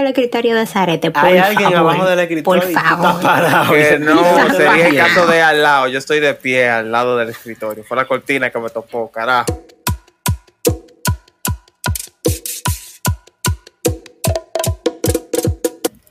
El 0.00 0.06
escritorio 0.06 0.54
de 0.54 0.66
Zarete, 0.66 1.10
por 1.10 1.24
Hay 1.24 1.38
alguien 1.38 1.72
favor, 1.72 1.92
abajo 1.92 2.06
del 2.06 2.20
escritorio 2.20 2.62
Por 2.62 2.70
y 2.70 2.74
parado. 2.74 3.72
Que 3.72 3.98
no, 3.98 4.50
sería 4.56 4.88
el 4.88 4.96
caso 4.96 5.26
de 5.26 5.42
al 5.42 5.62
lado. 5.62 5.88
Yo 5.88 5.98
estoy 5.98 6.20
de 6.20 6.34
pie 6.34 6.68
al 6.68 6.92
lado 6.92 7.16
del 7.16 7.30
escritorio. 7.30 7.82
Fue 7.82 7.96
la 7.96 8.06
cortina 8.06 8.50
que 8.50 8.58
me 8.58 8.70
topó, 8.70 9.10
carajo. 9.10 9.66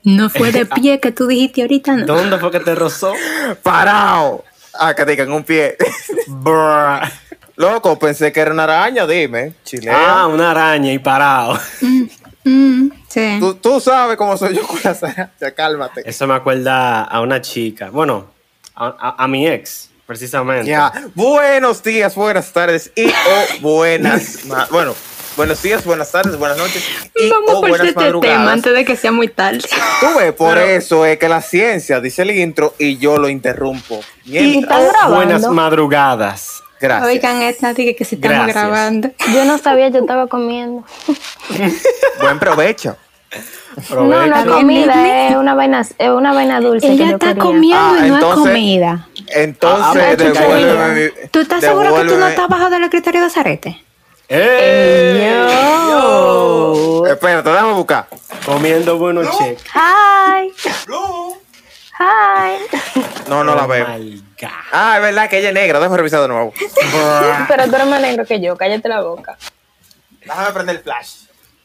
No 0.04 0.30
fue 0.30 0.52
de 0.52 0.66
pie 0.80 1.00
que 1.00 1.12
tú 1.12 1.26
dijiste 1.26 1.62
ahorita, 1.62 1.96
no. 1.96 2.06
¿Dónde 2.06 2.38
fue 2.38 2.50
que 2.50 2.60
te 2.60 2.74
rozó? 2.74 3.14
¡Parado! 3.62 4.44
Ah, 4.74 4.94
que 4.94 5.04
digan 5.04 5.32
un 5.32 5.44
pie. 5.44 5.76
Bruh. 6.26 7.00
Loco, 7.56 7.98
pensé 7.98 8.30
que 8.32 8.38
era 8.38 8.52
una 8.52 8.64
araña, 8.64 9.06
dime. 9.06 9.54
Chileo. 9.64 9.92
Ah, 9.96 10.28
una 10.28 10.52
araña 10.52 10.92
y 10.92 10.98
parado. 11.00 11.58
Mm, 12.44 12.88
sí. 13.08 13.36
Tú, 13.40 13.54
tú 13.54 13.80
sabes 13.80 14.16
cómo 14.16 14.36
soy 14.36 14.54
yo 14.56 14.66
con 14.66 14.78
las 14.84 15.02
arañas. 15.02 15.30
Cálmate. 15.56 16.02
Eso 16.08 16.26
me 16.26 16.34
acuerda 16.34 17.02
a 17.04 17.20
una 17.20 17.40
chica. 17.40 17.90
Bueno, 17.90 18.26
a, 18.74 18.86
a- 18.98 19.24
a 19.24 19.28
mi 19.28 19.46
ex, 19.46 19.90
precisamente. 20.06 20.66
Ya. 20.70 20.92
Buenos 21.14 21.82
días, 21.82 22.14
buenas 22.14 22.52
tardes 22.52 22.90
y 22.94 23.06
o 23.08 23.60
buenas. 23.60 24.44
ma- 24.46 24.66
bueno, 24.70 24.94
buenos 25.36 25.60
días, 25.62 25.84
buenas 25.84 26.10
tardes, 26.12 26.36
buenas 26.38 26.56
noches 26.58 26.82
y 27.16 27.28
Vamos 27.28 27.50
o 27.50 27.60
por 27.60 27.68
buenas 27.70 27.88
este 27.88 27.92
tema 27.94 28.04
madrugadas. 28.12 28.48
antes 28.52 28.74
de 28.74 28.84
que 28.84 28.96
sea 28.96 29.12
muy 29.12 29.28
tarde. 29.28 29.60
Tú 30.00 30.06
ves, 30.18 30.32
por 30.32 30.56
eso 30.58 31.04
es 31.04 31.18
que 31.18 31.28
la 31.28 31.42
ciencia 31.42 32.00
dice 32.00 32.22
el 32.22 32.30
intro 32.30 32.74
y 32.78 32.98
yo 32.98 33.18
lo 33.18 33.28
interrumpo. 33.28 34.00
¿Y 34.24 34.30
Mientras. 34.40 34.88
grabando? 34.92 35.16
Buenas 35.16 35.46
madrugadas. 35.50 36.62
Gracias. 36.80 37.08
Oigan 37.10 37.42
esta, 37.42 37.72
dije 37.74 37.96
que 37.96 38.04
se 38.04 38.14
estamos 38.16 38.36
Gracias. 38.46 38.54
grabando. 38.56 39.10
Yo 39.34 39.44
no 39.44 39.58
sabía, 39.58 39.88
yo 39.88 39.98
estaba 40.00 40.26
comiendo. 40.28 40.84
Buen 42.20 42.38
provecho. 42.38 42.96
No, 43.90 44.04
no 44.04 44.36
es 44.36 44.44
comida, 44.46 45.28
es 45.28 45.36
una 45.36 45.54
vaina, 45.54 45.82
es 45.82 46.08
una 46.08 46.32
vaina 46.32 46.60
dulce 46.60 46.90
Ella 46.90 47.10
está 47.10 47.36
comiendo 47.36 47.78
Ah, 47.78 48.06
y 48.06 48.08
no 48.08 48.14
entonces- 48.16 48.44
es 48.46 48.50
comida. 48.52 49.08
Entonces, 49.28 50.02
Ah, 50.04 50.16
devuélveme 50.16 50.94
mi- 51.04 51.28
¿Tú 51.30 51.38
estás 51.40 51.60
seguro 51.60 51.94
que 51.94 52.04
tú 52.04 52.16
no 52.16 52.26
estás 52.26 52.48
bajo 52.48 52.70
del 52.70 52.84
escritorio 52.84 53.22
de 53.22 53.30
Zarete? 53.30 53.84
¡Ey! 54.28 55.30
Yo. 55.90 57.04
Espérate, 57.06 57.50
déjame 57.50 57.72
buscar. 57.74 58.06
Comiendo 58.44 58.98
buenos 58.98 59.26
cheques. 59.38 59.62
Hi. 59.74 60.52
Hi. 62.00 62.58
No, 63.28 63.44
no 63.44 63.54
la 63.54 63.66
veo. 63.66 63.86
Ah, 64.72 64.94
es 64.96 65.02
verdad 65.02 65.28
que 65.28 65.38
ella 65.38 65.48
es 65.48 65.54
negra. 65.54 65.78
Déjame 65.78 65.96
revisar 65.96 66.20
de 66.22 66.28
nuevo. 66.28 66.52
Pero 67.48 67.64
tú 67.66 67.74
eres 67.74 67.86
más 67.86 68.00
negro 68.00 68.24
que 68.24 68.40
yo, 68.40 68.56
cállate 68.56 68.88
la 68.88 69.00
boca. 69.00 69.36
Déjame 70.20 70.50
prender 70.52 70.76
el 70.76 70.82
flash. 70.82 71.10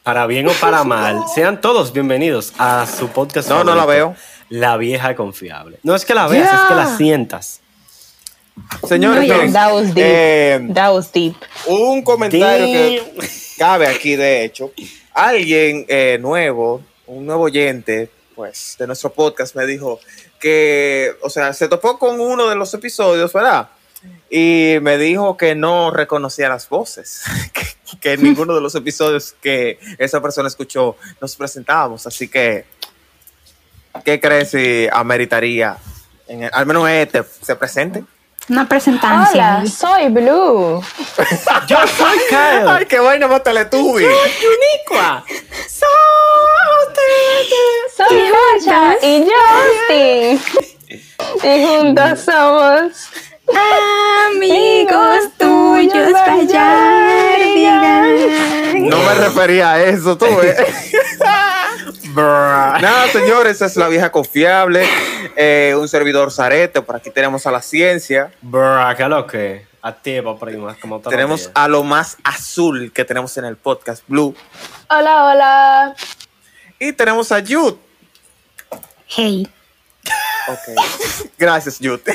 Para 0.02 0.26
bien 0.26 0.46
o 0.48 0.52
para 0.52 0.84
mal, 0.84 1.22
sean 1.34 1.60
todos 1.60 1.92
bienvenidos 1.92 2.52
a 2.58 2.86
su 2.86 3.08
podcast. 3.08 3.48
No, 3.48 3.64
no 3.64 3.74
la 3.74 3.86
veo. 3.86 4.16
La 4.50 4.76
vieja 4.76 5.14
confiable. 5.14 5.78
No 5.82 5.94
es 5.94 6.04
que 6.04 6.14
la 6.14 6.26
veas, 6.26 6.52
es 6.52 6.60
que 6.68 6.74
la 6.74 6.96
sientas. 6.96 7.60
Señores, 8.86 9.26
No, 9.26 9.52
That 9.52 9.72
was 9.72 9.86
deep. 9.94 10.04
eh, 10.06 10.68
That 10.74 10.92
was 10.94 11.10
deep. 11.12 11.34
un 11.66 12.02
comentario 12.02 12.66
que 12.66 13.02
cabe 13.58 13.86
aquí, 13.88 14.14
de 14.16 14.44
hecho. 14.44 14.70
Alguien 15.14 15.86
eh, 15.88 16.18
nuevo, 16.20 16.82
un 17.06 17.26
nuevo 17.26 17.44
oyente, 17.44 18.10
pues, 18.34 18.76
de 18.78 18.86
nuestro 18.86 19.12
podcast 19.12 19.56
me 19.56 19.66
dijo 19.66 19.98
que, 20.44 21.16
o 21.22 21.30
sea, 21.30 21.54
se 21.54 21.68
topó 21.68 21.98
con 21.98 22.20
uno 22.20 22.48
de 22.50 22.54
los 22.54 22.74
episodios, 22.74 23.32
¿verdad? 23.32 23.70
Y 24.28 24.76
me 24.82 24.98
dijo 24.98 25.38
que 25.38 25.54
no 25.54 25.90
reconocía 25.90 26.50
las 26.50 26.68
voces, 26.68 27.22
que, 27.54 27.62
que 27.98 28.12
en 28.12 28.22
ninguno 28.24 28.54
de 28.54 28.60
los 28.60 28.74
episodios 28.74 29.34
que 29.40 29.78
esa 29.96 30.20
persona 30.20 30.48
escuchó 30.48 30.96
nos 31.18 31.34
presentábamos. 31.36 32.06
Así 32.06 32.28
que, 32.28 32.66
¿qué 34.04 34.20
crees 34.20 34.50
si 34.50 34.86
ameritaría, 34.92 35.78
en 36.28 36.42
el- 36.42 36.50
al 36.52 36.66
menos 36.66 36.90
este, 36.90 37.22
se 37.40 37.56
presente? 37.56 38.04
Una 38.50 38.68
presentancia. 38.68 39.60
Hola, 39.62 39.66
soy 39.70 40.08
Blue. 40.10 40.84
Yo 41.66 41.78
soy 41.96 42.18
Kyle. 42.28 42.68
¡Ay, 42.68 42.84
qué 42.84 42.98
vaina 42.98 43.26
más 43.26 43.42
Teletubby! 43.42 44.04
Unicua. 44.04 45.24
Soy 45.66 45.88
Hacha 47.98 48.96
y 49.02 49.26
Justin. 49.26 50.40
Y 51.42 51.66
juntos 51.66 52.20
somos. 52.20 53.08
Amigos 54.28 55.30
tuyos, 55.38 56.12
fallar. 56.12 57.38
No 58.74 58.98
me 58.98 59.14
refería 59.14 59.72
a 59.72 59.82
eso, 59.82 60.16
tú 60.16 60.26
ves. 60.36 60.56
Bruh. 62.14 62.22
Nada, 62.22 63.08
señores, 63.08 63.56
esa 63.56 63.66
es 63.66 63.76
la 63.76 63.88
vieja 63.88 64.10
confiable. 64.12 64.86
eh, 65.36 65.74
un 65.78 65.88
servidor 65.88 66.30
Zarete. 66.32 66.80
Por 66.80 66.96
aquí 66.96 67.10
tenemos 67.10 67.46
a 67.46 67.50
la 67.50 67.60
ciencia. 67.60 68.32
Bruh, 68.40 68.94
¿qué 68.96 69.08
lo 69.08 69.26
que? 69.26 69.66
Activa, 69.82 70.38
prima, 70.38 70.76
como 70.80 71.00
Tenemos 71.00 71.50
a 71.54 71.68
lo 71.68 71.82
más 71.82 72.16
azul 72.24 72.90
que 72.94 73.04
tenemos 73.04 73.36
en 73.36 73.44
el 73.44 73.56
podcast, 73.56 74.02
Blue. 74.06 74.34
Hola, 74.88 75.24
hola. 75.26 75.94
Y 76.78 76.92
tenemos 76.92 77.30
a 77.32 77.40
Jude. 77.40 77.76
Hey, 79.06 79.48
Ok. 80.48 81.28
Gracias, 81.38 81.78
Jude. 81.80 82.02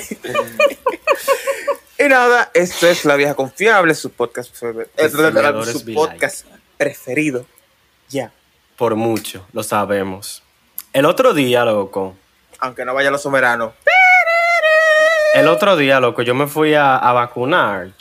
y 1.99 2.03
nada, 2.03 2.51
esto 2.53 2.87
es 2.87 3.05
la 3.05 3.15
vieja 3.15 3.33
confiable, 3.33 3.95
su 3.95 4.11
podcast, 4.11 4.53
su 4.55 5.93
podcast 5.93 6.45
preferido. 6.77 7.45
Ya. 8.09 8.31
Por 8.77 8.95
mucho, 8.95 9.45
lo 9.51 9.63
sabemos. 9.63 10.43
El 10.93 11.05
otro 11.05 11.33
día, 11.33 11.65
loco. 11.65 12.15
Aunque 12.59 12.85
no 12.85 12.93
vaya 12.93 13.09
a 13.09 13.11
los 13.11 13.21
soberanos. 13.21 13.73
El 15.33 15.47
otro 15.47 15.77
día, 15.77 15.99
loco, 15.99 16.21
yo 16.21 16.33
me 16.33 16.47
fui 16.47 16.73
a, 16.73 16.97
a 16.97 17.13
vacunar. 17.13 17.91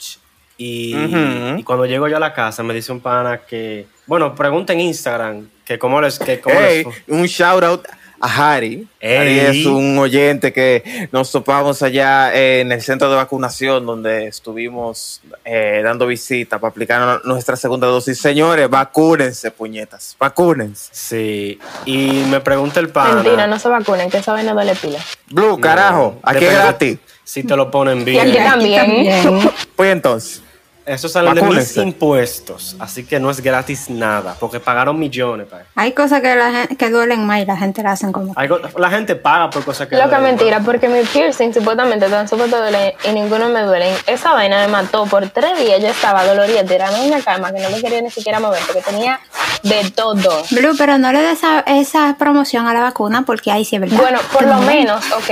Y, 0.61 1.63
cuando 1.63 1.85
llego 1.85 2.09
yo 2.09 2.17
a 2.17 2.19
la 2.19 2.33
casa, 2.33 2.63
me 2.63 2.73
dice 2.73 2.91
un 2.91 2.99
pana 2.99 3.39
que. 3.39 3.87
Bueno, 4.05 4.35
pregunta 4.35 4.73
en 4.73 4.81
Instagram 4.81 5.47
que 5.63 5.79
cómo 5.79 6.01
les. 6.01 6.19
Que 6.19 6.41
cómo 6.41 6.59
les 6.59 6.85
Hey, 6.85 6.93
un 7.07 7.25
shout 7.25 7.63
out 7.63 7.87
a 8.19 8.27
Harry. 8.27 8.85
Harry 9.01 9.39
es 9.39 9.65
un 9.65 9.97
oyente 9.97 10.51
que 10.51 11.07
nos 11.13 11.31
topamos 11.31 11.81
allá 11.81 12.35
en 12.35 12.73
el 12.73 12.81
centro 12.81 13.09
de 13.09 13.15
vacunación 13.15 13.85
donde 13.85 14.27
estuvimos 14.27 15.21
eh, 15.45 15.79
dando 15.81 16.05
visita 16.05 16.59
para 16.59 16.71
aplicar 16.71 17.21
nuestra 17.23 17.55
segunda 17.55 17.87
dosis. 17.87 18.19
Señores, 18.19 18.69
vacúnense, 18.69 19.51
puñetas. 19.51 20.17
Vacúnense. 20.19 20.89
Sí. 20.91 21.57
Y 21.85 22.25
me 22.29 22.41
pregunta 22.41 22.81
el 22.81 22.89
pana. 22.89 23.23
Mentira, 23.23 23.47
no 23.47 23.57
se 23.57 23.69
vacunen, 23.69 24.09
que 24.09 24.17
esa 24.17 24.33
vaina 24.33 24.51
duele 24.51 24.75
pila. 24.75 24.99
Blue, 25.29 25.51
No, 25.51 25.57
carajo, 25.57 26.19
aquí 26.21 26.43
es 26.43 26.51
gratis. 26.51 26.97
Si 27.23 27.43
te 27.43 27.55
lo 27.55 27.69
ponen 27.69 28.07
Y 28.07 28.17
aquí 28.17 28.31
bien. 28.31 28.43
también. 28.43 29.51
Pues 29.75 29.91
entonces, 29.91 30.41
Eso 30.89 31.07
sale 31.07 31.33
de 31.33 31.41
mis 31.43 31.77
impuestos. 31.77 32.75
Así 32.79 33.05
que 33.05 33.19
no 33.19 33.29
es 33.29 33.41
gratis 33.41 33.89
nada. 33.89 34.35
Porque 34.39 34.59
pagaron 34.59 34.97
millones. 34.97 35.47
pa. 35.47 35.59
hay 35.75 35.91
cosas 35.91 36.21
que, 36.21 36.35
la 36.35 36.51
gen- 36.51 36.77
que 36.77 36.89
duelen 36.89 37.25
más 37.25 37.41
y 37.41 37.45
la 37.45 37.55
gente 37.57 37.83
la 37.83 37.91
hacen 37.91 38.11
como. 38.11 38.33
Algo- 38.35 38.59
la 38.77 38.89
gente 38.89 39.15
paga 39.15 39.49
por 39.49 39.63
cosas 39.63 39.87
que. 39.87 39.95
Lo 39.95 40.01
que 40.01 40.05
es 40.15 40.19
duelen. 40.19 40.35
mentira, 40.37 40.59
porque 40.61 40.89
mi 40.89 41.01
piercing 41.03 41.53
supuestamente 41.53 42.07
tan 42.09 42.27
supuesto 42.27 42.57
duele 42.57 42.95
y 43.03 43.11
ninguno 43.11 43.49
me 43.49 43.61
duelen. 43.61 43.95
Esa 44.07 44.33
vaina 44.33 44.59
me 44.65 44.67
mató 44.67 45.05
por 45.05 45.27
tres 45.29 45.57
días. 45.59 45.79
Yo 45.79 45.87
estaba 45.87 46.25
dolorida, 46.25 46.63
tirada 46.63 46.97
en 46.99 47.07
una 47.13 47.21
cama 47.21 47.51
que 47.51 47.59
no 47.59 47.69
me 47.69 47.81
quería 47.81 48.01
ni 48.01 48.09
siquiera 48.09 48.39
mover 48.39 48.61
porque 48.65 48.81
tenía 48.81 49.19
de 49.63 49.91
todo. 49.91 50.43
Blue, 50.51 50.73
pero 50.77 50.97
no 50.97 51.11
le 51.11 51.21
des 51.21 51.37
esa, 51.39 51.59
esa 51.61 52.15
promoción 52.17 52.67
a 52.67 52.73
la 52.73 52.81
vacuna 52.81 53.23
porque 53.25 53.51
ahí 53.51 53.63
sí 53.63 53.75
es 53.75 53.81
verdad. 53.81 53.97
Bueno, 53.97 54.19
por 54.33 54.43
lo 54.43 54.55
No. 54.55 54.61
menos, 54.61 55.03
ok. 55.11 55.29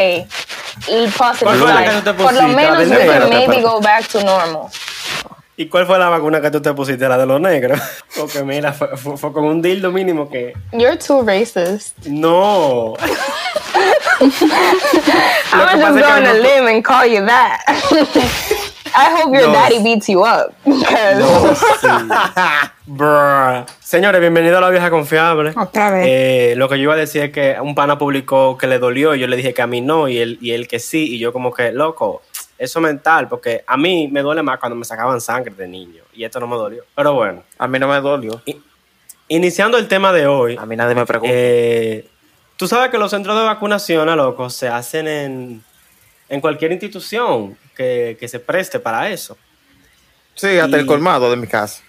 El 0.87 1.09
positive 1.11 1.39
¿Cuál 1.41 1.57
fue 1.57 1.67
la 1.73 2.01
side. 2.01 2.13
Por 2.13 2.33
lo? 2.33 2.41
La 2.41 2.47
menos 2.47 2.87
maybe 3.29 3.61
go 3.61 3.81
back 3.81 4.07
to 4.07 4.21
normal. 4.23 4.67
¿Y 5.59 5.65
cuál 5.69 5.87
fue 5.87 5.97
la 5.97 6.07
vacuna 6.09 6.39
que 6.39 6.51
tú 6.51 6.61
te 6.61 6.71
pusiste? 6.73 7.07
La 7.09 7.17
de 7.17 7.25
los 7.25 7.41
negros. 7.41 7.79
Porque 8.15 8.43
mira, 8.43 8.73
fue, 8.73 8.95
fue- 8.95 9.17
fue 9.17 9.33
con 9.33 9.43
un 9.45 9.59
dildo 9.61 9.91
mínimo 9.91 10.29
que. 10.29 10.53
You're 10.71 10.97
too 10.97 11.23
racist. 11.23 12.05
No. 12.05 12.93
I'm 14.19 15.79
just 15.79 15.99
going 15.99 16.23
to 16.23 16.33
no- 16.33 16.41
live 16.41 16.65
and 16.67 16.83
call 16.83 17.05
you 17.07 17.25
that. 17.25 17.61
I 18.99 19.11
hope 19.21 19.31
your 19.33 19.47
No. 19.47 19.53
daddy 19.53 19.79
beats 19.83 20.07
you 20.09 20.23
up. 20.23 20.53
Because 20.65 21.23
Bruh. 22.87 23.65
Señores, 23.83 24.19
bienvenido 24.21 24.57
a 24.57 24.61
la 24.61 24.69
vieja 24.69 24.89
confiable. 24.89 25.53
Otra 25.55 25.91
vez. 25.91 26.05
Eh, 26.07 26.53
lo 26.55 26.67
que 26.69 26.77
yo 26.77 26.83
iba 26.83 26.93
a 26.93 26.97
decir 26.97 27.21
es 27.23 27.31
que 27.31 27.57
un 27.61 27.75
pana 27.75 27.97
publicó 27.97 28.57
que 28.57 28.65
le 28.65 28.79
dolió 28.79 29.13
y 29.13 29.19
yo 29.19 29.27
le 29.27 29.35
dije 29.37 29.53
que 29.53 29.61
a 29.61 29.67
mí 29.67 29.81
no 29.81 30.07
y 30.07 30.17
él, 30.19 30.37
y 30.41 30.51
él 30.51 30.67
que 30.67 30.79
sí. 30.79 31.13
Y 31.15 31.19
yo 31.19 31.31
como 31.33 31.53
que, 31.53 31.71
loco, 31.73 32.21
eso 32.57 32.81
mental, 32.81 33.27
porque 33.27 33.63
a 33.67 33.77
mí 33.77 34.07
me 34.11 34.21
duele 34.21 34.41
más 34.43 34.59
cuando 34.59 34.75
me 34.75 34.85
sacaban 34.85 35.21
sangre 35.21 35.53
de 35.55 35.67
niño 35.67 36.03
y 36.13 36.23
esto 36.23 36.39
no 36.39 36.47
me 36.47 36.55
dolió. 36.55 36.83
Pero 36.95 37.13
bueno, 37.13 37.43
a 37.57 37.67
mí 37.67 37.77
no 37.79 37.87
me 37.87 37.99
dolió. 38.01 38.41
iniciando 39.27 39.77
el 39.77 39.87
tema 39.87 40.11
de 40.13 40.25
hoy, 40.27 40.55
A 40.57 40.65
mí 40.65 40.75
nadie 40.75 40.95
me 40.95 41.05
pregunta. 41.05 41.33
eh, 41.35 42.07
tú 42.55 42.67
sabes 42.67 42.89
que 42.89 42.97
los 42.97 43.11
centros 43.11 43.37
de 43.37 43.43
vacunación, 43.43 44.07
a 44.09 44.15
loco, 44.15 44.49
se 44.49 44.67
hacen 44.69 45.07
en, 45.07 45.63
en 46.29 46.41
cualquier 46.41 46.71
institución 46.71 47.57
que, 47.75 48.17
que 48.19 48.27
se 48.27 48.39
preste 48.39 48.79
para 48.79 49.09
eso. 49.09 49.37
sí, 50.35 50.57
hasta 50.59 50.77
y- 50.77 50.79
el 50.81 50.85
colmado 50.85 51.29
de 51.29 51.35
mi 51.37 51.47
casa. 51.47 51.83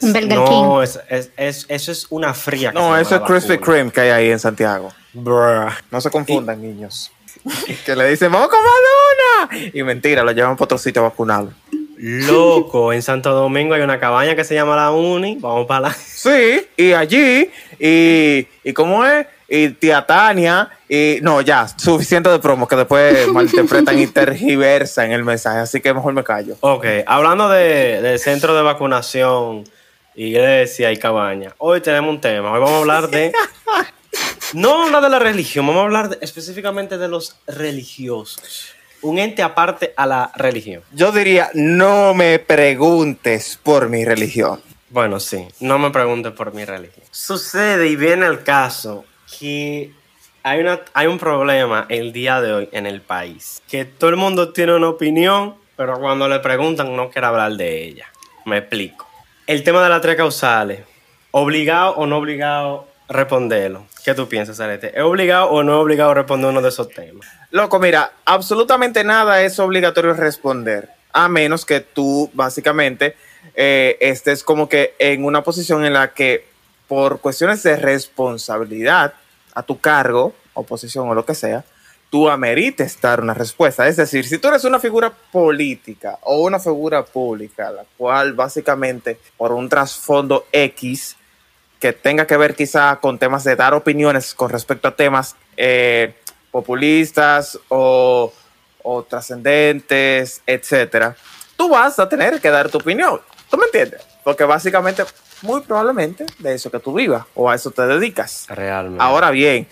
Burger 0.00 0.26
No, 0.34 0.82
es, 0.82 1.00
es- 1.08 1.30
es- 1.38 1.64
eso 1.70 1.90
es 1.92 2.06
una 2.10 2.34
fría. 2.34 2.70
No, 2.72 2.98
eso 2.98 3.14
es 3.16 3.22
Krispy. 3.22 3.56
Kreme 3.58 3.90
que 3.90 4.00
hay 4.02 4.10
ahí 4.10 4.30
en 4.30 4.38
Santiago. 4.38 4.92
Bruh. 5.14 5.70
No 5.90 6.00
se 6.02 6.10
confundan, 6.10 6.60
niños. 6.60 7.10
que 7.84 7.96
le 7.96 8.08
dicen, 8.10 8.30
vamos 8.32 8.48
con 8.48 8.58
Madonna. 8.58 9.70
Y 9.72 9.82
mentira, 9.82 10.22
lo 10.22 10.32
llevan 10.32 10.56
para 10.56 10.64
otro 10.64 10.78
sitio 10.78 11.02
a 11.02 11.08
vacunarlo. 11.08 11.52
Loco, 11.98 12.92
en 12.92 13.00
Santo 13.00 13.32
Domingo 13.32 13.74
hay 13.74 13.80
una 13.80 13.98
cabaña 13.98 14.36
que 14.36 14.44
se 14.44 14.54
llama 14.54 14.76
La 14.76 14.90
Uni. 14.90 15.38
Vamos 15.40 15.66
para 15.66 15.88
la. 15.88 15.96
Sí, 16.16 16.66
y 16.76 16.92
allí, 16.92 17.50
y, 17.78 18.48
y 18.64 18.72
cómo 18.72 19.06
es, 19.06 19.26
y 19.48 19.68
tía 19.70 20.04
Tania, 20.04 20.68
y 20.88 21.18
no, 21.22 21.40
ya, 21.40 21.68
suficiente 21.68 22.28
de 22.28 22.38
promo 22.40 22.66
que 22.66 22.74
después 22.74 23.28
malinterpretan 23.32 23.98
y 23.98 24.08
tergiversan 24.08 25.12
el 25.12 25.24
mensaje, 25.24 25.60
así 25.60 25.80
que 25.80 25.94
mejor 25.94 26.14
me 26.14 26.24
callo. 26.24 26.56
Ok, 26.60 26.84
hablando 27.06 27.48
de, 27.48 28.02
de 28.02 28.18
centro 28.18 28.56
de 28.56 28.62
vacunación, 28.62 29.64
iglesia 30.16 30.90
y 30.90 30.96
cabaña, 30.96 31.54
hoy 31.58 31.80
tenemos 31.80 32.10
un 32.10 32.20
tema. 32.20 32.50
Hoy 32.52 32.60
vamos 32.60 32.72
a 32.72 32.78
hablar 32.78 33.08
de. 33.08 33.32
No 34.54 34.70
vamos 34.70 34.84
a 34.84 34.86
hablar 34.86 35.02
de 35.02 35.08
la 35.10 35.18
religión, 35.18 35.66
vamos 35.66 35.80
a 35.80 35.84
hablar 35.84 36.08
de- 36.10 36.18
específicamente 36.20 36.98
de 36.98 37.08
los 37.08 37.36
religiosos. 37.46 38.72
Un 39.02 39.18
ente 39.18 39.42
aparte 39.42 39.92
a 39.96 40.06
la 40.06 40.32
religión. 40.36 40.82
Yo 40.92 41.12
diría, 41.12 41.50
no 41.54 42.14
me 42.14 42.38
preguntes 42.38 43.58
por 43.62 43.88
mi 43.88 44.04
religión. 44.04 44.60
Bueno, 44.90 45.20
sí, 45.20 45.46
no 45.60 45.78
me 45.78 45.90
preguntes 45.90 46.32
por 46.32 46.54
mi 46.54 46.64
religión. 46.64 47.04
Sucede 47.10 47.88
y 47.88 47.96
viene 47.96 48.26
el 48.26 48.42
caso 48.42 49.04
que 49.38 49.92
hay, 50.42 50.60
una, 50.60 50.80
hay 50.94 51.06
un 51.08 51.18
problema 51.18 51.86
el 51.88 52.12
día 52.12 52.40
de 52.40 52.52
hoy 52.52 52.68
en 52.72 52.86
el 52.86 53.00
país. 53.02 53.62
Que 53.68 53.84
todo 53.84 54.10
el 54.10 54.16
mundo 54.16 54.52
tiene 54.52 54.74
una 54.74 54.88
opinión, 54.88 55.56
pero 55.76 55.98
cuando 56.00 56.28
le 56.28 56.38
preguntan 56.40 56.94
no 56.96 57.10
quiere 57.10 57.26
hablar 57.26 57.52
de 57.52 57.84
ella. 57.84 58.06
Me 58.44 58.58
explico. 58.58 59.06
El 59.46 59.62
tema 59.64 59.82
de 59.82 59.88
las 59.90 60.00
tres 60.00 60.16
causales. 60.16 60.80
Obligado 61.32 61.90
o 61.96 62.06
no 62.06 62.16
obligado 62.16 62.88
responderlo. 63.08 63.86
¿Qué 64.04 64.14
tú 64.14 64.28
piensas, 64.28 64.60
Arete? 64.60 64.92
¿Es 64.96 65.02
obligado 65.02 65.50
o 65.50 65.62
no 65.62 65.72
es 65.72 65.78
obligado 65.78 66.14
responder 66.14 66.50
uno 66.50 66.62
de 66.62 66.68
esos 66.68 66.88
temas? 66.88 67.26
Loco, 67.50 67.78
mira, 67.78 68.12
absolutamente 68.24 69.04
nada 69.04 69.42
es 69.42 69.58
obligatorio 69.58 70.14
responder, 70.14 70.90
a 71.12 71.28
menos 71.28 71.64
que 71.64 71.80
tú 71.80 72.30
básicamente 72.34 73.16
eh, 73.54 73.96
estés 74.00 74.42
como 74.42 74.68
que 74.68 74.94
en 74.98 75.24
una 75.24 75.42
posición 75.42 75.84
en 75.84 75.92
la 75.92 76.12
que 76.12 76.46
por 76.88 77.20
cuestiones 77.20 77.62
de 77.62 77.76
responsabilidad 77.76 79.14
a 79.54 79.62
tu 79.62 79.80
cargo 79.80 80.34
o 80.54 80.62
posición 80.64 81.08
o 81.08 81.14
lo 81.14 81.24
que 81.24 81.34
sea, 81.34 81.64
tú 82.10 82.28
amerites 82.28 83.00
dar 83.00 83.20
una 83.20 83.34
respuesta. 83.34 83.86
Es 83.88 83.96
decir, 83.96 84.26
si 84.26 84.38
tú 84.38 84.48
eres 84.48 84.64
una 84.64 84.78
figura 84.78 85.10
política 85.10 86.18
o 86.22 86.42
una 86.42 86.58
figura 86.58 87.04
pública, 87.04 87.70
la 87.70 87.84
cual 87.96 88.34
básicamente 88.34 89.18
por 89.36 89.52
un 89.52 89.68
trasfondo 89.68 90.46
X 90.52 91.16
que 91.80 91.92
tenga 91.92 92.26
que 92.26 92.36
ver 92.36 92.54
quizá 92.54 92.96
con 92.96 93.18
temas 93.18 93.44
de 93.44 93.56
dar 93.56 93.74
opiniones 93.74 94.34
con 94.34 94.50
respecto 94.50 94.88
a 94.88 94.96
temas 94.96 95.36
eh, 95.56 96.14
populistas 96.50 97.58
o, 97.68 98.32
o 98.82 99.02
trascendentes, 99.02 100.42
etcétera, 100.46 101.16
tú 101.56 101.68
vas 101.68 101.98
a 101.98 102.08
tener 102.08 102.40
que 102.40 102.50
dar 102.50 102.68
tu 102.68 102.78
opinión. 102.78 103.20
¿Tú 103.50 103.56
me 103.56 103.66
entiendes? 103.66 104.00
Porque 104.24 104.44
básicamente, 104.44 105.04
muy 105.42 105.60
probablemente, 105.60 106.26
de 106.38 106.54
eso 106.54 106.70
que 106.70 106.80
tú 106.80 106.94
vivas 106.94 107.24
o 107.34 107.50
a 107.50 107.54
eso 107.54 107.70
te 107.70 107.86
dedicas. 107.86 108.46
Realmente. 108.48 109.02
Ahora 109.02 109.30
bien, 109.30 109.68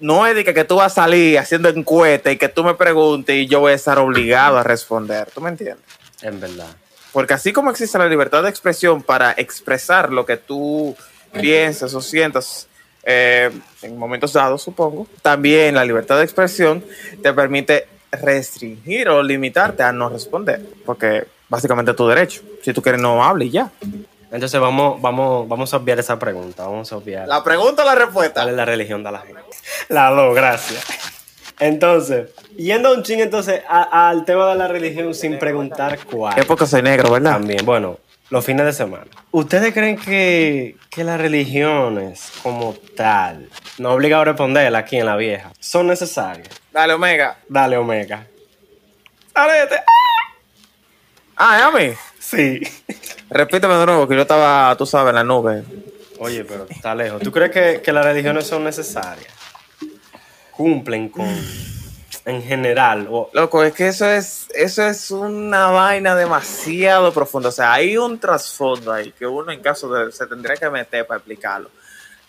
no 0.00 0.26
es 0.26 0.34
de 0.34 0.44
que, 0.44 0.52
que 0.52 0.64
tú 0.64 0.76
vas 0.76 0.92
a 0.92 1.02
salir 1.02 1.38
haciendo 1.38 1.68
encuesta 1.68 2.30
y 2.30 2.36
que 2.36 2.48
tú 2.48 2.64
me 2.64 2.74
preguntes 2.74 3.36
y 3.36 3.46
yo 3.46 3.60
voy 3.60 3.72
a 3.72 3.76
estar 3.76 3.98
obligado 3.98 4.58
a 4.58 4.62
responder. 4.62 5.30
¿Tú 5.32 5.40
me 5.40 5.50
entiendes? 5.50 5.84
En 6.20 6.40
verdad. 6.40 6.76
Porque 7.12 7.34
así 7.34 7.52
como 7.52 7.70
existe 7.70 7.96
la 7.96 8.08
libertad 8.08 8.42
de 8.42 8.50
expresión 8.50 9.02
para 9.02 9.32
expresar 9.32 10.12
lo 10.12 10.26
que 10.26 10.36
tú 10.36 10.96
piensas 11.34 11.94
o 11.94 12.00
sientas 12.00 12.68
eh, 13.04 13.50
en 13.82 13.98
momentos 13.98 14.32
dados, 14.32 14.62
supongo, 14.62 15.06
también 15.20 15.74
la 15.74 15.84
libertad 15.84 16.16
de 16.16 16.24
expresión 16.24 16.82
te 17.22 17.32
permite 17.32 17.86
restringir 18.10 19.08
o 19.08 19.22
limitarte 19.22 19.82
a 19.82 19.92
no 19.92 20.08
responder, 20.08 20.62
porque 20.86 21.24
básicamente 21.48 21.90
es 21.90 21.96
tu 21.96 22.06
derecho. 22.06 22.42
Si 22.62 22.72
tú 22.72 22.80
quieres, 22.80 23.00
no 23.00 23.22
hables 23.22 23.48
y 23.48 23.52
ya. 23.52 23.70
Entonces 24.30 24.60
vamos, 24.60 25.00
vamos, 25.00 25.46
vamos 25.48 25.72
a 25.72 25.76
obviar 25.76 26.00
esa 26.00 26.18
pregunta. 26.18 26.64
Vamos 26.64 26.92
a 26.92 26.96
obviar. 26.96 27.28
La 27.28 27.44
pregunta 27.44 27.82
o 27.82 27.86
la 27.86 27.94
respuesta. 27.94 28.40
¿Cuál 28.40 28.50
es 28.50 28.56
la 28.56 28.64
religión 28.64 29.04
de 29.04 29.12
la 29.12 29.20
gente? 29.20 29.42
La 29.88 30.10
dos, 30.10 30.34
gracias. 30.34 30.84
Entonces, 31.60 32.30
yendo 32.56 32.92
un 32.92 33.04
ching 33.04 33.20
entonces 33.20 33.62
al 33.68 34.24
tema 34.24 34.48
de 34.48 34.56
la 34.56 34.66
religión 34.66 35.14
sin 35.14 35.38
preguntar 35.38 35.98
cuál. 36.10 36.36
Es 36.36 36.44
porque 36.46 36.66
soy 36.66 36.82
negro, 36.82 37.12
¿verdad? 37.12 37.34
También, 37.34 37.64
bueno, 37.64 37.98
los 38.30 38.44
fines 38.44 38.66
de 38.66 38.72
semana. 38.72 39.06
¿Ustedes 39.30 39.72
creen 39.72 39.96
que, 39.96 40.76
que 40.90 41.04
las 41.04 41.20
religiones 41.20 42.32
como 42.42 42.74
tal, 42.96 43.48
no 43.78 43.92
obligado 43.92 44.22
a 44.22 44.24
responder 44.26 44.74
aquí 44.74 44.96
en 44.96 45.06
la 45.06 45.16
vieja, 45.16 45.52
son 45.60 45.86
necesarias? 45.86 46.48
Dale, 46.72 46.94
Omega. 46.94 47.38
Dale, 47.48 47.76
Omega. 47.76 48.26
Arete. 49.34 49.76
Ah, 51.36 51.58
¿es 51.58 51.64
a 51.64 51.70
mí? 51.70 51.94
Sí. 52.18 52.60
Repíteme 53.30 53.74
de 53.74 53.86
nuevo, 53.86 54.06
que 54.08 54.14
yo 54.14 54.22
estaba, 54.22 54.74
tú 54.76 54.86
sabes, 54.86 55.10
en 55.10 55.16
la 55.16 55.24
nube. 55.24 55.64
Oye, 56.18 56.44
pero 56.44 56.66
está 56.70 56.94
lejos. 56.94 57.20
¿Tú 57.22 57.32
crees 57.32 57.50
que, 57.50 57.82
que 57.82 57.92
las 57.92 58.04
religiones 58.04 58.46
son 58.46 58.64
necesarias? 58.64 59.32
Cumplen 60.52 61.08
con, 61.08 61.26
en 62.26 62.42
general, 62.42 63.08
Loco, 63.32 63.62
es 63.62 63.74
que 63.74 63.88
eso 63.88 64.08
es, 64.08 64.46
eso 64.54 64.86
es 64.86 65.10
una 65.10 65.66
vaina 65.66 66.14
demasiado 66.14 67.12
profunda. 67.12 67.50
O 67.50 67.52
sea, 67.52 67.74
hay 67.74 67.98
un 67.98 68.18
trasfondo 68.18 68.92
ahí 68.92 69.12
que 69.12 69.26
uno 69.26 69.52
en 69.52 69.60
caso 69.60 69.92
de 69.92 70.10
se 70.10 70.26
tendría 70.26 70.56
que 70.56 70.70
meter 70.70 71.06
para 71.06 71.18
explicarlo. 71.18 71.70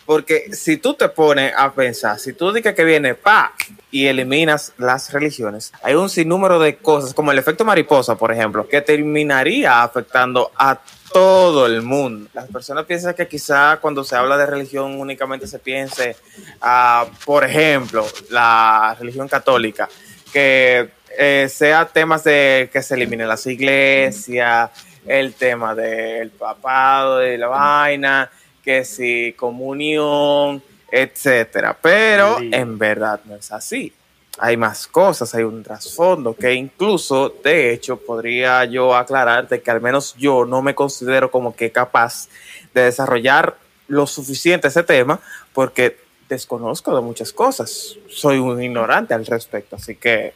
Porque 0.06 0.54
si 0.54 0.78
tú 0.78 0.94
te 0.94 1.10
pones 1.10 1.54
a 1.58 1.74
pensar, 1.74 2.20
si 2.20 2.34
tú 2.34 2.52
dices 2.52 2.76
que 2.76 2.84
viene 2.84 3.16
pa 3.16 3.54
y 3.90 4.06
eliminas 4.06 4.74
las 4.78 5.12
religiones, 5.12 5.72
hay 5.82 5.96
un 5.96 6.10
sinnúmero 6.10 6.60
de 6.60 6.76
cosas, 6.78 7.14
como 7.14 7.32
el 7.32 7.40
efecto 7.40 7.66
mariposa, 7.66 8.16
por 8.16 8.32
ejemplo, 8.32 8.68
que 8.68 8.82
terminaría 8.82 9.82
afectando 9.82 10.52
a 10.58 10.80
todo 11.16 11.66
el 11.66 11.82
mundo. 11.82 12.30
Las 12.34 12.50
personas 12.50 12.84
piensan 12.84 13.14
que 13.14 13.26
quizá 13.26 13.78
cuando 13.80 14.04
se 14.04 14.18
habla 14.18 14.36
de 14.36 14.46
religión 14.46 15.00
únicamente 15.00 15.48
se 15.48 15.60
piense, 15.60 16.18
a, 16.60 17.06
por 17.24 17.46
ejemplo, 17.46 18.06
la 18.32 18.98
religión 19.00 19.30
católica, 19.30 19.88
que 20.34 20.90
eh, 21.18 21.48
sea 21.50 21.86
temas 21.86 22.26
de 22.26 22.70
que 22.74 22.82
se 22.84 22.96
eliminen 22.96 23.30
las 23.30 23.46
iglesias, 23.48 24.72
el 25.08 25.34
tema 25.36 25.74
del 25.74 26.32
papado 26.32 27.26
y 27.26 27.38
la 27.38 27.48
vaina, 27.48 28.30
que 28.62 28.84
si 28.84 29.32
comunión, 29.38 30.62
etcétera. 30.92 31.78
Pero 31.82 32.40
Sí. 32.40 32.50
en 32.52 32.78
verdad 32.78 33.22
no 33.24 33.36
es 33.36 33.54
así. 33.54 33.94
Hay 34.38 34.58
más 34.58 34.88
cosas, 34.88 35.34
hay 35.34 35.44
un 35.44 35.64
trasfondo 35.64 36.36
que 36.36 36.54
incluso, 36.54 37.30
de 37.30 37.72
hecho, 37.72 37.98
podría 37.98 38.66
yo 38.66 38.96
aclararte 38.96 39.62
que 39.62 39.72
al 39.72 39.80
menos 39.80 40.14
yo 40.18 40.46
no 40.46 40.62
me 40.62 40.76
considero 40.76 41.32
como 41.32 41.56
que 41.56 41.72
capaz 41.72 42.28
de 42.74 42.84
desarrollar 42.84 43.58
lo 43.88 44.08
suficiente 44.08 44.68
ese 44.68 44.84
tema 44.84 45.20
porque 45.54 45.98
desconozco 46.28 46.94
de 46.94 47.02
muchas 47.02 47.32
cosas. 47.32 47.96
Soy 48.10 48.38
un 48.38 48.62
ignorante 48.62 49.14
al 49.14 49.26
respecto, 49.26 49.78
así 49.78 49.96
que 49.96 50.34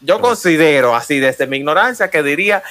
yo 0.00 0.20
considero 0.20 0.94
así 0.94 1.20
desde 1.20 1.46
mi 1.46 1.58
ignorancia 1.58 2.10
que 2.10 2.22
diría 2.22 2.62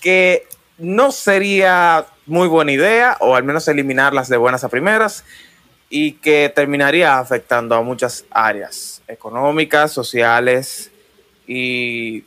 que 0.00 0.46
no 0.78 1.12
sería 1.12 2.06
muy 2.26 2.48
buena 2.48 2.72
idea 2.72 3.16
o 3.20 3.36
al 3.36 3.44
menos 3.44 3.68
eliminarlas 3.68 4.28
de 4.28 4.36
buenas 4.36 4.64
a 4.64 4.68
primeras 4.68 5.24
y 5.88 6.12
que 6.12 6.50
terminaría 6.54 7.18
afectando 7.18 7.74
a 7.74 7.82
muchas 7.82 8.24
áreas 8.30 8.93
económicas, 9.08 9.92
sociales 9.92 10.90
y 11.46 12.22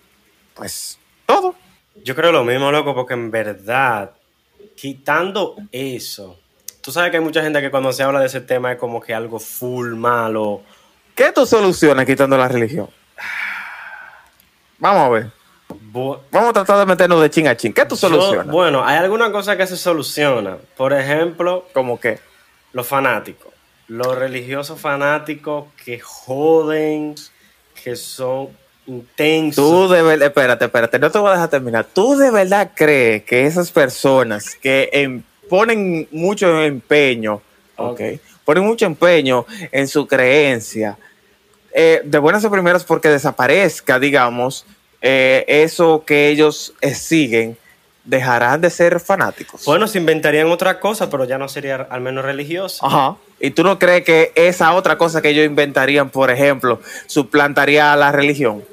pues 0.54 1.00
todo. 1.26 1.56
Yo 2.04 2.16
creo 2.16 2.32
lo 2.32 2.44
mismo, 2.44 2.72
loco, 2.72 2.94
porque 2.94 3.14
en 3.16 3.32
verdad, 3.32 4.12
quitando 4.76 5.56
eso, 5.72 6.40
tú 6.82 6.92
sabes 6.92 7.12
que 7.12 7.18
hay 7.18 7.24
mucha 7.24 7.42
gente 7.42 7.60
que 7.62 7.72
cuando 7.72 7.92
se 7.92 8.04
habla 8.04 8.20
de 8.20 8.28
ese 8.28 8.42
tema 8.42 8.72
es 8.74 8.78
como 8.78 9.02
que 9.02 9.14
algo 9.14 9.40
full 9.40 9.94
malo. 9.96 10.62
¿Qué 11.16 11.32
tú 11.32 11.46
solucionas 11.46 12.06
quitando 12.06 12.38
la 12.38 12.48
religión? 12.48 12.90
Vamos 14.78 15.02
a 15.02 15.10
ver. 15.10 15.32
Bu- 15.92 16.20
Vamos 16.32 16.50
a 16.52 16.54
tratar 16.54 16.78
de 16.80 16.86
meternos 16.86 17.22
de 17.22 17.30
chin 17.30 17.48
a 17.48 17.58
chin. 17.58 17.74
¿Qué 17.74 17.84
tú 17.86 17.96
Yo- 17.96 18.02
solucionas? 18.08 18.48
bueno, 18.48 18.86
hay 18.86 18.98
alguna 18.98 19.32
cosa 19.32 19.58
que 19.58 19.66
se 19.68 19.76
soluciona. 19.76 20.58
Por 20.78 20.94
ejemplo, 20.94 21.68
Como 21.74 22.00
que 22.00 22.20
los 22.74 22.88
fanáticos. 22.88 23.52
Los 23.88 24.18
religiosos 24.18 24.80
fanáticos 24.80 25.66
que 25.84 26.00
joden, 26.00 27.16
que 27.84 27.96
son 27.96 28.50
intensos. 28.86 29.64
tú 29.64 29.88
de 29.88 30.02
verdad, 30.02 30.28
espérate, 30.28 30.66
espérate, 30.66 31.00
no 31.00 31.12
te 31.12 31.20
voy 31.20 31.30
a 31.30 31.34
dejar 31.34 31.50
terminar. 31.50 31.86
¿Tú 31.94 32.16
de 32.18 32.32
verdad 32.32 32.72
crees 32.76 33.24
que 33.24 33.46
esas 33.46 33.72
personas 33.72 34.56
que 34.56 34.90
em- 34.92 35.24
ponen 35.50 36.08
mucho 36.12 36.62
empeño, 36.62 37.42
ok, 37.78 38.02
ponen 38.44 38.66
mucho 38.66 38.86
empeño 38.86 39.46
en 39.72 39.88
su 39.88 40.06
creencia, 40.08 40.98
eh, 41.74 42.02
de 42.04 42.18
buenas 42.18 42.44
a 42.44 42.50
primeras 42.50 42.84
porque 42.84 43.10
desaparezca, 43.10 44.00
digamos, 44.00 44.66
eh, 45.02 45.46
eso 45.48 46.04
que 46.06 46.30
ellos 46.30 46.74
eh, 46.82 46.94
siguen, 46.96 47.58
dejarán 48.04 48.62
de 48.62 48.70
ser 48.70 49.00
fanáticos. 49.00 49.64
Bueno, 49.66 49.88
se 49.88 49.98
inventarían 49.98 50.48
otra 50.48 50.80
cosa, 50.80 51.10
pero 51.10 51.26
ya 51.26 51.38
no 51.38 51.48
sería 51.48 51.76
al 51.90 52.02
menos 52.02 52.24
religioso. 52.26 52.86
Ajá. 52.86 53.16
¿Y 53.40 53.52
tú 53.52 53.64
no 53.64 53.78
crees 53.78 54.04
que 54.04 54.32
esa 54.36 54.74
otra 54.74 54.98
cosa 54.98 55.22
que 55.22 55.30
ellos 55.30 55.46
inventarían, 55.46 56.10
por 56.10 56.32
ejemplo, 56.32 56.82
suplantaría 57.06 57.94
a 57.94 57.96
la 57.96 58.12
religión? 58.12 58.64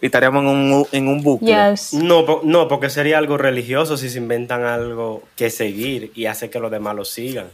Y 0.00 0.06
estaríamos 0.06 0.42
en 0.42 0.48
un, 0.48 0.86
en 0.92 1.08
un 1.08 1.22
bucle. 1.22 1.48
Yes. 1.48 1.94
No, 1.94 2.40
no, 2.44 2.68
porque 2.68 2.90
sería 2.90 3.18
algo 3.18 3.36
religioso 3.36 3.96
si 3.96 4.08
se 4.10 4.18
inventan 4.18 4.64
algo 4.64 5.22
que 5.34 5.50
seguir 5.50 6.12
y 6.14 6.26
hace 6.26 6.50
que 6.50 6.60
los 6.60 6.70
demás 6.70 6.94
lo 6.94 7.04
sigan. 7.04 7.48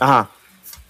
Ajá. 0.00 0.30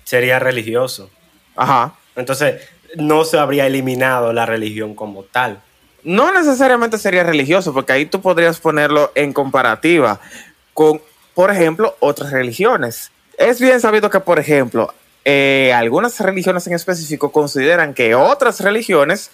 Sería 0.04 0.38
religioso. 0.38 1.11
Ajá. 1.57 1.95
Entonces, 2.16 2.62
no 2.97 3.25
se 3.25 3.38
habría 3.38 3.66
eliminado 3.66 4.33
la 4.33 4.47
religión 4.47 4.95
como 4.95 5.25
tal. 5.25 5.61
No 6.04 6.33
necesariamente 6.33 6.99
sería 6.99 7.23
religioso, 7.23 7.73
porque 7.73 7.92
ahí 7.92 8.07
tú 8.07 8.21
podrías 8.21 8.59
ponerlo 8.59 9.12
en 9.14 9.33
comparativa 9.33 10.21
con, 10.75 11.00
por 11.35 11.50
ejemplo, 11.50 11.97
otras 12.00 12.33
religiones. 12.33 13.11
Es 13.38 13.61
bien 13.61 13.81
sabido 13.81 14.11
que, 14.11 14.21
por 14.21 14.38
ejemplo, 14.38 14.92
eh, 15.24 15.72
algunas 15.74 16.18
religiones 16.20 16.66
en 16.66 16.74
específico 16.74 17.30
consideran 17.32 17.94
que 17.94 18.14
otras 18.14 18.60
religiones 18.60 19.30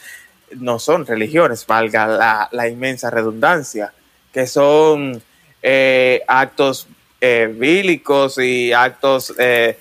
no 0.57 0.79
son 0.79 1.07
religiones, 1.07 1.67
valga 1.67 2.07
la, 2.07 2.49
la 2.53 2.69
inmensa 2.69 3.11
redundancia, 3.11 3.93
que 4.33 4.47
son 4.47 5.23
eh, 5.63 6.23
actos 6.27 6.87
eh, 7.21 7.53
bíblicos 7.53 8.39
y 8.39 8.73
actos, 8.73 9.35
eh, 9.39 9.77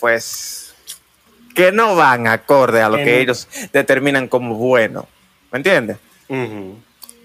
pues, 0.00 0.74
que 1.54 1.72
no 1.72 1.94
van 1.94 2.26
acorde 2.26 2.82
a 2.82 2.88
lo 2.88 2.96
Que 2.96 3.20
ellos 3.20 3.48
determinan 3.72 4.28
como 4.28 4.54
bueno. 4.56 5.06
¿Me 5.52 5.58
entiendes? 5.58 5.98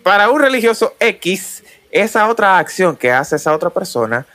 Para 0.03 0.29
un 0.29 0.39
religioso 0.39 0.95
X, 0.99 1.63
esa 1.89 2.29
otra 2.29 2.59
acción 2.59 2.95
que 2.95 3.11
hace 3.11 3.35
esa 3.35 3.53
otra 3.53 3.69
persona 3.69 4.25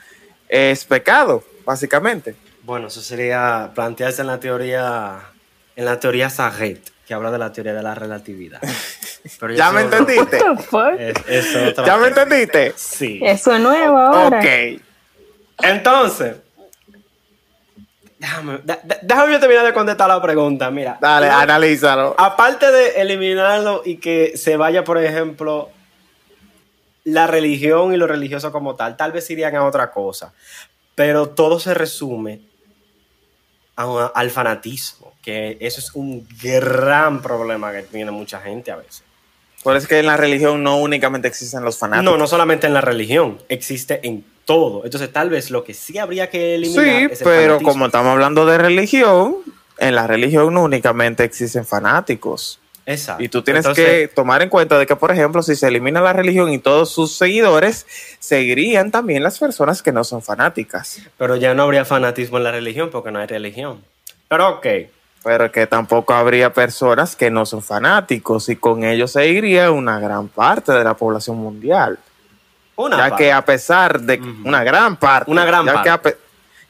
es 0.48 0.84
pecado, 0.84 1.44
básicamente. 1.64 2.34
Bueno, 2.66 2.88
eso 2.88 3.00
sería 3.00 3.70
plantearse 3.76 4.22
en 4.22 4.26
la 4.26 4.40
teoría, 4.40 5.20
en 5.76 5.84
la 5.84 6.00
teoría 6.00 6.28
Saget, 6.28 6.80
que 7.06 7.14
habla 7.14 7.30
de 7.30 7.38
la 7.38 7.52
teoría 7.52 7.72
de 7.72 7.82
la 7.82 7.94
relatividad. 7.94 8.60
Pero 9.40 9.54
¿Ya 9.54 9.70
me 9.70 9.82
entendiste? 9.82 10.38
Es, 11.28 11.54
es 11.54 11.76
¿Ya 11.84 11.96
me 11.96 12.08
entendiste? 12.08 12.72
Sí. 12.76 13.20
Eso 13.22 13.54
es 13.54 13.60
nuevo 13.60 13.96
ahora. 13.96 14.38
Ok. 14.40 14.80
Entonces, 15.62 16.36
déjame, 18.18 18.58
da- 18.64 18.80
déjame 19.02 19.32
yo 19.32 19.40
terminar 19.40 19.64
de 19.64 19.72
contestar 19.72 20.08
la 20.08 20.20
pregunta. 20.20 20.68
Mira, 20.70 20.98
Dale, 21.00 21.28
analízalo. 21.28 22.16
aparte 22.18 22.70
de 22.72 23.00
eliminarlo 23.00 23.82
y 23.84 23.96
que 23.98 24.36
se 24.36 24.56
vaya, 24.56 24.82
por 24.82 24.98
ejemplo, 24.98 25.70
la 27.04 27.28
religión 27.28 27.92
y 27.94 27.96
lo 27.96 28.08
religioso 28.08 28.50
como 28.50 28.74
tal, 28.74 28.96
tal 28.96 29.12
vez 29.12 29.30
irían 29.30 29.54
a 29.54 29.64
otra 29.64 29.92
cosa. 29.92 30.32
Pero 30.96 31.28
todo 31.28 31.60
se 31.60 31.74
resume 31.74 32.40
a 33.76 34.06
al 34.14 34.30
fanatismo, 34.30 35.12
que 35.22 35.58
eso 35.60 35.80
es 35.80 35.94
un 35.94 36.26
gran 36.42 37.20
problema 37.22 37.72
que 37.72 37.82
tiene 37.82 38.10
mucha 38.10 38.40
gente 38.40 38.70
a 38.70 38.76
veces. 38.76 39.02
Por 39.62 39.76
es 39.76 39.86
que 39.86 39.98
en 39.98 40.06
la 40.06 40.16
religión 40.16 40.62
no 40.62 40.78
únicamente 40.78 41.26
existen 41.26 41.64
los 41.64 41.76
fanáticos. 41.76 42.04
No, 42.12 42.16
no 42.16 42.26
solamente 42.26 42.66
en 42.68 42.74
la 42.74 42.80
religión, 42.80 43.38
existe 43.48 44.00
en 44.06 44.24
todo. 44.44 44.84
Entonces, 44.84 45.12
tal 45.12 45.28
vez 45.28 45.50
lo 45.50 45.64
que 45.64 45.74
sí 45.74 45.98
habría 45.98 46.30
que 46.30 46.54
eliminar 46.54 46.84
Sí, 46.84 47.08
es 47.10 47.20
el 47.20 47.24
pero 47.24 47.46
fanatismo. 47.54 47.72
como 47.72 47.86
estamos 47.86 48.12
hablando 48.12 48.46
de 48.46 48.58
religión, 48.58 49.38
en 49.78 49.94
la 49.96 50.06
religión 50.06 50.54
no 50.54 50.62
únicamente 50.62 51.24
existen 51.24 51.66
fanáticos. 51.66 52.60
Exacto. 52.88 53.22
Y 53.22 53.28
tú 53.28 53.42
tienes 53.42 53.64
Entonces, 53.64 53.84
que 53.84 54.08
tomar 54.08 54.42
en 54.42 54.48
cuenta 54.48 54.78
de 54.78 54.86
que, 54.86 54.94
por 54.94 55.10
ejemplo, 55.10 55.42
si 55.42 55.56
se 55.56 55.66
elimina 55.66 56.00
la 56.00 56.12
religión 56.12 56.50
y 56.52 56.58
todos 56.58 56.90
sus 56.90 57.16
seguidores, 57.16 57.84
seguirían 58.20 58.92
también 58.92 59.24
las 59.24 59.38
personas 59.40 59.82
que 59.82 59.90
no 59.90 60.04
son 60.04 60.22
fanáticas. 60.22 61.00
Pero 61.18 61.34
ya 61.34 61.52
no 61.54 61.64
habría 61.64 61.84
fanatismo 61.84 62.38
en 62.38 62.44
la 62.44 62.52
religión 62.52 62.90
porque 62.90 63.10
no 63.10 63.18
hay 63.18 63.26
religión. 63.26 63.82
Pero 64.28 64.48
ok. 64.50 64.66
Pero 65.24 65.50
que 65.50 65.66
tampoco 65.66 66.14
habría 66.14 66.52
personas 66.52 67.16
que 67.16 67.28
no 67.30 67.44
son 67.44 67.60
fanáticos 67.60 68.48
y 68.48 68.54
con 68.54 68.84
ellos 68.84 69.10
se 69.10 69.26
iría 69.26 69.72
una 69.72 69.98
gran 69.98 70.28
parte 70.28 70.70
de 70.70 70.84
la 70.84 70.94
población 70.94 71.38
mundial. 71.38 71.98
Una 72.76 72.96
ya 72.98 73.08
parte. 73.08 73.24
que 73.24 73.32
a 73.32 73.44
pesar 73.44 74.00
de 74.00 74.20
una 74.44 74.62
gran 74.62 74.96
parte, 74.96 75.28
Una 75.30 75.44
gran 75.44 75.66
ya 75.66 75.72
parte. 75.72 75.84
Que 75.84 75.90
a, 75.90 76.02
pe- 76.02 76.16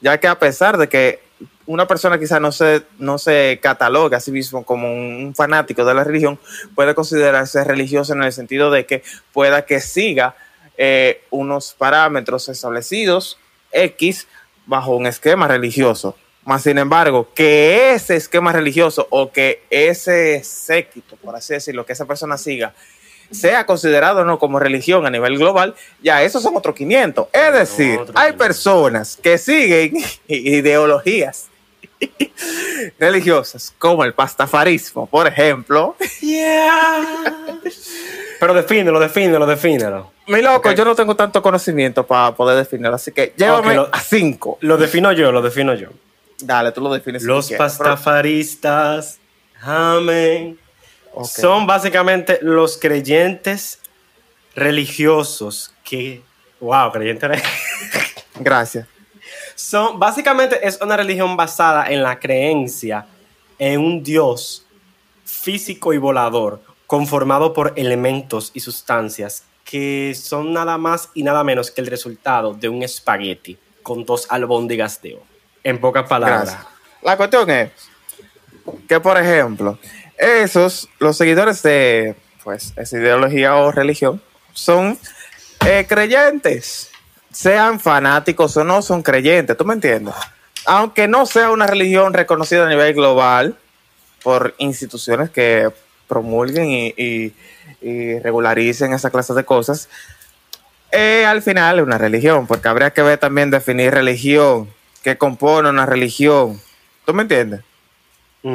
ya 0.00 0.18
que 0.18 0.28
a 0.28 0.38
pesar 0.38 0.78
de 0.78 0.88
que 0.88 1.25
una 1.66 1.86
persona 1.86 2.18
quizá 2.18 2.40
no 2.40 2.52
se, 2.52 2.82
no 2.98 3.18
se 3.18 3.58
cataloga 3.62 4.18
a 4.18 4.20
sí 4.20 4.30
mismo 4.30 4.64
como 4.64 4.92
un 4.92 5.34
fanático 5.34 5.84
de 5.84 5.94
la 5.94 6.04
religión, 6.04 6.38
puede 6.74 6.94
considerarse 6.94 7.62
religioso 7.64 8.12
en 8.12 8.22
el 8.22 8.32
sentido 8.32 8.70
de 8.70 8.86
que 8.86 9.02
pueda 9.32 9.66
que 9.66 9.80
siga 9.80 10.36
eh, 10.78 11.22
unos 11.30 11.74
parámetros 11.74 12.48
establecidos 12.48 13.38
X 13.72 14.26
bajo 14.66 14.96
un 14.96 15.06
esquema 15.06 15.48
religioso. 15.48 16.16
Más 16.44 16.62
sin 16.62 16.78
embargo, 16.78 17.28
que 17.34 17.92
ese 17.92 18.14
esquema 18.14 18.52
religioso 18.52 19.08
o 19.10 19.32
que 19.32 19.62
ese 19.68 20.44
séquito, 20.44 21.16
por 21.16 21.34
así 21.34 21.54
decirlo, 21.54 21.84
que 21.84 21.92
esa 21.92 22.04
persona 22.04 22.38
siga, 22.38 22.72
sea 23.32 23.66
considerado 23.66 24.20
o 24.20 24.24
no 24.24 24.38
como 24.38 24.60
religión 24.60 25.04
a 25.06 25.10
nivel 25.10 25.38
global, 25.38 25.74
ya 26.00 26.22
esos 26.22 26.44
son 26.44 26.56
otros 26.56 26.76
500. 26.76 27.26
Es 27.32 27.52
decir, 27.52 27.98
hay 28.14 28.32
500. 28.32 28.34
personas 28.36 29.18
que 29.20 29.38
siguen 29.38 29.94
ideologías 30.28 31.48
religiosas 32.98 33.74
como 33.78 34.04
el 34.04 34.12
pastafarismo, 34.14 35.06
por 35.06 35.26
ejemplo. 35.26 35.96
Pero 38.38 38.54
defínelo, 38.54 39.00
defínelo, 39.00 39.46
defínelo. 39.46 40.12
Mi 40.26 40.42
loco, 40.42 40.68
Ok. 40.70 40.74
yo 40.76 40.84
no 40.84 40.94
tengo 40.94 41.14
tanto 41.16 41.40
conocimiento 41.40 42.06
para 42.06 42.34
poder 42.34 42.56
definirlo, 42.58 42.96
así 42.96 43.12
que 43.12 43.32
llévame 43.36 43.74
lo- 43.76 43.88
a 43.92 44.00
cinco. 44.00 44.58
Lo 44.60 44.76
defino 44.76 45.12
yo, 45.12 45.32
lo 45.32 45.40
defino 45.40 45.74
yo. 45.74 45.88
Dale, 46.40 46.72
tú 46.72 46.80
lo 46.82 46.92
defines. 46.92 47.22
Los 47.22 47.50
pastafaristas, 47.52 49.18
amén, 49.62 50.58
son 51.24 51.66
básicamente 51.66 52.38
los 52.42 52.76
creyentes 52.76 53.78
religiosos 54.54 55.72
que... 55.84 56.22
Wow, 56.60 56.92
creyentes 56.92 57.28
re- 57.30 57.42
Gracias. 58.40 58.86
Son 59.56 59.98
básicamente 59.98 60.66
es 60.66 60.80
una 60.80 60.96
religión 60.96 61.36
basada 61.36 61.90
en 61.90 62.02
la 62.02 62.20
creencia 62.20 63.06
en 63.58 63.80
un 63.80 64.02
dios 64.02 64.66
físico 65.24 65.92
y 65.92 65.98
volador 65.98 66.62
conformado 66.86 67.52
por 67.52 67.72
elementos 67.76 68.52
y 68.54 68.60
sustancias 68.60 69.44
que 69.64 70.14
son 70.14 70.52
nada 70.52 70.78
más 70.78 71.10
y 71.14 71.24
nada 71.24 71.42
menos 71.42 71.72
que 71.72 71.80
el 71.80 71.88
resultado 71.88 72.54
de 72.54 72.68
un 72.68 72.84
espagueti 72.84 73.58
con 73.82 74.04
dos 74.04 74.26
albóndigas 74.30 75.02
de 75.02 75.14
oro. 75.14 75.26
En 75.64 75.80
pocas 75.80 76.08
palabras. 76.08 76.56
La 77.02 77.16
cuestión 77.16 77.50
es 77.50 77.70
que, 78.88 79.00
por 79.00 79.18
ejemplo, 79.18 79.78
esos, 80.16 80.88
los 81.00 81.16
seguidores 81.16 81.62
de 81.62 82.14
pues, 82.44 82.72
esa 82.76 82.96
ideología 82.96 83.56
o 83.56 83.72
religión, 83.72 84.22
son 84.52 84.96
eh, 85.66 85.84
creyentes, 85.88 86.90
sean 87.36 87.78
fanáticos 87.80 88.56
o 88.56 88.64
no, 88.64 88.80
son 88.80 89.02
creyentes, 89.02 89.56
¿tú 89.58 89.64
me 89.66 89.74
entiendes? 89.74 90.14
Aunque 90.64 91.06
no 91.06 91.26
sea 91.26 91.50
una 91.50 91.66
religión 91.66 92.14
reconocida 92.14 92.64
a 92.64 92.68
nivel 92.68 92.94
global 92.94 93.56
por 94.22 94.54
instituciones 94.56 95.28
que 95.28 95.70
promulguen 96.08 96.70
y, 96.70 96.94
y- 96.96 97.34
y 97.82 98.18
regularicen 98.20 98.94
esa 98.94 99.10
clase 99.10 99.34
de 99.34 99.44
cosas, 99.44 99.90
eh, 100.92 101.26
al 101.26 101.42
final 101.42 101.78
es 101.78 101.84
una 101.84 101.98
religión, 101.98 102.46
porque 102.46 102.68
habría 102.68 102.90
que 102.92 103.02
ver 103.02 103.18
también 103.18 103.50
definir 103.50 103.92
religión, 103.92 104.70
qué 105.02 105.18
compone 105.18 105.68
una 105.68 105.84
religión. 105.84 106.58
¿Tú 107.04 107.12
me 107.12 107.22
entiendes? 107.22 107.60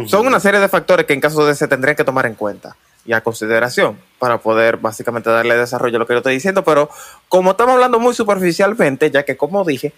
Son 0.07 0.25
una 0.25 0.39
serie 0.39 0.59
de 0.59 0.67
factores 0.69 1.05
que 1.05 1.13
en 1.13 1.21
caso 1.21 1.45
de 1.45 1.53
se 1.53 1.67
tendrían 1.67 1.95
que 1.95 2.03
tomar 2.03 2.25
en 2.25 2.33
cuenta 2.33 2.75
y 3.05 3.13
a 3.13 3.22
consideración 3.22 3.98
para 4.20 4.38
poder 4.39 4.77
básicamente 4.77 5.29
darle 5.29 5.55
desarrollo 5.55 5.98
a 5.98 6.00
lo 6.00 6.08
que 6.08 6.13
yo 6.13 6.17
estoy 6.17 6.36
diciendo, 6.36 6.63
pero 6.63 6.89
como 7.29 7.51
estamos 7.51 7.74
hablando 7.74 8.00
muy 8.00 8.13
superficialmente, 8.13 9.10
ya 9.10 9.24
que 9.24 9.38
como 9.38 9.63
dije, 9.65 9.93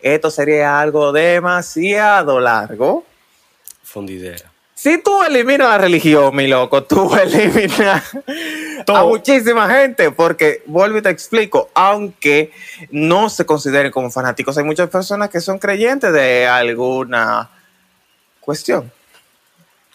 esto 0.00 0.30
sería 0.30 0.80
algo 0.80 1.12
demasiado 1.12 2.40
largo. 2.40 3.04
Fundidera. 3.82 4.50
Si 4.74 4.98
tú 4.98 5.22
eliminas 5.22 5.68
la 5.68 5.78
religión, 5.78 6.34
mi 6.34 6.48
loco, 6.48 6.82
tú 6.82 7.14
eliminas 7.22 8.02
a 8.88 9.04
muchísima 9.04 9.70
gente, 9.70 10.10
porque 10.10 10.64
vuelvo 10.66 10.98
y 10.98 11.02
te 11.02 11.10
explico, 11.10 11.70
aunque 11.72 12.50
no 12.90 13.30
se 13.30 13.46
consideren 13.46 13.92
como 13.92 14.10
fanáticos, 14.10 14.58
hay 14.58 14.64
muchas 14.64 14.90
personas 14.90 15.30
que 15.30 15.40
son 15.40 15.60
creyentes 15.60 16.12
de 16.12 16.48
alguna 16.48 17.48
cuestión 18.40 18.90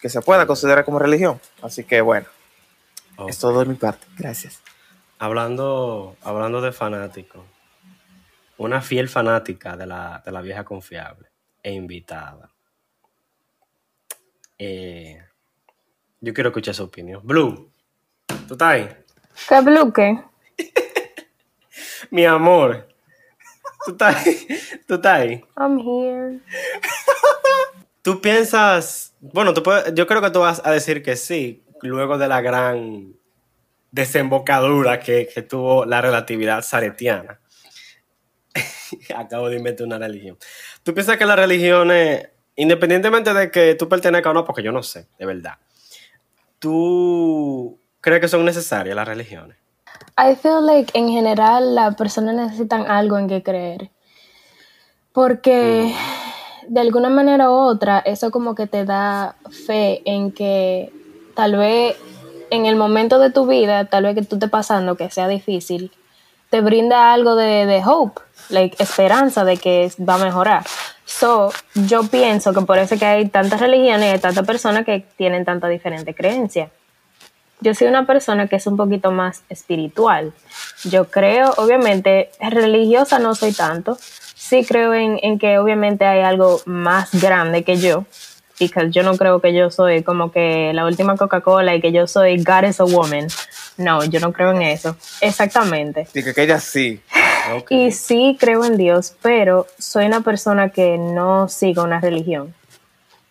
que 0.02 0.10
se 0.10 0.22
pueda 0.22 0.46
considerar 0.46 0.86
como 0.86 1.00
religión. 1.00 1.42
Así 1.62 1.84
que 1.84 2.00
bueno, 2.00 2.28
Ok. 3.18 3.30
es 3.30 3.40
todo 3.40 3.60
de 3.60 3.66
mi 3.66 3.76
parte. 3.76 4.06
Gracias. 4.18 4.62
Hablando, 5.20 6.16
hablando 6.22 6.62
de 6.62 6.72
fanáticos, 6.72 7.44
una 8.58 8.82
fiel 8.82 9.10
fanática 9.10 9.76
de 9.76 9.86
la, 9.88 10.22
de 10.26 10.32
la 10.32 10.42
vieja 10.42 10.64
confiable 10.64 11.30
e 11.64 11.72
invitada. 11.74 12.50
Eh, 14.58 15.22
yo 16.22 16.34
quiero 16.34 16.50
escuchar 16.50 16.74
su 16.76 16.84
opinión. 16.84 17.22
Blue, 17.24 17.72
¿tú 18.48 18.54
estás 18.54 18.68
ahí? 18.70 18.90
¿Qué 19.48 19.62
bloque? 19.62 20.24
Mi 22.12 22.26
amor. 22.26 22.88
¿Tú 23.86 23.92
estás, 23.92 24.26
tú 24.88 24.96
estás 24.96 25.14
ahí? 25.20 25.44
I'm 25.58 25.80
here. 25.80 26.40
Tú 28.02 28.22
piensas, 28.22 29.14
bueno, 29.20 29.54
tú 29.54 29.62
puedes- 29.62 29.94
yo 29.94 30.08
creo 30.08 30.22
que 30.22 30.30
tú 30.30 30.40
vas 30.40 30.62
a 30.64 30.72
decir 30.72 31.04
que 31.04 31.18
sí, 31.18 31.66
luego 31.82 32.18
de 32.18 32.28
la 32.28 32.42
gran 32.42 33.14
desembocadura 33.92 35.00
que, 35.00 35.28
que 35.34 35.42
tuvo 35.42 35.86
la 35.86 36.02
relatividad 36.02 36.62
saretiana. 36.62 37.40
Acabo 39.16 39.50
de 39.50 39.58
inventar 39.58 39.88
una 39.88 39.98
religión. 39.98 40.38
¿Tú 40.84 40.94
piensas 40.94 41.18
que 41.18 41.26
las 41.26 41.38
religiones, 41.38 42.30
independientemente 42.56 43.34
de 43.34 43.52
que 43.52 43.76
tú 43.76 43.88
pertenezcas 43.90 44.32
o 44.32 44.34
no, 44.34 44.46
porque 44.46 44.64
yo 44.64 44.72
no 44.72 44.84
sé, 44.84 45.08
de 45.18 45.26
verdad, 45.26 45.58
¿tú 46.60 47.80
crees 48.02 48.22
que 48.22 48.28
son 48.28 48.46
necesarias 48.46 48.96
las 48.96 49.08
religiones? 49.08 49.58
I 50.18 50.36
feel 50.36 50.66
like 50.66 50.98
en 50.98 51.10
general 51.10 51.76
las 51.76 51.96
personas 51.96 52.36
necesitan 52.36 52.90
algo 52.90 53.18
en 53.18 53.28
que 53.28 53.44
creer. 53.44 53.92
Porque 55.12 55.96
de 56.68 56.80
alguna 56.80 57.10
manera 57.10 57.50
u 57.50 57.54
otra, 57.54 58.00
eso 58.00 58.32
como 58.32 58.56
que 58.56 58.68
te 58.68 58.86
da 58.86 59.36
fe 59.66 60.02
en 60.06 60.32
que 60.32 60.92
tal 61.38 61.56
vez 61.56 61.96
en 62.50 62.66
el 62.66 62.76
momento 62.76 63.20
de 63.20 63.30
tu 63.30 63.46
vida, 63.46 63.86
tal 63.86 64.06
vez 64.06 64.16
que 64.16 64.24
tú 64.24 64.38
estés 64.38 64.50
pasando, 64.50 64.96
que 64.96 65.12
sea 65.12 65.28
difícil, 65.28 65.92
te 66.50 66.62
brinda 66.62 67.14
algo 67.14 67.36
de, 67.36 67.68
de 67.68 67.84
hope, 67.86 68.20
like 68.50 68.82
esperanza 68.82 69.46
de 69.46 69.58
que 69.58 69.92
va 70.00 70.16
a 70.16 70.18
mejorar. 70.18 70.64
So, 71.06 71.52
yo 71.76 72.02
pienso 72.08 72.54
que 72.54 72.62
por 72.62 72.80
eso 72.80 72.96
es 72.96 73.00
que 73.00 73.06
hay 73.06 73.28
tantas 73.30 73.60
religiones 73.60 74.18
y 74.18 74.20
tantas 74.20 74.48
personas 74.48 74.84
que 74.84 75.06
tienen 75.16 75.46
tanta 75.46 75.68
diferente 75.68 76.16
creencia. 76.16 76.72
Yo 77.60 77.76
soy 77.76 77.88
una 77.88 78.08
persona 78.08 78.48
que 78.48 78.56
es 78.56 78.66
un 78.66 78.76
poquito 78.76 79.12
más 79.12 79.44
espiritual. 79.48 80.34
Yo 80.86 81.06
creo, 81.06 81.54
obviamente, 81.58 82.32
religiosa 82.40 83.20
no 83.20 83.36
soy 83.36 83.54
tanto. 83.54 83.96
Sí 84.00 84.66
creo 84.66 84.96
en, 84.96 85.20
en 85.22 85.38
que 85.38 85.60
obviamente 85.60 86.06
hay 86.06 86.22
algo 86.22 86.62
más 86.66 87.12
grande 87.14 87.64
que 87.64 87.78
yo. 87.78 88.06
Porque 88.60 88.90
yo 88.90 89.04
no 89.04 89.18
creo 89.18 89.40
que 89.40 89.54
yo 89.54 89.70
soy 89.70 90.04
como 90.04 90.32
que 90.32 90.72
la 90.74 90.86
última 90.86 91.16
Coca-Cola 91.16 91.76
y 91.76 91.82
que 91.82 91.92
yo 91.92 92.08
soy 92.08 92.44
God 92.44 92.64
is 92.70 92.80
a 92.80 92.86
woman. 92.86 93.28
No, 93.78 94.04
yo 94.06 94.20
no 94.20 94.34
creo 94.34 94.52
en 94.52 94.64
eso. 94.64 94.96
Exactamente. 95.22 96.08
Dije 96.14 96.34
que 96.34 96.44
ella 96.44 96.60
sí. 96.60 97.02
Y 97.70 97.92
sí 97.92 98.36
creo 98.38 98.66
en 98.66 98.76
Dios, 98.76 99.16
pero 99.22 99.68
soy 99.80 100.06
una 100.06 100.20
persona 100.20 100.70
que 100.70 100.98
no 100.98 101.48
sigo 101.48 101.84
una 101.84 102.02
religión. 102.02 102.54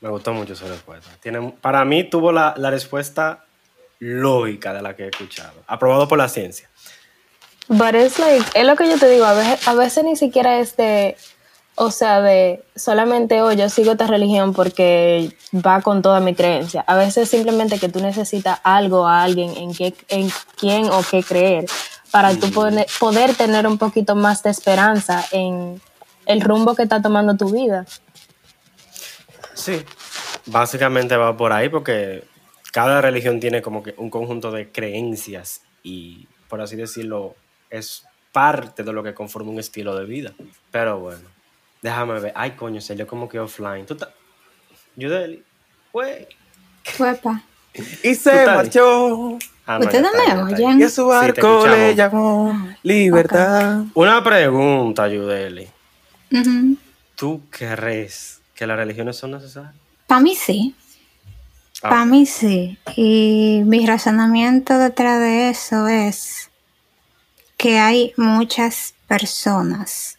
Me 0.01 0.09
gustó 0.09 0.33
mucho 0.33 0.55
su 0.55 0.67
respuesta. 0.67 1.11
Tiene, 1.21 1.53
para 1.61 1.85
mí 1.85 2.05
tuvo 2.05 2.33
la, 2.33 2.55
la 2.57 2.71
respuesta 2.71 3.45
lógica 3.99 4.73
de 4.73 4.81
la 4.81 4.97
que 4.97 5.05
he 5.05 5.09
escuchado. 5.09 5.63
Aprobado 5.67 6.09
por 6.09 6.17
la 6.17 6.29
ciencia. 6.29 6.71
But 7.69 7.95
it's 7.95 8.19
like, 8.19 8.47
es 8.55 8.65
lo 8.65 8.77
que 8.77 8.89
yo 8.89 8.97
te 8.99 9.09
digo, 9.09 9.25
a 9.25 9.35
veces, 9.35 9.67
a 9.67 9.75
veces 9.75 10.05
ni 10.05 10.17
siquiera 10.17 10.61
es 10.61 10.77
de, 10.77 11.17
o 11.79 11.91
sea, 11.91 12.23
de 12.23 12.65
solamente, 12.75 13.43
oh, 13.43 13.53
yo 13.53 13.69
sigo 13.69 13.93
esta 13.93 14.07
religión 14.07 14.55
porque 14.55 15.31
va 15.55 15.83
con 15.83 16.01
toda 16.01 16.21
mi 16.21 16.35
creencia. 16.35 16.83
A 16.87 16.97
veces 16.97 17.29
simplemente 17.29 17.79
que 17.79 17.91
tú 17.91 18.01
necesitas 18.01 18.61
algo 18.65 19.07
a 19.07 19.23
alguien 19.23 19.55
en, 19.57 19.75
qué, 19.75 19.95
en 20.09 20.31
quién 20.59 20.87
o 20.87 21.03
qué 21.09 21.23
creer 21.23 21.67
para 22.11 22.35
tú 22.35 22.51
poder, 22.51 22.87
poder 22.99 23.35
tener 23.35 23.67
un 23.67 23.77
poquito 23.77 24.17
más 24.17 24.43
de 24.43 24.51
esperanza 24.51 25.23
en 25.33 25.81
el 26.25 26.41
rumbo 26.41 26.75
que 26.75 26.85
está 26.85 27.03
tomando 27.03 27.37
tu 27.37 27.53
vida. 27.53 27.85
Sí. 29.53 29.83
Básicamente 30.47 31.17
va 31.17 31.37
por 31.37 31.53
ahí 31.53 31.69
porque 31.69 32.25
cada 32.73 33.03
religión 33.03 33.39
tiene 33.39 33.61
como 33.61 33.83
que 33.83 33.95
un 33.99 34.09
conjunto 34.09 34.51
de 34.51 34.73
creencias 34.73 35.61
y, 35.83 36.27
por 36.49 36.63
así 36.63 36.75
decirlo, 36.77 37.35
es 37.69 38.05
parte 38.33 38.83
de 38.83 38.93
lo 38.93 39.03
que 39.03 39.13
conforma 39.13 39.51
un 39.51 39.59
estilo 39.59 39.95
de 39.95 40.07
vida. 40.07 40.33
Pero 40.71 41.01
bueno, 41.01 41.36
déjame 41.83 42.21
ver. 42.21 42.33
Ay, 42.35 42.53
coño, 42.53 42.81
se 42.81 42.97
yo 42.97 43.07
como 43.07 43.29
que 43.29 43.39
offline. 43.39 43.87
¿Tú 43.87 43.95
estás? 43.95 44.11
Yudeli. 44.97 45.43
Güey. 45.93 46.27
Huepa. 46.99 47.43
Y 48.03 48.15
se 48.15 48.47
marchó. 48.47 49.39
Ah, 49.67 49.79
no, 49.79 49.85
¿Ustedes 49.85 50.03
ya 50.03 50.23
está, 50.23 50.35
me 50.45 50.55
oyen? 50.55 50.81
Y 50.81 50.85
a 50.85 50.89
su 50.89 51.03
Sí, 51.03 51.09
barco 51.09 51.67
le 51.67 51.95
llamó 51.95 52.75
libertad. 52.83 53.83
Una 53.95 54.23
pregunta, 54.23 55.09
Yudeli. 55.09 55.69
Ujú. 56.33 56.77
¿Tú 57.17 57.43
crees 57.51 58.41
que 58.55 58.67
las 58.67 58.77
religiones 58.77 59.17
son 59.17 59.33
necesarias? 59.33 59.75
Para 60.07 60.21
mí 60.21 60.35
sí. 60.37 60.75
Ah. 61.83 61.91
Para 61.91 62.05
mí 62.05 62.27
sí. 62.27 62.79
Y 62.97 63.63
mi 63.65 63.87
razonamiento 63.87 64.79
detrás 64.79 65.21
de 65.21 65.51
eso 65.51 65.89
es 65.89 66.51
que 67.57 67.79
hay 67.79 68.13
muchas 68.17 68.95
personas 69.09 70.19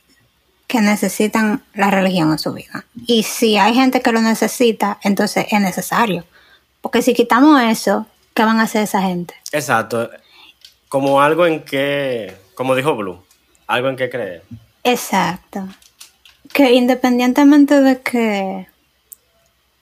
que 0.68 0.82
necesitan 0.82 1.64
la 1.74 1.90
religión 1.90 2.32
en 2.32 2.40
su 2.40 2.54
vida. 2.54 2.86
Y 3.06 3.24
si 3.24 3.58
hay 3.58 3.74
gente 3.74 4.02
que 4.02 4.12
lo 4.12 4.22
necesita, 4.22 5.00
entonces 5.02 5.46
es 5.50 5.62
necesario. 5.62 6.26
Porque 6.82 7.02
si 7.02 7.14
quitamos 7.14 7.62
eso, 7.62 8.06
¿qué 8.34 8.44
van 8.44 8.60
a 8.60 8.64
hacer 8.64 8.84
esa 8.84 9.02
gente? 9.02 9.34
Exacto. 9.54 10.10
Como 10.90 11.22
algo 11.22 11.46
en 11.46 11.64
que, 11.64 12.36
como 12.54 12.76
dijo 12.76 12.96
Blue, 12.96 13.24
algo 13.66 13.90
en 13.90 13.96
que 13.96 14.10
creer. 14.10 14.44
Exacto. 14.84 15.68
Que 16.54 16.74
independientemente 16.74 17.82
de 17.82 18.02
que 18.02 18.68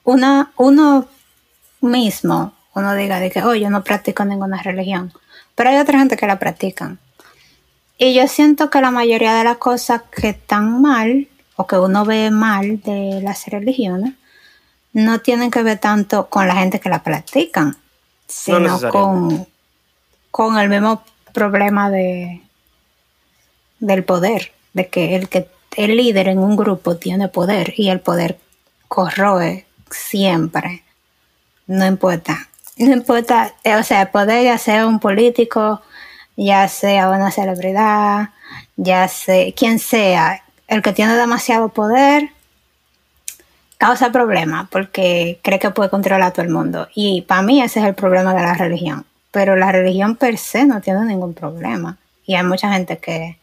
una, 0.04 0.52
uno 0.56 1.08
mismo, 1.80 2.54
uno 2.74 2.94
diga 2.94 3.18
de 3.18 3.30
que, 3.30 3.42
oh, 3.42 3.54
yo 3.54 3.70
no 3.70 3.82
practico 3.82 4.24
ninguna 4.24 4.62
religión, 4.62 5.12
pero 5.54 5.70
hay 5.70 5.78
otra 5.78 5.98
gente 5.98 6.16
que 6.16 6.26
la 6.26 6.38
practican. 6.38 6.98
Y 7.98 8.14
yo 8.14 8.28
siento 8.28 8.70
que 8.70 8.80
la 8.80 8.90
mayoría 8.90 9.34
de 9.34 9.44
las 9.44 9.56
cosas 9.56 10.02
que 10.14 10.30
están 10.30 10.82
mal 10.82 11.28
o 11.56 11.66
que 11.66 11.76
uno 11.76 12.04
ve 12.04 12.30
mal 12.30 12.80
de 12.82 13.20
las 13.22 13.46
religiones 13.46 14.14
no 14.92 15.20
tienen 15.20 15.50
que 15.50 15.62
ver 15.62 15.78
tanto 15.78 16.28
con 16.28 16.46
la 16.46 16.56
gente 16.56 16.80
que 16.80 16.88
la 16.88 17.02
practican, 17.02 17.76
sino 18.26 18.78
con, 18.90 19.46
con 20.30 20.58
el 20.58 20.68
mismo 20.68 21.02
problema 21.32 21.90
de, 21.90 22.42
del 23.78 24.04
poder, 24.04 24.52
de 24.72 24.88
que 24.88 25.16
el 25.16 25.28
que 25.28 25.48
el 25.76 25.96
líder 25.96 26.28
en 26.28 26.38
un 26.38 26.56
grupo 26.56 26.96
tiene 26.96 27.28
poder 27.28 27.74
y 27.76 27.90
el 27.90 28.00
poder 28.00 28.38
corroe 28.88 29.66
siempre. 29.90 30.82
No 31.66 31.86
importa. 31.86 32.48
No 32.78 32.92
importa, 32.92 33.54
o 33.64 33.82
sea, 33.82 34.02
el 34.02 34.08
poder 34.08 34.44
ya 34.44 34.58
sea 34.58 34.86
un 34.86 35.00
político, 35.00 35.80
ya 36.36 36.68
sea 36.68 37.08
una 37.08 37.30
celebridad, 37.30 38.30
ya 38.76 39.08
sea 39.08 39.52
quien 39.52 39.78
sea, 39.78 40.42
el 40.68 40.82
que 40.82 40.92
tiene 40.92 41.16
demasiado 41.16 41.68
poder 41.68 42.30
causa 43.78 44.10
problemas 44.10 44.68
porque 44.70 45.38
cree 45.42 45.58
que 45.58 45.70
puede 45.70 45.90
controlar 45.90 46.28
a 46.28 46.32
todo 46.32 46.44
el 46.44 46.52
mundo. 46.52 46.88
Y 46.94 47.22
para 47.22 47.42
mí 47.42 47.62
ese 47.62 47.80
es 47.80 47.86
el 47.86 47.94
problema 47.94 48.34
de 48.34 48.42
la 48.42 48.54
religión. 48.54 49.04
Pero 49.30 49.56
la 49.56 49.70
religión 49.72 50.16
per 50.16 50.38
se 50.38 50.64
no 50.64 50.80
tiene 50.80 51.04
ningún 51.04 51.34
problema. 51.34 51.98
Y 52.24 52.34
hay 52.34 52.44
mucha 52.44 52.72
gente 52.72 52.98
que, 52.98 53.38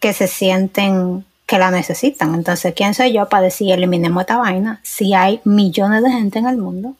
que 0.00 0.12
se 0.12 0.26
sienten 0.26 1.24
que 1.46 1.58
la 1.58 1.70
necesitan. 1.70 2.34
Entonces, 2.34 2.72
¿quién 2.74 2.94
soy 2.94 3.12
yo 3.12 3.28
para 3.28 3.44
decir 3.44 3.72
eliminemos 3.72 4.22
esta 4.22 4.38
vaina 4.38 4.80
si 4.82 5.12
hay 5.14 5.40
millones 5.44 6.02
de 6.02 6.10
gente 6.10 6.38
en 6.38 6.46
el 6.46 6.56
mundo 6.56 6.94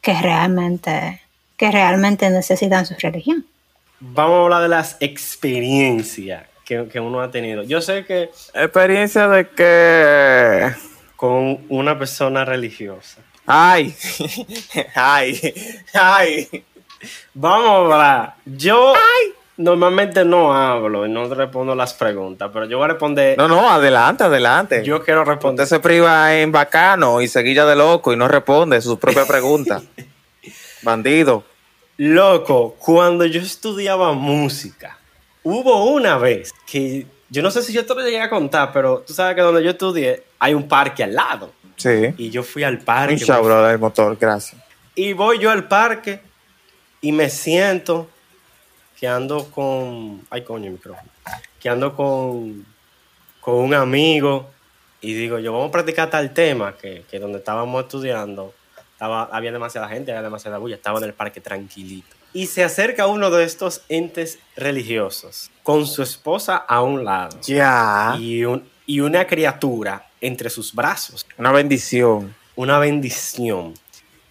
que 0.00 0.14
realmente, 0.14 1.20
que 1.56 1.70
realmente 1.70 2.30
necesitan 2.30 2.86
su 2.86 2.94
religión? 2.98 3.44
Vamos 4.00 4.38
a 4.38 4.42
hablar 4.44 4.62
de 4.62 4.68
las 4.68 4.96
experiencias 5.00 6.44
que, 6.64 6.86
que 6.88 7.00
uno 7.00 7.20
ha 7.20 7.30
tenido. 7.30 7.62
Yo 7.62 7.80
sé 7.80 8.04
que 8.04 8.30
Experiencia 8.54 9.28
de 9.28 9.48
que. 9.48 10.72
con 11.16 11.64
una 11.68 11.98
persona 11.98 12.44
religiosa. 12.44 13.20
Ay, 13.46 13.94
ay, 14.94 15.54
ay. 15.94 16.64
Vamos 17.34 17.68
a 17.68 17.94
hablar. 17.94 18.34
Yo 18.44 18.92
normalmente 19.56 20.24
no 20.24 20.54
hablo 20.54 21.06
y 21.06 21.10
no 21.10 21.32
respondo 21.32 21.74
las 21.74 21.94
preguntas, 21.94 22.50
pero 22.52 22.66
yo 22.66 22.76
voy 22.78 22.84
a 22.84 22.88
responder. 22.88 23.38
No, 23.38 23.48
no, 23.48 23.70
adelante, 23.70 24.24
adelante. 24.24 24.84
Yo 24.84 25.02
quiero 25.02 25.24
responder. 25.24 25.64
Usted 25.64 25.76
se 25.76 25.80
priva 25.80 26.36
en 26.36 26.52
bacano 26.52 27.20
y 27.22 27.28
seguilla 27.28 27.64
de 27.64 27.74
loco 27.74 28.12
y 28.12 28.16
no 28.16 28.28
responde 28.28 28.80
sus 28.80 28.98
propias 28.98 29.26
preguntas. 29.26 29.82
Bandido. 30.82 31.42
Loco, 31.98 32.76
cuando 32.78 33.26
yo 33.26 33.40
estudiaba 33.40 34.12
música, 34.12 34.98
hubo 35.42 35.86
una 35.90 36.16
vez 36.16 36.54
que 36.64 37.06
yo 37.28 37.42
no 37.42 37.50
sé 37.50 37.60
si 37.62 37.72
yo 37.72 37.84
te 37.84 37.92
lo 37.92 38.02
llegué 38.02 38.20
a 38.20 38.30
contar, 38.30 38.70
pero 38.72 39.00
tú 39.04 39.12
sabes 39.12 39.34
que 39.34 39.42
donde 39.42 39.64
yo 39.64 39.70
estudié 39.70 40.22
hay 40.38 40.54
un 40.54 40.68
parque 40.68 41.02
al 41.02 41.14
lado. 41.14 41.52
Sí. 41.74 42.14
Y 42.16 42.30
yo 42.30 42.44
fui 42.44 42.62
al 42.62 42.78
parque. 42.78 43.14
Un 43.14 43.20
chabro 43.20 43.64
del 43.64 43.80
motor, 43.80 44.16
gracias. 44.16 44.62
Y 44.94 45.12
voy 45.12 45.40
yo 45.40 45.50
al 45.50 45.66
parque 45.66 46.20
y 47.00 47.10
me 47.10 47.28
siento 47.30 48.08
que 48.98 49.08
ando 49.08 49.50
con. 49.50 50.24
Ay, 50.30 50.44
coño, 50.44 50.66
el 50.66 50.72
micrófono. 50.74 51.10
Que 51.58 51.68
ando 51.68 51.96
con, 51.96 52.64
con 53.40 53.56
un 53.56 53.74
amigo 53.74 54.48
y 55.00 55.14
digo, 55.14 55.40
yo 55.40 55.52
vamos 55.52 55.70
a 55.70 55.72
practicar 55.72 56.10
tal 56.10 56.32
tema 56.32 56.76
que, 56.76 57.04
que 57.10 57.18
donde 57.18 57.38
estábamos 57.38 57.82
estudiando 57.82 58.54
estaba, 58.98 59.28
había 59.30 59.52
demasiada 59.52 59.88
gente, 59.88 60.10
había 60.10 60.22
demasiada 60.24 60.58
bulla, 60.58 60.74
estaba 60.74 60.98
en 60.98 61.04
el 61.04 61.14
parque 61.14 61.40
tranquilito. 61.40 62.08
Y 62.32 62.46
se 62.46 62.64
acerca 62.64 63.06
uno 63.06 63.30
de 63.30 63.44
estos 63.44 63.82
entes 63.88 64.40
religiosos 64.56 65.52
con 65.62 65.86
su 65.86 66.02
esposa 66.02 66.56
a 66.56 66.82
un 66.82 67.04
lado 67.04 67.38
Ya. 67.42 68.16
y, 68.18 68.42
un- 68.44 68.68
y 68.86 68.98
una 68.98 69.24
criatura 69.28 70.10
entre 70.20 70.50
sus 70.50 70.74
brazos. 70.74 71.24
Una 71.38 71.52
bendición. 71.52 72.34
Una 72.56 72.80
bendición. 72.80 73.74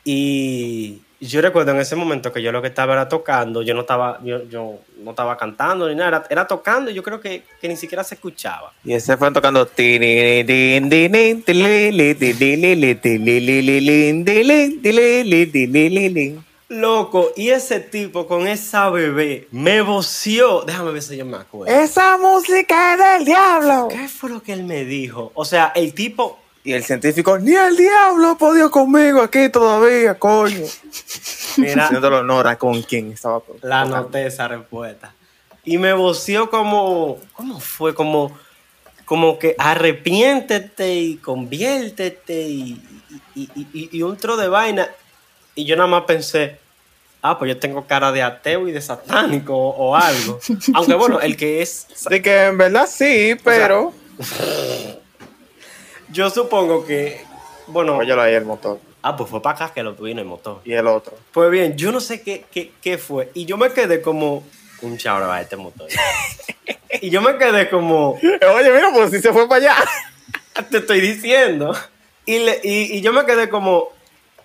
Y 0.03 1.01
yo 1.19 1.41
recuerdo 1.41 1.71
en 1.71 1.79
ese 1.79 1.95
momento 1.95 2.31
que 2.31 2.41
yo 2.41 2.51
lo 2.51 2.61
que 2.61 2.67
estaba 2.67 2.93
era 2.93 3.09
tocando, 3.09 3.61
yo 3.61 3.73
no 3.73 3.81
estaba, 3.81 4.19
yo, 4.23 4.43
yo 4.49 4.79
no 5.03 5.11
estaba 5.11 5.35
cantando 5.37 5.89
ni 5.89 5.95
nada, 5.95 6.09
era, 6.09 6.25
era 6.29 6.47
tocando 6.47 6.91
y 6.91 6.93
yo 6.93 7.03
creo 7.03 7.19
que, 7.19 7.43
que 7.59 7.67
ni 7.67 7.75
siquiera 7.75 8.03
se 8.03 8.15
escuchaba. 8.15 8.71
Y 8.83 8.93
ese 8.93 9.17
fue 9.17 9.31
tocando. 9.31 9.67
Loco, 16.69 17.31
y 17.37 17.49
ese 17.49 17.79
tipo 17.79 18.27
con 18.27 18.45
esa 18.45 18.89
bebé 18.89 19.47
me 19.51 19.81
voció. 19.81 20.63
Déjame 20.63 20.91
ver 20.91 21.01
si 21.01 21.15
yo 21.15 21.25
me 21.25 21.37
acuerdo. 21.37 21.73
Esa 21.73 22.17
música 22.17 22.93
es 22.93 22.99
del 22.99 23.25
diablo. 23.25 23.87
¿Qué 23.87 24.09
fue 24.09 24.29
lo 24.29 24.43
que 24.43 24.51
él 24.51 24.63
me 24.63 24.83
dijo? 24.83 25.31
O 25.33 25.45
sea, 25.45 25.71
el 25.75 25.93
tipo. 25.93 26.39
Y 26.67 26.73
el 26.73 26.83
científico, 26.83 27.39
ni 27.39 27.55
el 27.55 27.77
diablo 27.77 28.31
ha 28.31 28.37
podido 28.37 28.69
conmigo 28.69 29.21
aquí 29.21 29.47
todavía, 29.47 30.15
coño. 30.19 30.65
Mira, 31.57 31.85
Haciendo 31.85 32.09
honor 32.09 32.45
a 32.49 32.57
con 32.57 32.81
quien 32.81 33.13
estaba. 33.13 33.41
la 33.61 33.81
anoté 33.83 34.27
esa 34.27 34.49
respuesta. 34.49 35.13
Y 35.63 35.77
me 35.77 35.93
voció 35.93 36.49
como. 36.49 37.19
¿Cómo 37.31 37.61
fue? 37.61 37.95
Como. 37.95 38.37
Como 39.05 39.39
que 39.39 39.55
arrepiéntete 39.57 40.93
y 40.93 41.15
conviértete 41.15 42.41
y, 42.41 42.81
y, 43.33 43.43
y- 43.55 43.67
y- 43.73 43.89
y 43.93 44.01
un 44.01 44.17
tro 44.17 44.35
de 44.35 44.49
vaina. 44.49 44.89
Y 45.55 45.63
yo 45.63 45.77
nada 45.77 45.87
más 45.87 46.03
pensé, 46.03 46.59
ah, 47.21 47.39
pues 47.39 47.47
yo 47.47 47.57
tengo 47.57 47.87
cara 47.87 48.11
de 48.11 48.21
ateo 48.23 48.67
y 48.67 48.73
de 48.73 48.81
satánico 48.81 49.55
o, 49.55 49.91
o 49.91 49.95
algo. 49.95 50.37
Aunque 50.73 50.95
bueno, 50.95 51.21
el 51.21 51.37
que 51.37 51.61
es 51.61 51.87
De 52.09 52.21
que 52.21 52.47
en 52.47 52.57
verdad 52.57 52.89
sí, 52.91 53.37
pero. 53.41 53.93
Yo 56.11 56.29
supongo 56.29 56.85
que, 56.85 57.21
bueno, 57.67 57.97
Óyelo 57.97 58.21
ahí 58.21 58.33
el 58.33 58.45
motor. 58.45 58.79
ah, 59.01 59.15
pues 59.15 59.29
fue 59.29 59.41
para 59.41 59.55
acá 59.65 59.73
que 59.73 59.83
lo 59.83 59.93
vino 59.93 60.21
el 60.21 60.27
motor. 60.27 60.61
Y 60.65 60.73
el 60.73 60.87
otro. 60.87 61.13
Pues 61.33 61.51
bien, 61.51 61.75
yo 61.77 61.91
no 61.91 61.99
sé 61.99 62.21
qué, 62.21 62.45
qué, 62.51 62.71
qué 62.81 62.97
fue. 62.97 63.29
Y 63.33 63.45
yo 63.45 63.57
me 63.57 63.71
quedé 63.71 64.01
como, 64.01 64.43
un 64.81 64.97
chabra 64.97 65.27
va 65.27 65.41
este 65.41 65.55
motor. 65.57 65.87
y 67.01 67.09
yo 67.09 67.21
me 67.21 67.37
quedé 67.37 67.69
como, 67.69 68.11
Oye, 68.13 68.71
mira, 68.71 68.89
pues 68.93 69.11
si 69.11 69.19
se 69.21 69.31
fue 69.33 69.47
para 69.47 69.73
allá. 69.73 69.75
te 70.71 70.77
estoy 70.77 71.01
diciendo. 71.01 71.75
Y, 72.25 72.39
le- 72.39 72.59
y, 72.63 72.97
y 72.97 73.01
yo 73.01 73.11
me 73.13 73.25
quedé 73.25 73.49
como, 73.49 73.89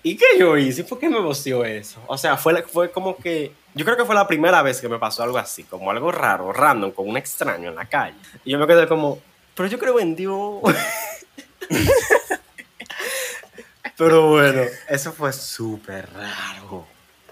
¿y 0.03 0.15
qué 0.17 0.25
yo 0.37 0.57
hice? 0.57 0.83
¿Por 0.83 0.99
qué 0.99 1.09
me 1.09 1.19
voció 1.19 1.63
eso? 1.65 1.99
O 2.07 2.17
sea, 2.17 2.37
fue, 2.37 2.61
fue 2.63 2.91
como 2.91 3.15
que, 3.17 3.51
yo 3.73 3.83
creo 3.85 3.97
que 3.97 4.05
fue 4.05 4.15
la 4.15 4.27
primera 4.27 4.61
vez 4.61 4.79
que 4.79 4.87
me 4.89 4.99
pasó 4.99 5.23
algo 5.23 5.37
así, 5.37 5.63
como 5.63 5.91
algo 5.91 6.11
raro, 6.11 6.51
random, 6.53 6.91
con 6.91 7.09
un 7.09 7.17
extraño 7.17 7.69
en 7.69 7.75
la 7.75 7.85
calle. 7.85 8.15
Y 8.45 8.51
yo 8.51 8.59
me 8.59 8.67
quedé 8.67 8.87
como, 8.87 9.19
pero 9.55 9.67
yo 9.69 9.77
creo 9.79 9.99
en 9.99 10.15
Dios. 10.15 10.61
Pero 13.97 14.29
bueno, 14.29 14.61
eso 14.89 15.11
fue 15.11 15.31
súper 15.33 16.09
raro. 16.13 16.85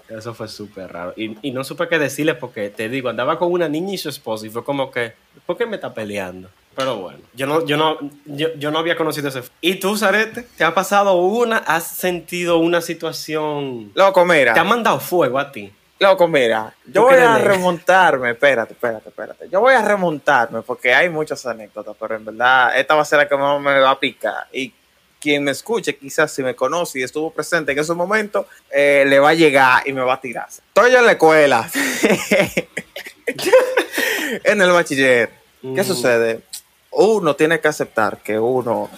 Eso 0.08 0.34
fue 0.34 0.48
súper 0.48 0.92
raro. 0.92 1.14
Y, 1.16 1.36
y 1.46 1.50
no 1.50 1.64
supe 1.64 1.88
qué 1.88 1.98
decirle 1.98 2.34
porque, 2.34 2.70
te 2.70 2.88
digo, 2.88 3.08
andaba 3.08 3.38
con 3.38 3.50
una 3.50 3.68
niña 3.68 3.94
y 3.94 3.98
su 3.98 4.08
esposo 4.08 4.46
y 4.46 4.50
fue 4.50 4.62
como 4.62 4.90
que, 4.90 5.14
¿por 5.46 5.56
qué 5.56 5.66
me 5.66 5.76
está 5.76 5.94
peleando? 5.94 6.50
Pero 6.74 6.96
bueno, 6.96 7.18
yo 7.34 7.46
no, 7.46 7.66
yo 7.66 7.76
no, 7.76 7.98
yo, 8.24 8.54
yo 8.54 8.70
no 8.70 8.78
había 8.78 8.96
conocido 8.96 9.28
ese. 9.28 9.42
¿Y 9.60 9.74
tú, 9.74 9.96
Zarete? 9.96 10.42
¿Te 10.56 10.64
ha 10.64 10.72
pasado 10.72 11.14
una? 11.14 11.58
¿Has 11.58 11.86
sentido 11.86 12.58
una 12.58 12.80
situación? 12.80 13.92
Loco, 13.94 14.24
mira. 14.24 14.54
¿Te 14.54 14.60
ha 14.60 14.64
mandado 14.64 14.98
fuego 14.98 15.38
a 15.38 15.52
ti? 15.52 15.70
Loco, 16.02 16.26
mira. 16.26 16.74
Yo 16.86 16.92
¿Tú 16.92 17.02
voy 17.02 17.14
a 17.14 17.38
remontarme. 17.38 18.32
Espérate, 18.32 18.72
espérate, 18.72 19.08
espérate. 19.08 19.48
Yo 19.48 19.60
voy 19.60 19.74
a 19.74 19.82
remontarme 19.82 20.62
porque 20.62 20.92
hay 20.92 21.08
muchas 21.08 21.46
anécdotas, 21.46 21.94
pero 21.98 22.16
en 22.16 22.24
verdad 22.24 22.76
esta 22.76 22.96
va 22.96 23.02
a 23.02 23.04
ser 23.04 23.18
la 23.18 23.28
que 23.28 23.36
más 23.36 23.60
me 23.60 23.78
va 23.78 23.90
a 23.90 24.00
picar. 24.00 24.48
Y 24.52 24.74
quien 25.20 25.44
me 25.44 25.52
escuche, 25.52 25.96
quizás 25.96 26.32
si 26.32 26.42
me 26.42 26.56
conoce 26.56 26.98
y 26.98 27.04
estuvo 27.04 27.30
presente 27.30 27.70
en 27.70 27.78
esos 27.78 27.96
momentos, 27.96 28.46
eh, 28.68 29.04
le 29.06 29.20
va 29.20 29.28
a 29.28 29.34
llegar 29.34 29.86
y 29.86 29.92
me 29.92 30.00
va 30.00 30.14
a 30.14 30.20
tirar. 30.20 30.48
Estoy 30.48 30.90
yo 30.90 30.98
en 30.98 31.06
la 31.06 31.12
escuela. 31.12 31.70
en 34.42 34.60
el 34.60 34.72
bachiller. 34.72 35.30
¿Qué 35.72 35.84
sucede? 35.84 36.40
Uno 36.90 37.36
tiene 37.36 37.60
que 37.60 37.68
aceptar 37.68 38.18
que 38.18 38.40
uno, 38.40 38.90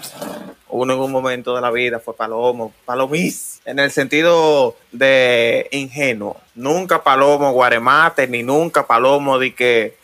uno 0.70 0.94
en 0.94 1.00
un 1.00 1.12
momento 1.12 1.54
de 1.54 1.60
la 1.60 1.70
vida 1.70 2.00
fue 2.00 2.16
palomo, 2.16 2.72
palomís, 2.86 3.53
en 3.64 3.78
el 3.78 3.90
sentido 3.90 4.76
de 4.92 5.68
ingenuo. 5.72 6.36
Nunca 6.54 7.02
palomo 7.02 7.52
guaremate, 7.52 8.26
ni 8.28 8.42
nunca 8.42 8.86
palomo 8.86 9.38
de 9.38 9.54
que 9.54 9.96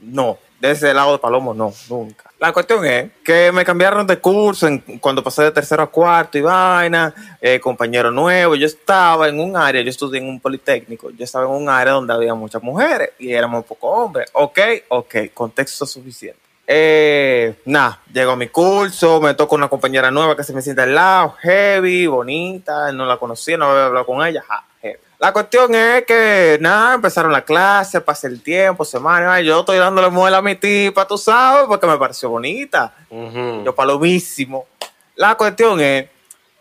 no, 0.00 0.38
de 0.60 0.70
ese 0.72 0.92
lado 0.94 1.12
de 1.12 1.18
palomo 1.18 1.52
no, 1.54 1.72
nunca. 1.88 2.30
La 2.38 2.52
cuestión 2.52 2.84
es 2.84 3.10
que 3.24 3.50
me 3.50 3.64
cambiaron 3.64 4.06
de 4.06 4.18
curso 4.18 4.66
en- 4.66 4.78
cuando 5.00 5.22
pasé 5.22 5.42
de 5.42 5.52
tercero 5.52 5.82
a 5.82 5.86
cuarto 5.90 6.36
y 6.36 6.42
vaina, 6.42 7.14
eh, 7.40 7.58
compañero 7.60 8.10
nuevo. 8.10 8.54
Yo 8.56 8.66
estaba 8.66 9.28
en 9.28 9.40
un 9.40 9.56
área, 9.56 9.80
yo 9.82 9.88
estudié 9.88 10.20
en 10.20 10.28
un 10.28 10.38
politécnico, 10.40 11.10
yo 11.10 11.24
estaba 11.24 11.46
en 11.46 11.52
un 11.52 11.68
área 11.68 11.94
donde 11.94 12.12
había 12.12 12.34
muchas 12.34 12.62
mujeres 12.62 13.10
y 13.18 13.32
éramos 13.32 13.64
pocos 13.64 13.88
hombres. 13.90 14.28
Ok, 14.34 14.58
ok, 14.88 15.14
contexto 15.32 15.86
suficiente. 15.86 16.40
Eh, 16.68 17.54
nada, 17.64 18.00
llego 18.12 18.32
a 18.32 18.36
mi 18.36 18.48
curso, 18.48 19.20
me 19.20 19.34
toca 19.34 19.54
una 19.54 19.68
compañera 19.68 20.10
nueva 20.10 20.36
que 20.36 20.42
se 20.42 20.52
me 20.52 20.62
sienta 20.62 20.82
al 20.82 20.94
lado, 20.94 21.36
heavy, 21.40 22.06
bonita, 22.06 22.90
no 22.92 23.06
la 23.06 23.18
conocía, 23.18 23.56
no 23.56 23.66
había 23.66 23.86
hablado 23.86 24.06
con 24.06 24.26
ella, 24.26 24.42
ja, 24.46 24.64
heavy. 24.82 24.98
La 25.18 25.32
cuestión 25.32 25.74
es 25.74 26.04
que, 26.04 26.58
nada, 26.60 26.94
empezaron 26.94 27.30
la 27.30 27.42
clase, 27.42 28.00
pasé 28.00 28.26
el 28.26 28.42
tiempo, 28.42 28.84
semana, 28.84 29.40
yo 29.40 29.60
estoy 29.60 29.78
dándole 29.78 30.10
muela 30.10 30.38
a 30.38 30.42
mi 30.42 30.56
tipa, 30.56 31.06
tú 31.06 31.16
sabes, 31.16 31.66
porque 31.68 31.86
me 31.86 31.96
pareció 31.98 32.30
bonita. 32.30 32.92
Ujú. 33.10 33.62
Yo 33.64 33.74
palomísimo. 33.74 34.66
La 35.14 35.36
cuestión 35.36 35.80
es 35.80 36.08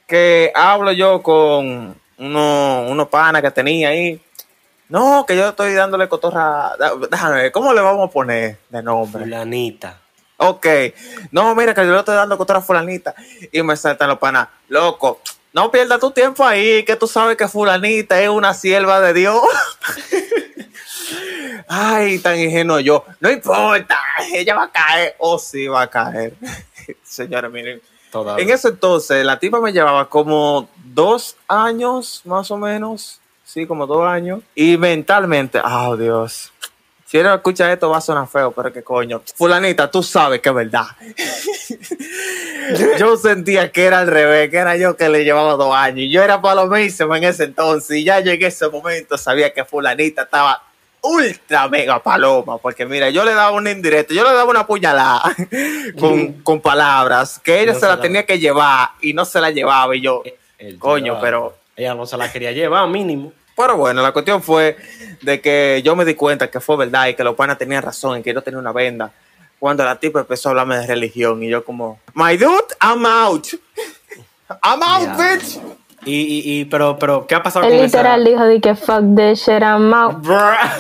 que 0.08 0.52
hablo 0.56 0.92
yo 0.92 1.22
con 1.22 1.96
unos 2.18 2.92
uno 2.92 3.10
panas 3.10 3.42
que 3.42 3.52
tenía 3.52 3.90
ahí. 3.90 4.22
No, 4.90 5.26
que 5.26 5.36
yo 5.36 5.50
estoy 5.50 5.74
dándole 5.74 6.08
cotorra. 6.08 6.74
Déjame 7.10 7.36
ver, 7.36 7.52
¿cómo 7.52 7.74
le 7.74 7.82
vamos 7.82 8.10
a 8.10 8.12
poner 8.12 8.58
de 8.70 8.84
nombre? 8.84 9.24
Fulanita. 9.24 10.00
Ok. 10.38 10.68
No, 11.32 11.56
mira, 11.56 11.74
que 11.74 11.86
yo 11.86 11.92
le 11.92 12.00
estoy 12.00 12.16
dando 12.16 12.38
cotorra 12.38 12.60
a 12.60 12.62
fulanita. 12.62 13.16
Y 13.52 13.64
me 13.64 13.76
saltan 13.76 14.10
los 14.10 14.20
panas. 14.20 14.48
Loco, 14.68 15.22
no 15.54 15.72
pierdas 15.72 16.00
tu 16.00 16.12
tiempo 16.12 16.46
ahí, 16.46 16.84
que 16.84 16.96
tú 16.96 17.08
sabes 17.08 17.38
que 17.38 17.48
fulanita 17.48 18.22
es 18.22 18.30
una 18.30 18.54
sierva 18.54 19.02
de 19.02 19.14
Dios. 19.14 19.40
Ay, 21.68 22.20
tan 22.20 22.40
ingenuo 22.40 22.80
yo. 22.80 23.06
No 23.20 23.32
importa, 23.32 23.98
ella 24.34 24.56
va 24.56 24.66
a 24.66 24.72
caer. 24.72 25.16
Oh, 25.18 25.40
sí, 25.40 25.68
va 25.68 25.84
a 25.84 25.90
caer. 25.90 26.36
Señores, 27.04 27.52
miren. 27.52 27.82
Todavía. 28.12 28.44
En 28.44 28.52
ese 28.52 28.70
entonces, 28.70 29.26
la 29.26 29.40
tipa 29.40 29.60
me 29.60 29.74
llevaba 29.74 30.10
como 30.10 30.70
dos 30.84 31.36
años, 31.48 32.22
más 32.26 32.52
o 32.52 32.58
menos. 32.58 33.20
Sí, 33.56 33.66
como 33.66 33.88
dos 33.88 34.06
años. 34.06 34.42
Y 34.54 34.76
mentalmente, 34.78 35.62
oh 35.64 35.96
Dios. 35.96 36.52
Si 37.06 37.18
ella 37.18 37.36
escucha 37.36 37.72
esto 37.72 37.90
va 37.90 38.00
a 38.00 38.02
sonar 38.02 38.28
feo, 38.28 38.52
pero 38.52 38.74
qué 38.74 38.84
coño. 38.84 39.22
Fulanita, 39.34 39.90
tú 39.90 40.04
sabes 40.04 40.42
que 40.42 40.50
es 40.50 40.56
verdad. 40.56 40.88
yo 43.00 43.16
sentía 43.16 43.72
que 43.72 43.86
era 43.86 44.00
al 44.00 44.08
revés, 44.08 44.50
que 44.50 44.58
era 44.58 44.76
yo 44.76 44.98
que 44.98 45.08
le 45.08 45.24
llevaba 45.24 45.54
dos 45.54 45.74
años. 45.74 46.00
Y 46.00 46.10
yo 46.10 46.22
era 46.22 46.42
palomísimo 46.42 47.16
en 47.16 47.24
ese 47.24 47.46
entonces. 47.46 47.96
Y 47.96 48.04
ya 48.04 48.20
llegué 48.20 48.44
a 48.44 48.48
ese 48.50 48.68
momento, 48.68 49.18
sabía 49.18 49.54
que 49.54 49.64
fulanita 49.64 50.24
estaba 50.24 50.62
ultra 51.00 51.70
mega 51.70 52.04
paloma. 52.04 52.58
Porque 52.58 52.86
mira, 52.86 53.10
yo 53.10 53.24
le 53.24 53.34
daba 53.34 53.52
una 53.52 53.72
indirecta, 53.72 54.14
yo 54.14 54.24
le 54.26 54.34
daba 54.34 54.50
una 54.52 54.68
puñalada 54.68 55.34
con, 55.98 56.34
con 56.44 56.60
palabras, 56.60 57.40
que 57.42 57.62
ella 57.62 57.72
No 57.72 57.80
se 57.80 57.86
la 57.88 57.96
la- 57.96 58.02
tenía 58.02 58.26
que 58.26 58.38
llevar 58.38 58.90
y 59.00 59.14
no 59.14 59.24
se 59.24 59.40
la 59.40 59.50
llevaba. 59.52 59.96
Y 59.96 60.02
yo, 60.02 60.24
El 60.58 60.78
coño, 60.78 61.20
pero 61.22 61.56
Ella 61.78 61.96
no 61.96 62.06
se 62.06 62.18
la 62.18 62.30
quería 62.30 62.52
llevar, 62.52 62.90
mínimo. 62.90 63.32
Pero 63.56 63.78
bueno, 63.78 64.02
la 64.02 64.12
cuestión 64.12 64.44
fue 64.44 64.78
de 65.22 65.40
que 65.42 65.82
yo 65.84 65.96
me 65.96 66.06
di 66.06 66.16
cuenta 66.16 66.50
que 66.52 66.60
fue 66.60 66.78
verdad 66.78 67.08
y 67.08 67.16
que 67.16 67.24
los 67.24 67.36
panas 67.36 67.58
tenían 67.58 67.84
razón 67.84 68.20
y 68.20 68.24
que 68.24 68.34
yo 68.34 68.42
tenía 68.42 68.60
una 68.60 68.72
venda. 68.72 69.12
Cuando 69.60 69.86
la 69.86 69.98
tipa 69.98 70.20
empezó 70.20 70.50
a 70.50 70.52
hablarme 70.52 70.78
de 70.78 70.88
religión 70.88 71.42
y 71.42 71.50
yo 71.50 71.64
como, 71.64 72.00
my 72.14 72.36
dude, 72.38 72.76
I'm 72.82 73.06
out. 73.06 73.48
I'm 74.62 74.84
out, 74.84 75.18
bitch. 75.18 75.60
Y, 76.06 76.14
y, 76.22 76.60
y- 76.62 76.66
pero, 76.66 76.98
pero, 77.00 77.26
¿qué 77.28 77.36
ha 77.36 77.42
pasado 77.44 77.66
Él 77.66 77.74
con 77.74 77.82
literal 77.86 78.22
esa? 78.22 78.30
dijo 78.30 78.44
de 78.46 78.62
que 78.62 78.76
fuck 78.76 79.04
this 79.16 79.40
shit, 79.40 79.62
I'm 79.62 79.94
out. 79.94 80.24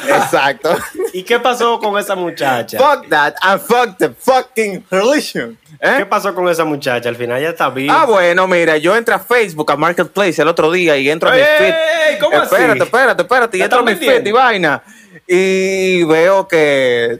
Exacto. 0.07 0.77
¿Y 1.13 1.23
qué 1.23 1.39
pasó 1.39 1.79
con 1.79 1.97
esa 1.99 2.15
muchacha? 2.15 2.77
fuck 2.77 3.09
that 3.09 3.33
and 3.41 3.59
fuck 3.61 3.97
the 3.97 4.09
fucking 4.11 4.85
religion. 4.91 5.57
¿Eh? 5.81 5.95
¿Qué 5.97 6.05
pasó 6.05 6.33
con 6.33 6.47
esa 6.47 6.63
muchacha? 6.63 7.09
Al 7.09 7.15
final 7.15 7.41
ya 7.41 7.49
está 7.49 7.69
viva. 7.69 8.01
Ah, 8.01 8.05
bueno, 8.05 8.47
mira, 8.47 8.77
yo 8.77 8.95
entré 8.95 9.13
a 9.15 9.19
Facebook, 9.19 9.69
a 9.71 9.75
Marketplace 9.75 10.41
el 10.41 10.47
otro 10.47 10.71
día 10.71 10.95
y 10.97 11.09
entro 11.09 11.29
a 11.29 11.33
mi 11.33 11.39
¡Ey, 11.39 11.47
feed. 11.57 12.19
cómo 12.21 12.37
así? 12.37 12.45
espérate, 12.55 12.83
espérate, 12.83 13.21
espérate. 13.23 13.57
Y 13.57 13.59
¿La 13.59 13.65
entro 13.65 13.79
a 13.79 13.83
mi 13.83 13.95
feed 13.95 14.25
y 14.25 14.31
vaina. 14.31 14.83
Y 15.27 16.03
veo 16.05 16.47
que 16.47 17.19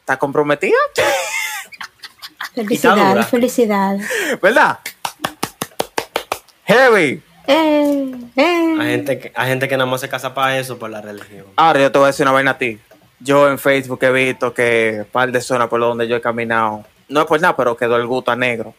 está 0.00 0.18
comprometida, 0.18 0.76
Felicidades, 2.54 3.08
dura. 3.14 3.22
felicidades. 3.24 4.08
¿verdad? 4.40 4.78
Heavy. 6.64 7.22
Eh, 7.46 8.14
eh. 8.36 8.76
Hay 8.80 8.90
gente, 8.90 9.18
que, 9.18 9.32
hay 9.34 9.48
gente 9.48 9.68
que 9.68 9.76
nada 9.76 9.88
más 9.90 10.00
se 10.00 10.08
casa 10.08 10.34
para 10.34 10.58
eso, 10.58 10.78
por 10.78 10.90
la 10.90 11.00
religión. 11.00 11.46
Ahora 11.56 11.80
yo 11.80 11.92
te 11.92 11.98
voy 11.98 12.04
a 12.04 12.08
decir 12.08 12.24
una 12.24 12.32
vaina 12.32 12.52
a 12.52 12.58
ti. 12.58 12.78
Yo 13.20 13.48
en 13.48 13.58
Facebook 13.58 14.02
he 14.02 14.10
visto 14.12 14.52
que 14.52 14.96
un 15.00 15.04
par 15.06 15.30
de 15.32 15.40
zonas 15.40 15.68
por 15.68 15.80
donde 15.80 16.06
yo 16.08 16.16
he 16.16 16.20
caminado, 16.20 16.84
no 17.08 17.20
es 17.20 17.26
por 17.26 17.40
nada, 17.40 17.56
pero 17.56 17.76
quedó 17.76 17.96
el 17.96 18.06
gusto 18.06 18.30
a 18.30 18.36
negro. 18.36 18.74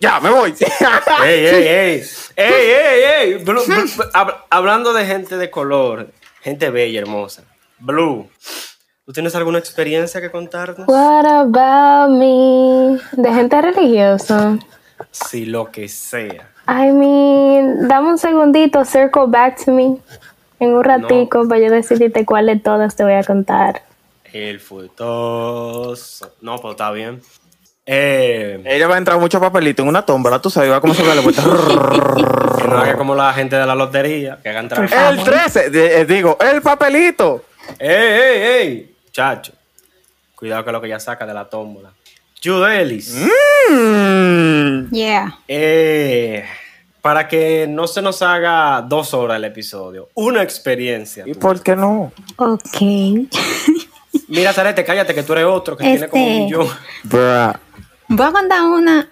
Ya, 0.00 0.18
me 0.20 0.30
voy. 0.30 0.54
¡Ey, 1.24 1.46
ey, 1.46 1.66
ey! 1.68 2.02
¡Ey, 2.36 2.70
ey, 2.70 3.02
ey! 3.32 3.34
Blue- 3.44 3.62
Blue- 3.66 4.10
hab- 4.14 4.44
hablando 4.48 4.92
de 4.94 5.04
gente 5.06 5.36
de 5.36 5.50
color, 5.50 6.08
gente 6.42 6.70
bella, 6.70 7.00
hermosa. 7.00 7.42
Blue, 7.78 8.28
¿tú 9.06 9.12
tienes 9.12 9.34
alguna 9.34 9.58
experiencia 9.58 10.20
que 10.20 10.30
contarnos? 10.30 10.88
What 10.88 11.26
about 11.26 12.10
me? 12.18 12.98
De 13.12 13.32
gente 13.34 13.60
religiosa. 13.60 14.58
Sí, 15.10 15.44
lo 15.46 15.70
que 15.70 15.88
sea. 15.88 16.50
I 16.72 16.92
mean, 16.92 17.88
dame 17.88 18.08
un 18.10 18.18
segundito, 18.18 18.84
circle 18.84 19.24
back 19.26 19.64
to 19.64 19.72
me. 19.72 19.96
En 20.60 20.74
un 20.74 20.84
ratico 20.84 21.48
para 21.48 21.60
yo 21.60 21.70
decidirte 21.70 22.24
cuál 22.24 22.46
de 22.46 22.56
todas 22.56 22.94
te 22.94 23.02
voy 23.02 23.14
a 23.14 23.24
contar. 23.24 23.82
El 24.32 24.60
futoso. 24.60 26.30
No, 26.42 26.58
pues 26.58 26.72
está 26.72 26.90
bien. 26.92 27.20
Eh, 27.86 28.62
Ella 28.66 28.86
va 28.86 28.94
a 28.94 28.98
entrar 28.98 29.18
mucho 29.18 29.40
papelito 29.40 29.82
en 29.82 29.88
una 29.88 30.02
tómbola, 30.06 30.38
tú 30.40 30.48
sabes, 30.50 30.70
va 30.70 30.80
como 30.80 30.94
se 30.94 31.02
ve 31.02 31.14
la 31.14 31.22
vuelta. 31.22 31.42
que 32.58 32.68
no 32.68 32.78
haga 32.78 32.96
como 32.96 33.14
la 33.16 33.32
gente 33.32 33.56
de 33.56 33.66
la 33.66 33.74
lotería, 33.74 34.38
que 34.42 34.50
hagan 34.50 34.68
trampa. 34.68 35.08
el 35.08 35.24
13, 35.24 35.70
de- 35.70 36.00
eh, 36.02 36.04
digo, 36.04 36.36
el 36.40 36.62
papelito. 36.62 37.42
¡Ey, 37.78 37.90
ey, 37.90 38.42
ey! 38.42 38.96
Chacho, 39.10 39.52
cuidado 40.36 40.64
que 40.64 40.72
lo 40.72 40.80
que 40.80 40.88
ya 40.88 41.00
saca 41.00 41.26
de 41.26 41.34
la 41.34 41.46
tómbola. 41.46 41.90
Judelis, 42.44 43.14
Mm. 43.70 44.90
Yeah. 44.92 45.38
eh, 45.48 46.44
para 47.02 47.28
que 47.28 47.66
no 47.68 47.86
se 47.86 48.02
nos 48.02 48.22
haga 48.22 48.82
dos 48.82 49.14
horas 49.14 49.36
el 49.38 49.44
episodio, 49.44 50.08
una 50.14 50.42
experiencia. 50.42 51.24
¿Y 51.26 51.34
por 51.34 51.62
qué 51.62 51.74
no? 51.76 52.12
Ok. 52.36 52.80
Mira, 54.28 54.52
Zarete, 54.52 54.84
cállate 54.84 55.14
que 55.14 55.22
tú 55.22 55.32
eres 55.32 55.44
otro 55.46 55.76
que 55.76 55.84
tiene 55.84 56.08
como 56.08 56.22
un 56.24 56.30
Este- 56.30 56.44
millón. 56.44 56.68
Bruh. 57.04 57.52
Voy 58.08 58.26
a 58.26 58.32
contar 58.32 58.62
una 58.64 59.08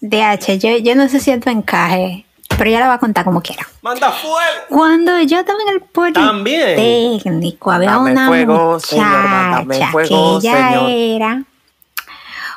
de 0.00 0.22
H. 0.22 0.58
Yo, 0.58 0.76
yo 0.78 0.94
no 0.94 1.08
sé 1.08 1.20
si 1.20 1.30
esto 1.30 1.50
encaje, 1.50 2.24
pero 2.56 2.70
ya 2.70 2.80
la 2.80 2.86
voy 2.86 2.94
a 2.94 2.98
contar 2.98 3.24
como 3.24 3.42
quiera. 3.42 3.66
¡Manda 3.82 4.10
fuego! 4.10 4.40
Cuando 4.70 5.20
yo 5.22 5.40
estaba 5.40 5.58
en 5.66 5.74
el 5.74 6.12
También. 6.14 6.74
politécnico, 6.76 7.70
había 7.70 7.90
Mándame 7.98 8.12
una 8.12 8.26
fuego, 8.28 8.80
señor, 8.80 9.64
muchacha 9.66 9.90
fuego, 9.92 10.40
que 10.40 10.48
ella 10.48 10.68
señor. 10.70 10.90
era... 10.90 11.42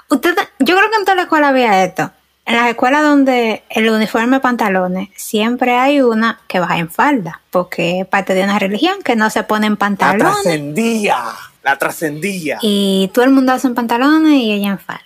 Usted, 0.10 0.36
yo 0.60 0.75
creo 0.77 0.89
que 0.89 0.95
en 0.97 1.06
toda 1.06 1.15
la 1.15 1.21
escuela 1.23 1.49
había 1.49 1.84
esto. 1.84 2.12
En 2.52 2.58
las 2.58 2.70
escuelas 2.70 3.02
donde 3.04 3.64
el 3.70 3.90
uniforme 3.90 4.40
pantalones, 4.40 5.10
siempre 5.16 5.76
hay 5.78 6.02
una 6.02 6.40
que 6.48 6.60
va 6.60 6.78
en 6.78 6.90
falda, 6.90 7.42
porque 7.50 8.02
es 8.02 8.08
parte 8.08 8.34
de 8.34 8.44
una 8.44 8.60
religión 8.60 9.02
que 9.04 9.16
no 9.16 9.30
se 9.30 9.44
pone 9.44 9.68
en 9.68 9.74
La 9.74 9.80
pantalones 9.80 10.34
trascendía. 10.44 11.18
La 11.64 11.78
trascendía. 11.78 12.58
y 12.62 13.10
todo 13.14 13.26
el 13.26 13.32
mundo 13.32 13.52
hace 13.54 13.68
en 13.68 13.76
pantalones 13.76 14.34
y 14.34 14.52
ella 14.52 14.70
en 14.70 14.80
falda. 14.80 15.04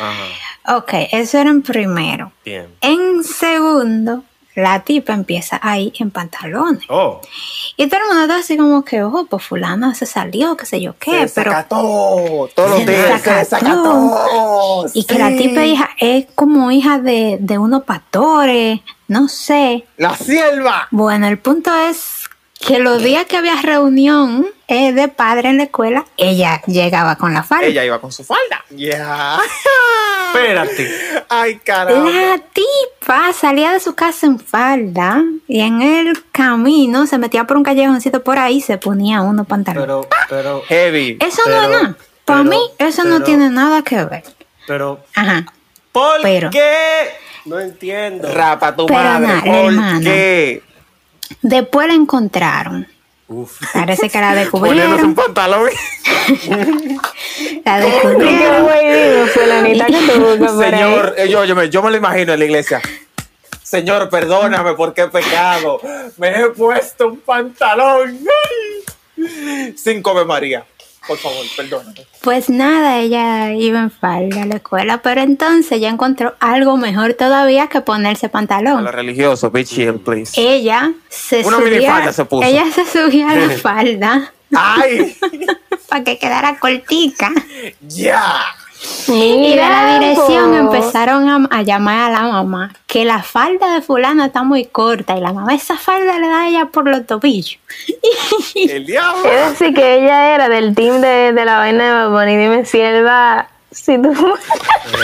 Ajá, 0.00 0.76
Ok, 0.76 0.92
eso 1.12 1.38
era 1.38 1.48
en 1.50 1.62
primero. 1.62 2.30
bien. 2.44 2.66
En 2.82 3.24
segundo, 3.24 4.22
la 4.58 4.80
tipa 4.80 5.12
empieza 5.12 5.58
ahí 5.62 5.92
en 5.98 6.10
pantalones. 6.10 6.84
Oh, 6.88 7.20
Y 7.76 7.86
todo 7.88 8.00
el 8.00 8.06
mundo 8.08 8.22
está 8.22 8.36
así 8.38 8.56
como 8.56 8.84
que, 8.84 9.02
ojo, 9.02 9.26
pues 9.26 9.44
fulano 9.44 9.94
se 9.94 10.06
salió, 10.06 10.56
qué 10.56 10.66
sé 10.66 10.80
yo 10.80 10.94
qué, 10.98 11.28
Se 11.28 11.34
pero... 11.34 11.50
desacató. 11.50 12.50
Todos 12.54 12.70
los 12.70 12.86
días 12.86 13.20
se 13.22 13.32
desacató. 13.34 14.86
Y 14.94 15.04
que 15.04 15.18
la 15.18 15.28
tipa 15.36 15.64
hija 15.64 15.90
es 15.98 16.26
como 16.34 16.70
hija 16.70 16.98
de, 16.98 17.38
de 17.40 17.58
unos 17.58 17.84
pastores, 17.84 18.80
no 19.06 19.28
sé. 19.28 19.86
La 19.96 20.14
sierva. 20.16 20.88
Bueno, 20.90 21.26
el 21.28 21.38
punto 21.38 21.74
es 21.74 22.17
que 22.60 22.78
los 22.80 23.02
días 23.02 23.24
que 23.26 23.36
había 23.36 23.60
reunión 23.62 24.46
eh, 24.66 24.92
de 24.92 25.08
padre 25.08 25.48
en 25.50 25.56
la 25.58 25.62
escuela, 25.64 26.04
ella 26.16 26.60
llegaba 26.66 27.16
con 27.16 27.32
la 27.32 27.42
falda. 27.42 27.66
Ella 27.66 27.84
iba 27.84 28.00
con 28.00 28.12
su 28.12 28.24
falda. 28.24 28.64
Ya. 28.70 29.38
espérate. 30.26 30.90
Ay, 31.28 31.56
caramba. 31.58 32.10
La 32.10 32.38
tipa 32.38 33.32
salía 33.32 33.72
de 33.72 33.80
su 33.80 33.94
casa 33.94 34.26
en 34.26 34.38
falda 34.38 35.22
y 35.46 35.60
en 35.60 35.80
el 35.82 36.24
camino 36.32 37.06
se 37.06 37.18
metía 37.18 37.44
por 37.44 37.56
un 37.56 37.62
callejoncito 37.62 38.22
por 38.22 38.38
ahí 38.38 38.56
y 38.56 38.60
se 38.60 38.76
ponía 38.78 39.20
unos 39.22 39.46
pantalones. 39.46 39.86
Pero, 39.86 40.08
pero, 40.28 40.62
Heavy. 40.68 41.18
eso 41.20 41.42
no 41.48 41.62
es 41.62 41.68
nada. 41.70 41.96
Para 42.24 42.42
mí, 42.42 42.58
eso 42.78 43.04
no 43.04 43.22
tiene 43.22 43.48
nada 43.48 43.80
que 43.82 44.04
ver. 44.04 44.22
pero, 44.66 45.00
Ajá. 45.14 45.46
¿por 45.92 46.20
Pero- 46.22 46.50
qué? 46.50 47.08
No 47.46 47.58
entiendo. 47.58 48.30
Rapa 48.30 48.76
tu 48.76 48.84
Pero 48.84 48.98
madre. 49.00 49.26
nada, 49.26 49.40
¿Por 49.40 49.54
hermana. 49.54 50.00
qué? 50.02 50.62
Después 51.42 51.88
la 51.88 51.94
encontraron. 51.94 52.86
Uf. 53.28 53.60
Parece 53.72 54.08
que 54.08 54.18
la 54.20 54.46
Poniéndose 54.50 55.04
un 55.04 55.14
descubrieron. 55.14 55.14
pantalón. 55.14 55.70
La 57.64 57.80
¿Qué 57.80 57.86
descubrieron. 57.86 58.68
Señor, 60.58 61.14
eh, 61.18 61.28
yo, 61.28 61.44
yo, 61.44 61.54
me, 61.54 61.68
yo 61.68 61.82
me 61.82 61.90
lo 61.90 61.96
imagino 61.96 62.32
en 62.32 62.38
la 62.38 62.44
iglesia. 62.44 62.80
Señor, 63.62 64.08
perdóname 64.08 64.72
porque 64.74 65.02
he 65.02 65.08
pecado. 65.08 65.80
Me 66.16 66.40
he 66.40 66.48
puesto 66.50 67.08
un 67.08 67.20
pantalón. 67.20 68.18
Cinco 69.76 70.10
Ave 70.10 70.24
María. 70.24 70.64
Por 71.08 71.16
favor, 71.18 71.44
perdóname. 71.56 72.06
Pues 72.20 72.50
nada, 72.50 72.98
ella 72.98 73.52
iba 73.54 73.80
en 73.80 73.90
falda 73.90 74.42
a 74.42 74.46
la 74.46 74.56
escuela, 74.56 75.00
pero 75.02 75.22
entonces 75.22 75.80
ya 75.80 75.88
encontró 75.88 76.34
algo 76.38 76.76
mejor 76.76 77.14
todavía 77.14 77.68
que 77.68 77.80
ponerse 77.80 78.26
A 78.26 78.30
pantalón. 78.30 78.84
lo 78.84 78.92
religioso, 78.92 79.50
be 79.50 79.64
chill, 79.64 79.94
please. 79.94 80.32
Ella 80.40 80.92
se 81.08 81.44
Una 81.46 81.56
subía, 81.56 82.12
se 82.12 82.24
puso. 82.26 82.46
ella 82.46 82.64
se 82.72 82.84
subía 82.84 83.30
a 83.30 83.34
la 83.36 83.48
falda 83.58 84.32
¡Ay! 84.54 85.16
para 85.88 86.04
que 86.04 86.18
quedara 86.18 86.58
cortica. 86.58 87.30
¡Ya! 87.88 88.44
Y 89.08 89.50
de 89.50 89.56
la 89.56 89.98
dirección 89.98 90.54
empezaron 90.54 91.28
a, 91.28 91.48
a 91.50 91.62
llamar 91.62 92.10
a 92.10 92.22
la 92.22 92.28
mamá 92.28 92.72
que 92.86 93.04
la 93.04 93.22
falda 93.22 93.74
de 93.74 93.82
fulana 93.82 94.26
está 94.26 94.44
muy 94.44 94.66
corta 94.66 95.16
y 95.16 95.20
la 95.20 95.32
mamá 95.32 95.54
esa 95.54 95.76
falda 95.76 96.18
le 96.18 96.28
da 96.28 96.42
a 96.42 96.48
ella 96.48 96.66
por 96.66 96.88
los 96.88 97.06
tobillos. 97.06 97.58
¡El 98.54 98.86
diablo! 98.86 99.24
Es 99.24 99.50
decir, 99.50 99.74
que 99.74 99.96
ella 99.96 100.34
era 100.34 100.48
del 100.48 100.74
team 100.74 101.00
de, 101.00 101.32
de 101.32 101.44
la 101.44 101.58
vaina 101.58 101.84
de 101.84 101.90
Bad 101.90 102.10
Bunny. 102.10 102.36
Dime 102.36 102.64
si 102.64 102.80
él 102.80 103.04
va. 103.04 103.48
Si 103.84 103.96
tú. 104.02 104.12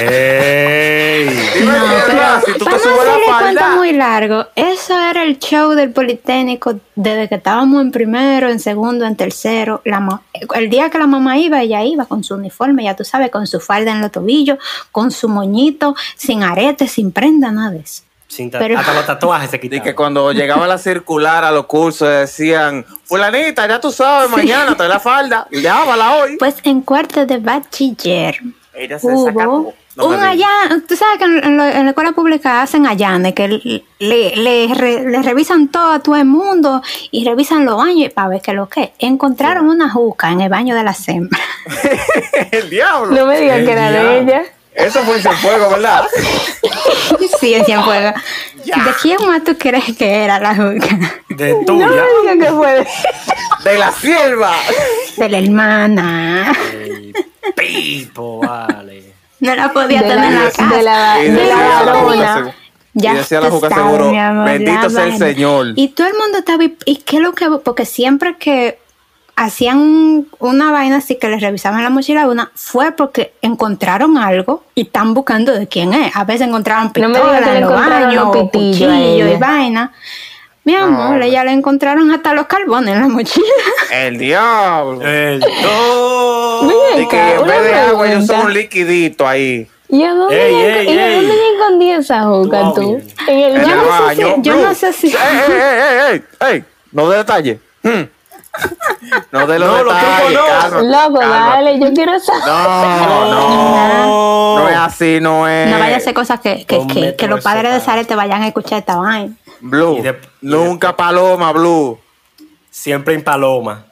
¡Ey! 0.01 1.27
No, 1.65 1.73
Sierva, 2.07 2.41
si 2.41 2.53
pero 2.53 2.59
tú 2.59 2.65
para 2.65 2.77
te 2.79 2.85
no 2.89 2.95
subes 2.95 3.07
la 3.07 3.13
cuento 3.15 3.61
falda. 3.61 3.77
muy 3.77 3.93
largo, 3.93 4.47
eso 4.57 4.99
era 5.01 5.23
el 5.23 5.39
show 5.39 5.71
del 5.71 5.91
Politécnico 5.93 6.75
desde 6.95 7.29
que 7.29 7.37
estábamos 7.37 7.81
en 7.83 7.93
primero, 7.93 8.51
en 8.51 8.61
segundo, 8.61 9.05
en 9.07 9.17
tercero. 9.17 9.81
La 9.85 10.21
el 10.55 10.69
día 10.71 10.91
que 10.91 10.99
la 10.99 11.07
mamá 11.07 11.39
iba, 11.39 11.63
ella 11.63 11.83
iba 11.83 12.05
con 12.07 12.25
su 12.25 12.35
uniforme, 12.35 12.85
ya 12.85 12.95
tú 12.97 13.05
sabes, 13.05 13.31
con 13.31 13.47
su 13.47 13.61
falda 13.61 13.93
en 13.93 14.01
los 14.01 14.13
tobillos, 14.13 14.59
con 14.93 15.11
su 15.11 15.29
moñito, 15.29 15.95
sin 16.17 16.43
arete, 16.43 16.87
sin 16.89 17.13
prenda, 17.13 17.51
nada 17.51 17.71
de 17.71 17.79
eso. 17.81 18.03
Sin 18.27 18.51
ta- 18.51 18.59
Pero- 18.59 18.79
Hasta 18.79 18.95
los 18.95 19.07
tatuajes 19.07 19.51
se 19.51 19.57
Y 19.57 19.61
quitaban. 19.61 19.85
que 19.85 19.95
cuando 19.95 20.33
llegaba 20.33 20.67
la 20.67 20.79
circular 20.79 21.45
a 21.45 21.53
los 21.53 21.67
cursos 21.67 22.09
decían, 22.09 22.85
fulanita, 23.05 23.67
ya 23.69 23.81
tú 23.81 23.93
sabes, 23.93 24.29
mañana 24.31 24.77
trae 24.77 24.89
la 24.89 24.99
falda, 24.99 25.47
y 25.51 25.61
lávala 25.61 26.17
hoy. 26.17 26.37
Pues 26.39 26.57
en 26.65 26.81
cuarto 26.83 27.25
de 27.27 27.39
bachiller 27.39 28.41
Ella 28.77 28.99
se 28.99 29.07
hubo 29.07 29.27
sacó. 29.27 29.75
No 29.97 30.07
un 30.07 30.15
allá, 30.21 30.49
tú 30.89 30.97
sabes 30.97 31.19
que 31.19 31.25
en, 31.25 31.45
en 31.45 31.57
la- 31.57 31.71
en 31.79 31.85
la 31.85 31.91
escuela 31.91 32.11
pública 32.13 32.63
hacen 32.63 32.85
allanes, 32.87 33.33
que 33.33 33.47
le, 33.47 33.85
le, 34.01 34.35
le 34.37 34.75
re- 34.75 35.09
le 35.09 35.23
revisan 35.23 35.69
todo 35.69 35.93
a 35.93 36.01
todo 36.01 36.17
el 36.17 36.25
mundo 36.25 36.83
y 37.13 37.25
revisan 37.25 37.65
los 37.65 37.77
baños 37.77 38.13
para 38.13 38.27
ver 38.29 38.41
qué 38.43 38.51
es 38.51 38.57
lo 38.57 38.69
que. 38.69 38.93
Encontraron 38.99 39.69
una 39.69 39.89
juca 39.91 40.33
en 40.33 40.41
el 40.41 40.49
baño 40.49 40.75
de 40.75 40.83
la 40.83 40.97
hembras. 41.07 41.41
el 42.51 42.69
diablo. 42.71 43.15
No 43.15 43.27
me 43.27 43.41
digas 43.41 43.59
El 43.61 43.67
que 43.67 43.73
era 43.73 43.91
de 43.93 44.19
ella. 44.19 44.43
Eso 44.75 44.99
fue 45.05 45.19
en 45.19 45.23
fuego, 45.37 45.71
¿verdad? 45.71 46.03
sí, 47.41 47.55
en 47.55 47.65
Cienfuegos. 47.65 48.15
Ya. 48.65 48.77
¿De 48.83 48.91
quién 49.01 49.25
más 49.25 49.45
tú 49.45 49.57
crees 49.57 49.97
que 49.97 50.25
era 50.25 50.41
la 50.41 50.57
juca? 50.57 51.21
De 51.29 51.53
No 51.53 51.65
tuya. 51.65 51.87
me 51.87 52.33
digas 52.35 52.49
que 52.49 52.57
fue 52.57 52.73
de 52.73 52.87
De 53.71 53.79
la 53.79 53.93
sierva. 53.93 54.53
De 55.17 55.29
la 55.29 55.39
hermana. 55.39 56.53
Pipo, 57.57 58.41
vale. 58.41 59.13
No 59.41 59.55
la 59.55 59.73
podía 59.73 60.03
de 60.03 60.09
tener 60.09 60.25
en 60.25 60.35
la, 60.35 60.45
la 60.45 60.51
casa. 60.51 60.77
de 60.77 60.83
la, 60.83 61.15
de 61.19 61.47
la 61.49 61.57
la 61.85 61.93
varona. 61.93 62.55
Ya 62.97 63.13
y 63.13 63.17
decía 63.17 63.41
la 63.41 63.51
juca 63.51 63.69
seguro, 63.71 64.09
amor, 64.17 64.45
bendito 64.45 64.83
la 64.83 64.91
sea 64.91 65.05
el. 65.07 65.19
Señor. 65.19 65.73
Y 65.75 65.89
todo 65.89 66.07
el 66.07 66.15
mundo 66.15 66.39
estaba, 66.39 66.63
y- 66.65 66.77
¿y 66.85 66.97
qué 66.99 67.17
es 67.17 67.23
lo 67.23 67.33
que? 67.33 67.51
Porque 67.65 67.85
siempre 67.87 68.37
que 68.39 68.79
hacían 69.37 69.79
un- 69.79 70.29
una 70.39 70.71
vaina 70.71 70.99
así 70.99 71.17
que 71.17 71.29
les 71.29 71.41
revisaban 71.43 71.83
la 71.83 71.91
mochila 71.91 72.23
a 72.23 72.29
una, 72.29 72.53
fue 72.55 72.93
porque 72.93 73.35
encontraron 73.43 74.17
algo 74.17 74.63
y 74.77 74.83
están 74.83 75.13
buscando 75.13 75.53
de 75.53 75.67
quién 75.67 75.93
es. 75.93 76.15
A 76.15 76.23
veces 76.25 76.47
encontraban 76.47 76.93
No 76.95 77.09
me 77.09 77.15
pistolas 77.15 77.39
digas 77.41 77.49
que 77.49 77.53
le 77.53 77.59
encontraron 77.67 78.03
baños, 78.09 78.15
los 78.15 78.37
o 78.37 78.51
pitillos 78.51 78.93
a 78.93 78.95
cuchillos 78.97 79.31
y 79.35 79.37
vaina. 79.41 79.93
Mi 80.65 80.75
amor, 80.75 81.07
hombre. 81.13 81.27
ella 81.27 81.45
le 81.45 81.53
encontraron 81.53 82.11
hasta 82.11 82.33
los 82.33 82.47
carbones 82.47 82.95
en 82.95 83.01
la 83.03 83.09
mochila. 83.09 83.47
El 83.93 84.17
diablo. 84.19 85.03
El 85.03 85.41
todo. 85.63 86.99
Y 87.01 87.07
que 87.09 87.35
en 87.35 87.47
vez 87.47 87.63
de 87.65 87.75
agua 87.75 88.09
ellos 88.11 88.27
son 88.27 88.41
un 88.47 88.53
liquidito 88.55 89.27
ahí. 89.29 89.69
¿Y 89.89 90.03
a 90.03 90.15
dónde, 90.15 90.35
Ey, 90.47 90.53
le- 90.55 90.81
ey, 90.81 90.87
y 90.95 90.99
a 90.99 91.09
ey. 91.09 91.15
dónde 91.17 91.35
le 91.37 91.53
escondí 91.53 91.91
esa 91.91 92.23
juca 92.25 92.73
Tú. 92.75 93.03
En 93.29 93.39
el 93.39 93.65
Yo 93.67 93.77
no 93.77 93.83
sé 93.85 94.03
baño. 94.03 94.35
si- 94.37 94.43
yo 94.43 94.57
no 94.57 94.75
sé 94.75 94.93
si- 94.93 95.07
¡Ey, 95.09 95.15
ey, 95.15 95.53
ey, 95.53 95.63
ey, 96.13 96.23
ey! 96.41 96.49
ey! 96.55 96.65
No 96.93 97.11
de 97.11 97.19
detalle. 97.19 97.59
Hmm. 97.83 98.03
No 99.33 99.47
de 99.47 99.59
los 99.59 99.69
No, 99.69 99.85
detalles. 99.85 100.39
trucos 100.39 100.73
no. 100.73 100.83
Loco, 100.83 101.21
dale, 101.21 101.79
yo 101.81 101.93
quiero 101.93 102.19
saber. 102.21 102.43
No, 102.47 103.31
no. 103.31 104.55
No 104.65 104.69
es 104.69 104.77
así, 104.77 105.19
no 105.21 105.49
es. 105.49 105.69
No 105.69 105.79
vaya 105.81 105.97
a 105.97 106.01
ser 106.01 106.15
cosas 106.15 106.39
que, 106.41 106.65
que, 106.65 107.27
los 107.29 107.43
padres 107.43 107.73
de 107.75 107.81
Sare 107.81 108.05
te 108.05 108.15
vayan 108.15 108.43
a 108.43 108.47
escuchar 108.47 108.79
esta 108.79 108.97
vaina. 108.97 109.35
Blue. 109.61 110.01
De- 110.01 110.19
Nunca 110.43 110.97
paloma, 110.97 111.51
Blue. 111.53 111.99
Siempre 112.71 113.15
en 113.15 113.25
paloma. 113.25 113.85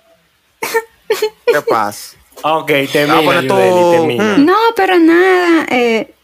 ¿Qué 1.08 1.60
pasa? 1.68 2.16
Ok, 2.42 2.70
termina, 2.92 3.18
Ah, 3.38 3.40
Yudeli, 3.42 3.90
termina. 3.90 4.36
No, 4.38 4.56
pero 4.76 4.98
nada. 4.98 5.66
eh, 5.68 6.14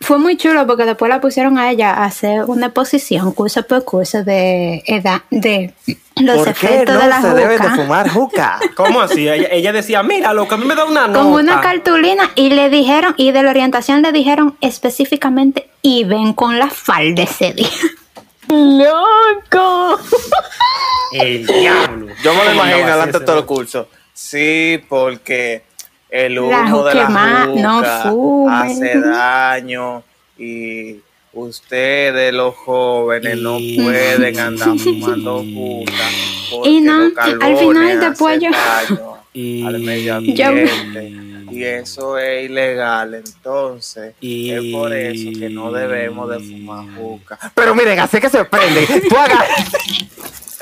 fue 0.00 0.18
muy 0.18 0.36
chulo 0.36 0.66
porque 0.66 0.84
después 0.84 1.08
la 1.08 1.20
pusieron 1.20 1.58
a 1.58 1.70
ella 1.70 1.92
a 1.92 2.04
hacer 2.04 2.44
una 2.44 2.66
exposición 2.66 3.32
curso 3.32 3.62
por 3.62 3.84
curso 3.84 4.22
de 4.22 4.82
edad, 4.86 5.22
de 5.30 5.74
los 6.20 6.36
¿Por 6.36 6.44
qué 6.44 6.50
efectos 6.50 6.94
no 6.94 7.00
de 7.00 7.08
la 7.08 7.22
se 7.22 7.34
debe 7.34 7.58
de 7.58 7.68
fumar 7.70 8.08
juca? 8.08 8.58
¿Cómo 8.76 9.00
así? 9.00 9.28
Ella, 9.28 9.48
ella 9.50 9.72
decía, 9.72 10.02
mira, 10.02 10.32
lo 10.34 10.46
que 10.46 10.54
a 10.54 10.58
mí 10.58 10.64
me 10.64 10.74
da 10.74 10.84
una 10.84 11.06
nota. 11.06 11.20
Con 11.20 11.32
una 11.32 11.60
cartulina 11.60 12.30
y 12.34 12.50
le 12.50 12.68
dijeron, 12.68 13.14
y 13.16 13.32
de 13.32 13.42
la 13.42 13.50
orientación 13.50 14.02
le 14.02 14.12
dijeron 14.12 14.56
específicamente, 14.60 15.68
y 15.82 16.04
ven 16.04 16.34
con 16.34 16.58
la 16.58 16.68
falda 16.68 17.22
ese 17.22 17.52
día. 17.52 17.68
¡Loco! 18.48 19.98
El 21.12 21.46
diablo. 21.46 22.14
Yo 22.22 22.32
me 22.32 22.38
lo 22.38 22.50
¿Cómo 22.50 22.54
imagino 22.54 22.86
delante 22.86 23.18
de 23.18 23.24
todo 23.24 23.38
el 23.38 23.44
curso. 23.44 23.88
Sí, 24.12 24.82
porque 24.88 25.65
el 26.24 26.38
humo 26.38 26.50
La 26.50 26.88
de 26.88 26.94
la 26.94 27.08
más, 27.08 27.48
no 27.48 27.82
juca 28.10 28.60
hace 28.62 28.98
daño 29.00 30.02
y 30.38 30.96
ustedes 31.32 32.32
los 32.32 32.54
jóvenes 32.54 33.38
no 33.38 33.58
pueden 33.76 34.38
andar 34.38 34.78
fumando 34.78 35.38
juca 35.44 36.10
Y 36.64 36.80
no, 36.80 37.10
al 37.40 37.56
final 37.58 38.00
después 38.00 38.40
yo- 38.40 38.50
Y- 39.34 39.66
al 39.66 39.78
medio 39.80 40.20
Yo- 40.20 40.46
ambiente. 40.46 41.12
Y 41.48 41.62
eso 41.62 42.18
es 42.18 42.46
ilegal 42.50 43.14
entonces 43.14 44.14
Y- 44.20 44.50
es 44.50 44.62
por 44.74 44.92
eso 44.92 45.30
que 45.38 45.48
no 45.48 45.70
debemos 45.70 46.28
de 46.28 46.40
fumar 46.40 46.84
juca 46.96 47.38
pero 47.54 47.72
miren 47.74 48.00
así 48.00 48.18
que 48.20 48.28
se 48.28 48.44
prende. 48.44 48.84
Tú 49.08 49.16
hagas 49.16 49.44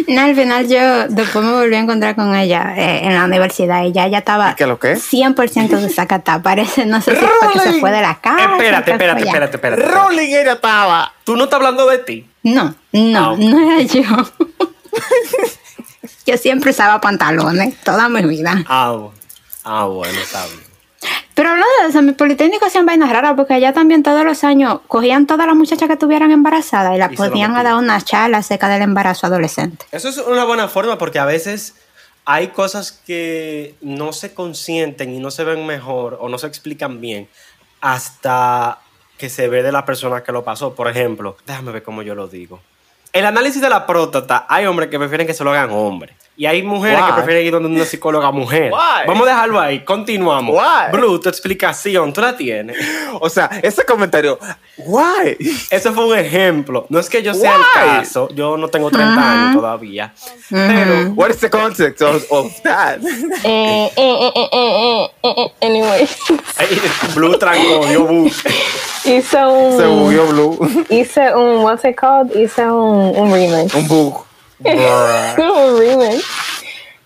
No, 0.08 0.21
al 0.21 0.36
final 0.36 0.67
yo 0.67 1.08
después 1.08 1.43
me 1.45 1.52
volví 1.52 1.76
a 1.76 1.80
encontrar 1.80 2.15
con 2.15 2.36
ella 2.36 2.74
eh, 2.78 3.02
en 3.06 3.13
la 3.13 3.26
universidad 3.26 3.84
y 3.84 3.91
ya 3.91 4.06
ella 4.06 4.19
estaba 4.19 4.52
¿Y 4.52 4.56
qué 4.56 4.65
lo 4.67 4.80
qué? 4.80 4.95
100% 4.95 5.80
desacatá. 5.80 6.39
Parece, 6.43 6.86
no 6.86 7.02
sé 7.02 7.15
si 7.15 7.26
fue 7.26 7.54
que 7.54 7.60
se 7.60 7.74
fue 7.80 7.91
de 7.91 8.02
la 8.02 8.15
casa. 8.19 8.52
Espérate, 8.54 8.91
espérate, 8.91 9.24
espérate, 9.26 9.56
espérate. 9.58 9.82
Rolling 9.84 10.28
ella 10.30 10.54
estaba 10.54 11.13
Tú 11.24 11.36
no 11.36 11.45
estás 11.45 11.58
hablando 11.58 11.88
de 11.88 11.98
ti. 12.00 12.28
No, 12.43 12.76
no, 12.91 13.32
Ah, 13.32 13.36
no 13.38 13.71
era 13.71 13.82
yo. 13.82 14.04
yo 16.26 16.38
siempre 16.38 16.71
usaba 16.71 17.02
pantalones 17.02 17.76
toda 17.84 18.10
mi 18.10 18.21
vida. 18.24 18.63
Ah, 18.67 18.93
bu- 18.93 19.12
ah 19.63 19.86
bueno, 19.86 20.19
está 20.19 20.45
bien. 20.45 20.60
Pero 21.36 21.50
hablando 21.50 21.71
de 21.82 21.89
eso, 21.89 22.02
mis 22.02 22.15
politécnicos 22.15 22.69
hacían 22.69 22.86
vainas 22.86 23.10
raras 23.10 23.34
porque 23.36 23.54
allá 23.54 23.74
también 23.74 24.04
todos 24.04 24.24
los 24.24 24.45
años 24.45 24.80
cogían 24.88 25.28
todas 25.28 25.45
las 25.45 25.56
muchachas 25.56 25.88
que 25.88 25.93
estuvieran 25.93 26.32
embarazadas 26.32 26.95
y 26.95 26.98
las 26.98 27.19
a 27.19 27.24
metían. 27.24 27.54
dar 27.54 27.76
una 27.76 28.00
charla 28.02 28.38
acerca 28.38 28.69
del 28.69 28.82
embarazo 28.82 29.28
adolescente. 29.28 29.86
Eso 29.91 30.08
es 30.08 30.17
una 30.17 30.45
buena 30.45 30.69
forma 30.69 30.98
porque 30.98 31.19
a 31.19 31.26
veces 31.26 31.76
hay 32.24 32.48
cosas 32.48 32.93
que 32.93 33.76
no 33.82 34.13
se 34.13 34.34
consienten 34.34 35.13
y 35.13 35.19
no 35.19 35.30
se 35.30 35.43
ven 35.43 35.65
mejor 35.65 36.17
o 36.21 36.30
no 36.30 36.38
se 36.38 36.48
explican 36.48 37.02
bien 37.02 37.28
hasta 37.82 38.80
que 39.17 39.30
se 39.30 39.50
ve 39.50 39.62
de 39.62 39.74
la 39.74 39.84
persona 39.84 40.24
que 40.24 40.32
lo 40.32 40.45
pasó. 40.45 40.74
Por 40.74 40.88
ejemplo, 40.88 41.36
déjame 41.45 41.74
ver 41.74 41.84
cómo 41.84 42.02
yo 42.02 42.15
lo 42.15 42.28
digo. 42.30 42.62
El 43.15 43.25
análisis 43.25 43.62
de 43.62 43.69
la 43.69 43.86
próstata, 43.86 44.45
hay 44.49 44.65
hombres 44.65 44.89
que 44.89 44.99
prefieren 44.99 45.25
que 45.25 45.34
se 45.34 45.41
lo 45.41 45.51
hagan 45.51 45.69
hombres. 45.71 46.13
Y 46.36 46.47
hay 46.47 46.62
mujeres 46.63 46.99
Why? 46.99 47.08
que 47.08 47.13
prefieren 47.13 47.45
ir 47.45 47.51
donde 47.54 47.69
una 47.69 47.86
psicóloga 47.86 48.30
mujer. 48.30 48.69
Why? 48.73 49.08
Vamos 49.08 49.25
a 49.25 49.30
dejarlo 49.32 49.58
ahí, 49.58 49.86
continuamos. 49.86 50.54
Why? 50.54 50.91
Blue, 50.91 51.17
tu 51.21 51.30
explicación, 51.30 52.12
tú 52.12 52.19
la 52.19 52.36
tienes. 52.36 52.75
O 53.21 53.30
sea, 53.30 53.49
ese 53.63 53.86
comentario, 53.86 54.38
why? 54.80 55.38
Ese 55.69 55.91
fue 55.93 56.06
un 56.08 56.17
ejemplo. 56.17 56.86
No 56.89 56.99
es 56.99 57.10
que 57.10 57.23
yo 57.23 57.34
sea 57.34 57.56
el 57.56 57.62
caso, 57.73 58.28
yo 58.36 58.58
no 58.58 58.67
tengo 58.67 58.91
30 58.91 59.32
años 59.32 59.56
todavía. 59.56 60.13
Pero 60.49 61.12
What 61.13 61.30
is 61.30 61.38
the 61.38 61.49
context 61.49 62.01
of, 62.01 62.30
of 62.30 62.62
that? 62.63 62.97
Eh, 63.01 63.39
eh, 63.45 63.91
eh, 63.95 64.32
eh, 64.36 64.49
eh, 64.51 65.15
eh, 65.23 65.36
eh, 65.38 65.54
anyway, 65.62 66.10
Ay, 66.58 66.82
Blue 67.15 67.38
trancó, 67.39 67.89
yo 67.89 68.04
bu. 68.04 68.30
Hice 69.06 69.46
un. 69.46 69.78
Se 69.78 69.86
bugueó 69.88 70.28
Blue. 70.28 70.86
Hice 70.89 71.34
un. 71.36 71.63
What's 71.63 71.86
it 71.86 71.96
called? 71.96 72.36
Hice 72.36 72.65
un, 72.65 73.15
un 73.18 73.32
remix. 73.32 73.74
Un 73.74 73.88
bug. 73.88 74.26
un 74.65 75.80
remix. 75.80 76.24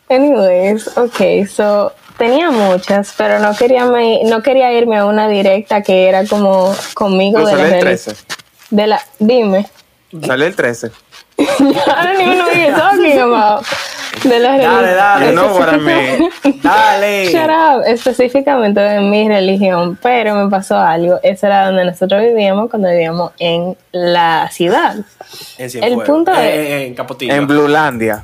Anyways, 0.09 0.97
okay, 0.97 1.45
so 1.45 1.93
tenía 2.17 2.49
muchas, 2.49 3.13
pero 3.15 3.37
no 3.39 3.55
quería, 3.55 3.85
me, 3.85 4.23
no 4.23 4.41
quería 4.41 4.73
irme 4.73 4.97
a 4.97 5.05
una 5.05 5.27
directa 5.27 5.83
que 5.83 6.07
era 6.09 6.25
como 6.25 6.75
conmigo 6.95 7.45
de 7.45 7.55
la, 7.55 7.65
el 7.67 7.73
reli- 7.73 7.79
13. 7.81 8.15
de 8.71 8.87
la. 8.87 9.01
Dime. 9.19 9.67
Sale 10.25 10.47
el 10.47 10.55
13. 10.55 10.91
I 11.37 11.43
don't 11.45 12.21
even 12.21 12.37
know 12.37 12.47
what 12.47 12.57
you're 12.57 12.75
talking 12.75 13.19
about. 13.19 13.65
De 14.23 14.39
la 14.39 14.57
Dale, 14.57 14.93
dale. 14.93 15.35
What 15.39 15.73
I 15.75 15.79
mean. 15.79 16.29
Dale. 16.61 17.25
Shut 17.31 17.49
up, 17.49 17.83
específicamente 17.85 18.79
de 18.79 18.99
mi 19.01 19.27
religión, 19.27 19.97
pero 20.01 20.35
me 20.35 20.49
pasó 20.49 20.77
algo. 20.77 21.19
Ese 21.23 21.45
era 21.47 21.67
donde 21.67 21.85
nosotros 21.85 22.21
vivíamos 22.21 22.69
cuando 22.69 22.89
vivíamos 22.89 23.31
en 23.39 23.75
la 23.91 24.49
ciudad. 24.51 24.95
En 25.57 25.83
El 25.83 25.97
punto 25.99 26.31
Eh, 26.33 26.35
es- 26.37 26.69
eh, 26.69 26.85
en 26.87 26.95
Capotillo. 26.95 27.33
En 27.33 27.47
Bluelandia. 27.47 28.23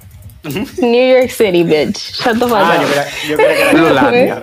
New 0.77 1.17
York 1.17 1.29
City, 1.31 1.63
bitch. 1.63 1.97
Shut 2.21 2.33
the 2.37 2.45
fuck 2.45 2.53
Ah, 2.53 2.75
up. 2.77 2.81
yo 2.81 2.87
creía, 2.87 3.05
yo 3.29 3.35
creía 3.37 3.55
que 3.55 3.61
era 3.61 3.71
Blulandia. 3.81 4.41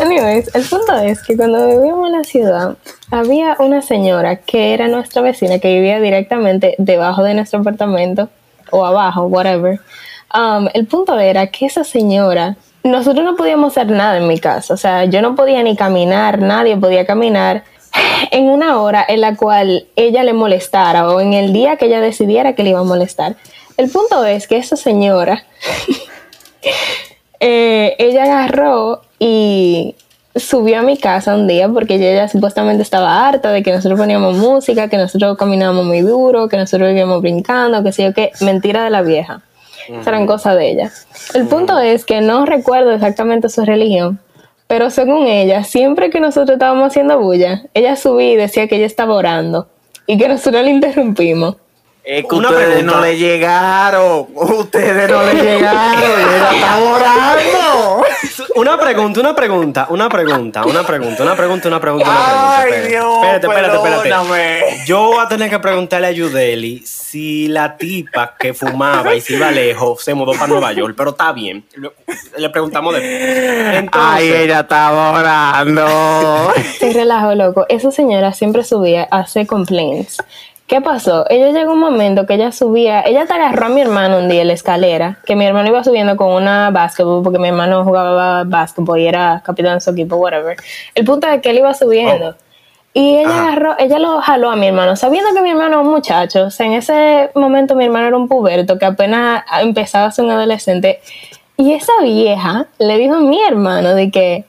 Anyways, 0.00 0.54
el 0.54 0.62
punto 0.64 0.96
es 1.00 1.22
que 1.22 1.36
cuando 1.36 1.66
vivíamos 1.68 2.06
en 2.06 2.12
la 2.18 2.24
ciudad, 2.24 2.76
había 3.10 3.54
una 3.58 3.82
señora 3.82 4.36
que 4.36 4.72
era 4.72 4.88
nuestra 4.88 5.20
vecina 5.20 5.58
que 5.58 5.74
vivía 5.74 6.00
directamente 6.00 6.74
debajo 6.78 7.22
de 7.22 7.34
nuestro 7.34 7.60
apartamento 7.60 8.30
o 8.70 8.86
abajo, 8.86 9.24
whatever. 9.26 9.80
Um, 10.34 10.68
el 10.74 10.86
punto 10.86 11.16
era 11.18 11.46
que 11.46 11.66
esa 11.66 11.84
señora, 11.84 12.56
nosotros 12.82 13.24
no 13.24 13.36
podíamos 13.36 13.72
hacer 13.72 13.88
nada 13.90 14.16
en 14.16 14.26
mi 14.26 14.40
casa, 14.40 14.74
o 14.74 14.76
sea, 14.76 15.04
yo 15.04 15.22
no 15.22 15.36
podía 15.36 15.62
ni 15.62 15.76
caminar, 15.76 16.40
nadie 16.40 16.76
podía 16.76 17.06
caminar 17.06 17.62
en 18.32 18.44
una 18.44 18.80
hora 18.80 19.04
en 19.06 19.20
la 19.20 19.36
cual 19.36 19.86
ella 19.94 20.24
le 20.24 20.32
molestara 20.32 21.08
o 21.08 21.20
en 21.20 21.34
el 21.34 21.52
día 21.52 21.76
que 21.76 21.86
ella 21.86 22.00
decidiera 22.00 22.54
que 22.54 22.64
le 22.64 22.70
iba 22.70 22.80
a 22.80 22.84
molestar. 22.84 23.36
El 23.76 23.88
punto 23.90 24.24
es 24.24 24.48
que 24.48 24.56
esa 24.56 24.74
señora 24.74 25.44
eh, 27.40 27.94
ella 27.98 28.24
agarró 28.24 29.02
y 29.20 29.94
subió 30.34 30.80
a 30.80 30.82
mi 30.82 30.96
casa 30.96 31.36
un 31.36 31.46
día 31.46 31.68
porque 31.68 31.94
ella, 31.94 32.28
supuestamente 32.28 32.82
estaba 32.82 33.28
harta 33.28 33.52
de 33.52 33.62
que 33.62 33.72
nosotros 33.72 34.00
poníamos 34.00 34.36
música, 34.36 34.88
que 34.88 34.96
nosotros 34.96 35.36
caminábamos 35.38 35.84
muy 35.84 36.00
duro, 36.00 36.48
que 36.48 36.56
nosotros 36.56 36.88
vivíamos 36.88 37.22
brincando, 37.22 37.84
que 37.84 37.92
sé 37.92 38.02
yo 38.02 38.12
qué, 38.12 38.32
mentira 38.40 38.82
de 38.82 38.90
la 38.90 39.02
vieja. 39.02 39.42
Eso 39.88 40.08
eran 40.08 40.26
cosas 40.26 40.56
de 40.56 40.70
ella. 40.70 40.92
El 41.34 41.46
punto 41.46 41.78
es 41.78 42.04
que 42.04 42.20
no 42.20 42.46
recuerdo 42.46 42.92
exactamente 42.92 43.48
su 43.48 43.64
religión, 43.64 44.20
pero 44.66 44.90
según 44.90 45.26
ella, 45.26 45.64
siempre 45.64 46.10
que 46.10 46.20
nosotros 46.20 46.54
estábamos 46.54 46.88
haciendo 46.88 47.20
bulla, 47.20 47.64
ella 47.74 47.96
subía 47.96 48.32
y 48.32 48.36
decía 48.36 48.66
que 48.66 48.76
ella 48.76 48.86
estaba 48.86 49.14
orando 49.14 49.68
y 50.06 50.18
que 50.18 50.28
nosotros 50.28 50.62
le 50.64 50.70
interrumpimos. 50.70 51.56
Es 52.04 52.26
que 52.28 52.34
Una 52.34 52.50
ustedes 52.50 52.68
pregunta. 52.74 52.94
no 52.96 53.00
le 53.02 53.16
llegaron. 53.16 54.26
Ustedes 54.34 55.10
no 55.10 55.22
le 55.22 55.34
llegaron. 55.42 56.00
y 56.00 56.04
ella 56.04 56.50
está 56.52 56.78
orando. 56.78 58.04
Una 58.56 58.78
pregunta, 58.78 59.20
una 59.20 59.34
pregunta, 59.34 59.86
una 59.90 60.08
pregunta, 60.08 60.64
una 60.64 60.84
pregunta, 60.86 61.22
una 61.24 61.34
pregunta, 61.34 61.68
una 61.68 61.80
pregunta, 61.80 62.08
una 62.08 62.14
pregunta. 62.14 62.58
Ay, 62.60 62.68
espérate. 62.70 62.88
Dios, 62.88 63.14
Espérate, 63.24 63.46
espérate, 63.46 63.76
espérate. 63.76 64.02
perdóname. 64.08 64.60
Yo 64.86 65.02
voy 65.02 65.18
a 65.24 65.28
tener 65.28 65.50
que 65.50 65.58
preguntarle 65.58 66.06
a 66.06 66.10
Yudeli 66.12 66.82
si 66.86 67.48
la 67.48 67.76
tipa 67.76 68.34
que 68.38 68.54
fumaba 68.54 69.14
y 69.16 69.20
se 69.20 69.34
iba 69.34 69.50
lejos 69.50 70.02
se 70.04 70.14
mudó 70.14 70.32
para 70.34 70.46
Nueva 70.46 70.72
York, 70.72 70.94
pero 70.96 71.10
está 71.10 71.32
bien. 71.32 71.64
Le- 72.36 72.48
preguntamos 72.50 72.94
después. 72.94 73.76
Entonces, 73.76 74.10
Ay, 74.14 74.32
ella 74.32 74.60
estaba 74.60 75.10
orando. 75.18 76.52
Se 76.78 76.92
relajó, 76.92 77.34
loco. 77.34 77.66
Esa 77.68 77.90
señora 77.90 78.32
siempre 78.34 78.62
subía 78.62 79.08
a 79.10 79.20
hacer 79.20 79.46
complaints. 79.48 80.18
¿Qué 80.66 80.80
pasó? 80.80 81.26
Ella 81.28 81.50
llegó 81.50 81.74
un 81.74 81.80
momento 81.80 82.24
que 82.24 82.34
ella 82.34 82.50
subía, 82.50 83.02
ella 83.02 83.26
te 83.26 83.34
agarró 83.34 83.66
a 83.66 83.68
mi 83.68 83.82
hermano 83.82 84.18
un 84.18 84.28
día 84.30 84.40
en 84.40 84.48
la 84.48 84.54
escalera, 84.54 85.18
que 85.26 85.36
mi 85.36 85.44
hermano 85.44 85.68
iba 85.68 85.84
subiendo 85.84 86.16
con 86.16 86.32
una 86.32 86.70
básquetbol, 86.70 87.22
porque 87.22 87.38
mi 87.38 87.48
hermano 87.48 87.84
jugaba 87.84 88.44
básquetbol 88.44 88.98
y 88.98 89.06
era 89.06 89.42
capitán 89.44 89.74
de 89.74 89.80
su 89.82 89.90
equipo, 89.90 90.16
whatever. 90.16 90.56
El 90.94 91.04
punto 91.04 91.26
es 91.28 91.42
que 91.42 91.50
él 91.50 91.58
iba 91.58 91.74
subiendo. 91.74 92.34
Y 92.94 93.16
ella 93.16 93.28
Ajá. 93.28 93.42
agarró, 93.48 93.74
ella 93.78 93.98
lo 93.98 94.20
jaló 94.22 94.50
a 94.50 94.56
mi 94.56 94.68
hermano, 94.68 94.96
sabiendo 94.96 95.34
que 95.34 95.42
mi 95.42 95.50
hermano 95.50 95.80
es 95.80 95.86
un 95.86 95.92
muchacho. 95.92 96.44
O 96.44 96.50
sea, 96.50 96.64
en 96.64 96.74
ese 96.74 97.30
momento 97.34 97.74
mi 97.74 97.84
hermano 97.84 98.06
era 98.06 98.16
un 98.16 98.28
puberto 98.28 98.78
que 98.78 98.86
apenas 98.86 99.44
empezaba 99.60 100.06
a 100.06 100.12
ser 100.12 100.24
un 100.24 100.30
adolescente. 100.30 101.00
Y 101.56 101.72
esa 101.72 101.92
vieja 102.02 102.68
le 102.78 102.96
dijo 102.96 103.16
a 103.16 103.20
mi 103.20 103.42
hermano 103.42 103.94
de 103.94 104.10
que 104.10 104.44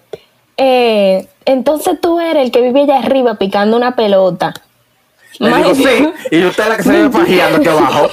eh, 0.58 1.28
entonces 1.46 2.00
tú 2.00 2.20
eres 2.20 2.44
el 2.44 2.52
que 2.52 2.62
vive 2.62 2.84
allá 2.84 3.00
arriba 3.00 3.36
picando 3.36 3.76
una 3.76 3.96
pelota. 3.96 4.54
Le 5.40 5.56
digo, 5.56 5.76
sí, 5.76 6.10
y 6.32 6.46
usted 6.46 6.64
es 6.64 6.70
la 6.70 6.78
que 6.78 6.84
se 6.84 6.92
vive 6.92 7.10
pajeando 7.10 7.58
aquí 7.58 7.68
abajo. 7.68 8.10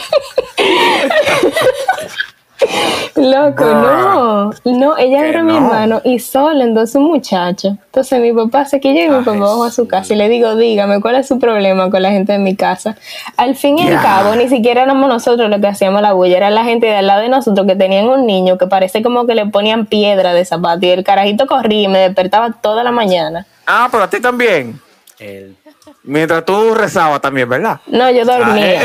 Loco, 3.16 3.64
no. 3.64 4.50
No, 4.64 4.96
ella 4.96 5.26
era 5.26 5.42
mi 5.42 5.52
no. 5.52 5.58
hermano 5.58 6.00
y 6.04 6.18
solo 6.18 6.62
entonces 6.62 6.96
un 6.96 7.04
muchacho. 7.04 7.76
Entonces 7.86 8.20
mi 8.20 8.32
papá 8.32 8.64
se 8.64 8.80
quilla 8.80 9.04
y 9.04 9.08
mi 9.08 9.16
Ay, 9.16 9.24
papá 9.24 9.38
bajó 9.38 9.64
a 9.64 9.70
su 9.70 9.86
casa 9.86 10.14
y 10.14 10.16
le 10.16 10.28
digo, 10.28 10.54
dígame, 10.56 11.00
¿cuál 11.00 11.16
es 11.16 11.28
su 11.28 11.38
problema 11.38 11.90
con 11.90 12.02
la 12.02 12.10
gente 12.10 12.32
de 12.32 12.38
mi 12.38 12.56
casa? 12.56 12.96
Al 13.36 13.54
fin 13.56 13.78
y 13.78 13.88
al 13.88 14.00
cabo, 14.00 14.34
ni 14.36 14.48
siquiera 14.48 14.82
éramos 14.82 15.08
nosotros 15.08 15.50
los 15.50 15.60
que 15.60 15.66
hacíamos 15.66 16.00
la 16.02 16.12
bulla, 16.12 16.36
era 16.36 16.50
la 16.50 16.64
gente 16.64 16.86
de 16.86 16.96
al 16.96 17.06
lado 17.06 17.22
de 17.22 17.28
nosotros 17.28 17.66
que 17.66 17.76
tenían 17.76 18.06
un 18.08 18.26
niño 18.26 18.56
que 18.58 18.66
parece 18.66 19.02
como 19.02 19.26
que 19.26 19.34
le 19.34 19.46
ponían 19.46 19.86
piedra 19.86 20.32
de 20.32 20.44
zapato 20.44 20.86
y 20.86 20.90
el 20.90 21.04
carajito 21.04 21.46
corría 21.46 21.82
y 21.82 21.88
me 21.88 21.98
despertaba 21.98 22.52
toda 22.52 22.82
la 22.84 22.92
mañana. 22.92 23.46
Ah, 23.66 23.88
pero 23.90 24.04
a 24.04 24.10
ti 24.10 24.20
también. 24.20 24.80
El... 25.22 25.56
Mientras 26.02 26.44
tú 26.44 26.74
rezabas 26.74 27.20
también, 27.20 27.48
¿verdad? 27.48 27.80
No, 27.86 28.10
yo 28.10 28.24
dormía. 28.24 28.80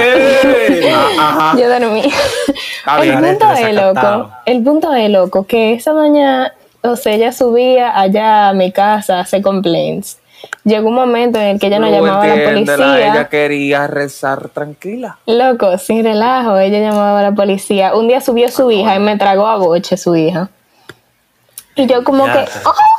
Ah, 0.93 1.17
Ajá. 1.19 1.59
Yo 1.59 1.69
dormí. 1.69 2.03
Está 2.79 3.03
el 3.03 3.13
punto 3.19 3.51
es, 3.53 3.75
loco, 3.75 4.31
el 4.45 4.63
punto 4.63 4.93
es, 4.93 5.09
loco, 5.09 5.47
que 5.47 5.73
esa 5.73 5.91
doña, 5.91 6.53
o 6.81 6.95
sea, 6.95 7.13
ella 7.13 7.31
subía 7.31 7.99
allá 7.99 8.49
a 8.49 8.53
mi 8.53 8.71
casa 8.71 9.17
a 9.17 9.19
hacer 9.21 9.41
complaints. 9.41 10.19
Llegó 10.63 10.89
un 10.89 10.95
momento 10.95 11.39
en 11.39 11.45
el 11.45 11.59
que 11.59 11.67
ella 11.67 11.77
Tú 11.77 11.85
llamaba 11.85 12.23
a 12.23 12.27
la 12.27 12.49
policía. 12.49 13.11
Ella 13.11 13.29
quería 13.29 13.87
rezar 13.87 14.49
tranquila. 14.49 15.17
Loco, 15.25 15.77
sin 15.77 16.03
relajo, 16.03 16.57
ella 16.57 16.79
llamaba 16.79 17.19
a 17.19 17.23
la 17.23 17.31
policía. 17.31 17.95
Un 17.95 18.07
día 18.07 18.21
subió 18.21 18.49
su 18.49 18.69
hija 18.71 18.95
y 18.95 18.99
me 18.99 19.17
tragó 19.17 19.47
a 19.47 19.57
boche 19.57 19.97
su 19.97 20.15
hija. 20.15 20.49
Y 21.75 21.85
yo 21.87 22.03
como 22.03 22.25
Ya 22.25 22.45
que. 22.45 22.51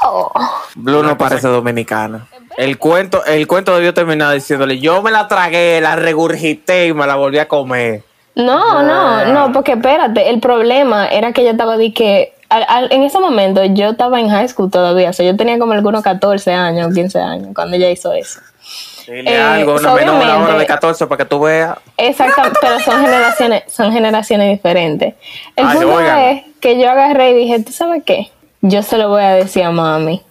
¡oh! 0.04 0.32
Blue 0.76 1.02
no 1.02 1.18
parece 1.18 1.48
dominicana. 1.48 2.26
El 2.58 2.76
cuento, 2.76 3.24
el 3.24 3.46
cuento 3.46 3.72
debió 3.76 3.94
terminar 3.94 4.34
diciéndole, 4.34 4.80
yo 4.80 5.00
me 5.00 5.12
la 5.12 5.28
tragué, 5.28 5.80
la 5.80 5.94
regurgité 5.94 6.86
y 6.88 6.92
me 6.92 7.06
la 7.06 7.14
volví 7.14 7.38
a 7.38 7.46
comer. 7.46 8.02
No, 8.34 8.82
no, 8.82 9.24
no, 9.26 9.52
porque 9.52 9.72
espérate, 9.72 10.28
el 10.28 10.40
problema 10.40 11.06
era 11.06 11.32
que 11.32 11.42
ella 11.42 11.52
estaba 11.52 11.76
de 11.76 11.92
que, 11.94 12.34
al- 12.48 12.66
al- 12.68 12.92
en 12.92 13.04
ese 13.04 13.20
momento 13.20 13.64
yo 13.64 13.90
estaba 13.90 14.18
en 14.18 14.28
high 14.28 14.48
school 14.48 14.70
todavía, 14.72 15.10
o 15.10 15.12
sea, 15.12 15.24
yo 15.24 15.36
tenía 15.36 15.56
como 15.58 15.72
algunos 15.72 16.02
14 16.02 16.52
años, 16.52 16.92
15 16.92 17.20
años, 17.20 17.48
cuando 17.54 17.76
ella 17.76 17.90
hizo 17.90 18.12
eso. 18.12 18.40
Dile 19.06 19.34
Eh, 19.36 19.40
algo, 19.40 19.76
una 19.76 19.94
menor 19.94 20.22
ahora 20.24 20.58
de 20.58 20.66
14 20.66 21.06
para 21.06 21.18
que 21.18 21.24
tú 21.28 21.38
veas. 21.40 21.78
Exacto, 21.96 22.42
pero 22.60 22.80
son 22.80 23.00
generaciones, 23.00 23.62
son 23.68 23.92
generaciones 23.92 24.50
diferentes. 24.50 25.14
El 25.54 25.64
Ay, 25.66 25.76
punto 25.78 25.94
oigan. 25.94 26.18
es 26.18 26.42
que 26.60 26.76
yo 26.80 26.90
agarré 26.90 27.30
y 27.30 27.34
dije, 27.34 27.62
¿tú 27.62 27.70
sabes 27.72 28.02
qué? 28.04 28.30
Yo 28.62 28.82
se 28.82 28.98
lo 28.98 29.08
voy 29.10 29.22
a 29.22 29.30
decir 29.34 29.62
a 29.62 29.70
mami. 29.70 30.22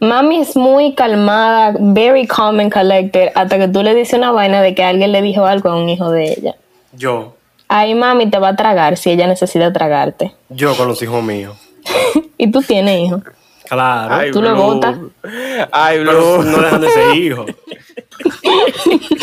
Mami 0.00 0.40
es 0.40 0.56
muy 0.56 0.94
calmada, 0.94 1.74
very 1.78 2.26
calm 2.26 2.60
and 2.60 2.72
collected, 2.72 3.30
hasta 3.34 3.58
que 3.58 3.68
tú 3.68 3.82
le 3.82 3.94
dices 3.94 4.18
una 4.18 4.30
vaina 4.30 4.60
de 4.60 4.74
que 4.74 4.84
alguien 4.84 5.10
le 5.12 5.22
dijo 5.22 5.46
algo 5.46 5.70
a 5.70 5.76
un 5.76 5.88
hijo 5.88 6.10
de 6.10 6.32
ella. 6.32 6.54
Yo, 6.92 7.34
Ahí 7.68 7.94
mami 7.96 8.30
te 8.30 8.38
va 8.38 8.48
a 8.50 8.56
tragar 8.56 8.96
si 8.96 9.10
ella 9.10 9.26
necesita 9.26 9.72
tragarte. 9.72 10.32
yo 10.50 10.76
con 10.76 10.86
los 10.88 11.02
hijos 11.02 11.22
míos. 11.22 11.56
Y 12.38 12.50
tú 12.50 12.60
tienes 12.62 13.00
hijos. 13.00 13.22
Claro. 13.68 14.30
Tú 14.32 14.42
lo 14.42 14.54
botas. 14.54 14.96
Ay, 15.72 15.98
Blue. 16.00 16.42
no 16.44 16.58
dejan 16.60 16.80
de 16.80 16.90
ser 16.90 17.16
hijos. 17.16 17.46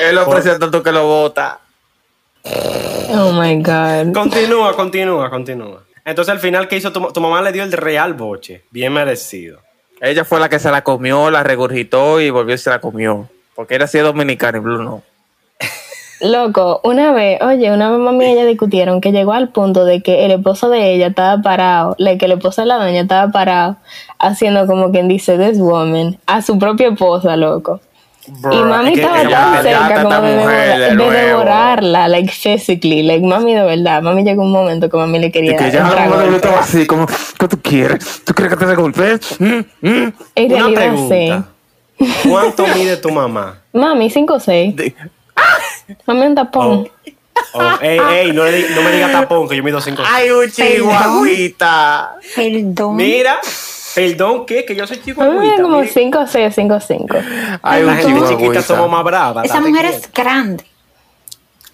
Él 0.00 0.14
lo 0.14 0.30
presenta 0.30 0.70
tú 0.70 0.82
que 0.82 0.92
lo 0.92 1.04
bota. 1.06 1.58
Oh 3.10 3.32
my 3.32 3.56
God. 3.62 4.12
Continúa, 4.14 4.74
continúa, 4.74 5.28
continúa. 5.28 5.82
Entonces 6.08 6.32
al 6.32 6.40
final, 6.40 6.68
¿qué 6.68 6.76
hizo? 6.76 6.90
Tu, 6.90 7.12
tu 7.12 7.20
mamá 7.20 7.42
le 7.42 7.52
dio 7.52 7.62
el 7.62 7.72
real 7.72 8.14
boche. 8.14 8.64
Bien 8.70 8.90
merecido. 8.92 9.60
Ella 10.00 10.24
fue 10.24 10.40
la 10.40 10.48
que 10.48 10.58
se 10.58 10.70
la 10.70 10.82
comió, 10.82 11.30
la 11.30 11.42
regurgitó 11.42 12.18
y 12.20 12.30
volvió 12.30 12.54
y 12.54 12.58
se 12.58 12.70
la 12.70 12.80
comió. 12.80 13.28
Porque 13.54 13.74
era 13.74 13.84
así 13.84 13.98
dominicana 13.98 14.56
y 14.56 14.60
Blue 14.62 14.82
no. 14.82 15.02
Loco, 16.22 16.80
una 16.82 17.12
vez, 17.12 17.42
oye, 17.42 17.70
una 17.70 17.90
vez 17.90 18.00
mami 18.00 18.24
y 18.24 18.28
ella 18.30 18.46
discutieron 18.46 19.02
que 19.02 19.12
llegó 19.12 19.34
al 19.34 19.50
punto 19.50 19.84
de 19.84 20.02
que 20.02 20.24
el 20.24 20.30
esposo 20.30 20.70
de 20.70 20.94
ella 20.94 21.08
estaba 21.08 21.42
parado, 21.42 21.94
que 21.96 22.24
el 22.24 22.32
esposo 22.32 22.62
de 22.62 22.68
la 22.68 22.78
doña 22.78 23.02
estaba 23.02 23.30
parado, 23.30 23.76
haciendo 24.18 24.66
como 24.66 24.90
quien 24.90 25.08
dice, 25.08 25.36
this 25.36 25.58
woman, 25.58 26.18
a 26.26 26.40
su 26.40 26.58
propia 26.58 26.88
esposa, 26.88 27.36
loco. 27.36 27.80
Bruh, 28.30 28.52
y 28.52 28.62
mami 28.62 28.94
estaba 28.94 29.22
tan 29.28 29.62
cerca 29.62 30.02
como 30.02 30.20
de, 30.20 30.36
mujer 30.36 30.96
de 30.96 31.10
devorarla, 31.10 32.08
like 32.08 32.30
physically, 32.30 33.02
like 33.02 33.24
mami 33.24 33.54
de 33.54 33.62
verdad, 33.62 34.02
mami 34.02 34.22
llegó 34.22 34.42
un 34.42 34.52
momento 34.52 34.88
que 34.90 34.96
mami 34.96 35.18
le 35.18 35.32
quería 35.32 35.52
Y 35.52 35.56
que 35.56 35.70
trago 35.70 36.16
no 36.16 36.36
estaba 36.36 36.60
así, 36.60 36.86
como, 36.86 37.06
¿qué 37.06 37.48
tú 37.48 37.58
quieres? 37.62 38.22
¿Tú 38.24 38.34
quieres 38.34 38.52
que 38.52 38.58
te 38.58 38.66
dé 38.66 38.74
golpe? 38.74 39.18
¿Mm? 39.38 39.44
¿Mm? 39.80 40.12
En 40.34 40.52
Una 40.52 40.58
realidad 40.58 40.74
pregunta. 40.74 41.44
¿Cuánto 42.28 42.66
mide 42.74 42.96
tu 42.98 43.10
mamá? 43.10 43.60
sí. 43.72 43.78
Mami, 43.78 44.10
5 44.10 44.34
o 44.34 44.40
6. 44.40 44.76
De- 44.76 44.94
Mami 46.06 46.26
un 46.26 46.34
tapón. 46.34 46.88
Oh, 47.54 47.62
ey, 47.80 47.98
ey, 48.12 48.32
no, 48.32 48.42
no 48.44 48.82
me 48.82 48.92
diga 48.92 49.10
tapón, 49.12 49.48
que 49.48 49.56
yo 49.56 49.62
mido 49.62 49.80
5. 49.80 50.02
Ay, 50.06 50.30
un 50.30 50.50
chihuahuita. 50.50 52.16
Perdón. 52.34 52.96
Mira, 52.96 53.38
perdón, 53.98 54.46
¿qué? 54.46 54.64
Que 54.64 54.74
yo 54.76 54.86
soy 54.86 55.00
chico. 55.02 55.20
Mami 55.20 55.38
mide 55.40 55.62
como 55.62 55.82
5 55.84 56.18
o 56.18 56.26
6, 56.26 56.54
5 56.54 56.74
o 56.74 56.80
5. 56.80 57.16
Ay, 57.62 57.82
La 57.82 57.94
gente 57.96 58.12
chiquita 58.20 58.28
chihuahuita. 58.36 58.62
somos 58.62 58.90
más 58.90 59.04
bravas. 59.04 59.44
Esa 59.44 59.60
mujer 59.60 59.86
es 59.86 60.12
grande. 60.12 60.64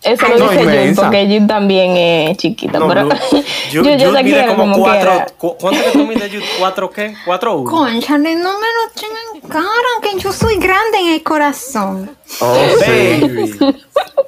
Eso 0.03 0.29
lo 0.29 0.37
no, 0.37 0.51
dice 0.51 0.87
Jun, 0.89 0.97
porque 0.97 1.27
Jun 1.27 1.47
también 1.47 1.97
es 1.97 2.37
chiquita. 2.37 2.79
No, 2.79 2.89
pero 2.89 3.09
yo, 3.73 3.83
Jude- 3.83 3.97
yo 3.99 4.13
te 4.13 4.23
mide 4.23 4.47
como 4.49 4.65
como 4.65 4.79
cuatro. 4.81 5.25
cu- 5.39 5.57
¿Cuánto 5.59 5.83
que 5.83 5.91
tú 5.93 6.07
mides, 6.07 6.31
Jude? 6.31 6.45
¿Cuatro 6.59 6.91
qué? 6.91 7.15
¿Cuatro 7.25 7.55
uno? 7.57 7.71
Conchale, 7.71 8.35
no 8.37 8.53
me 8.59 8.67
lo 8.67 9.41
en 9.41 9.49
cara, 9.49 9.65
que 10.03 10.19
yo 10.19 10.31
soy 10.31 10.57
grande 10.57 10.99
en 11.01 11.09
el 11.15 11.23
corazón. 11.23 12.11
Oh, 12.41 12.55
sí. 12.85 13.19
Baby. 13.23 13.59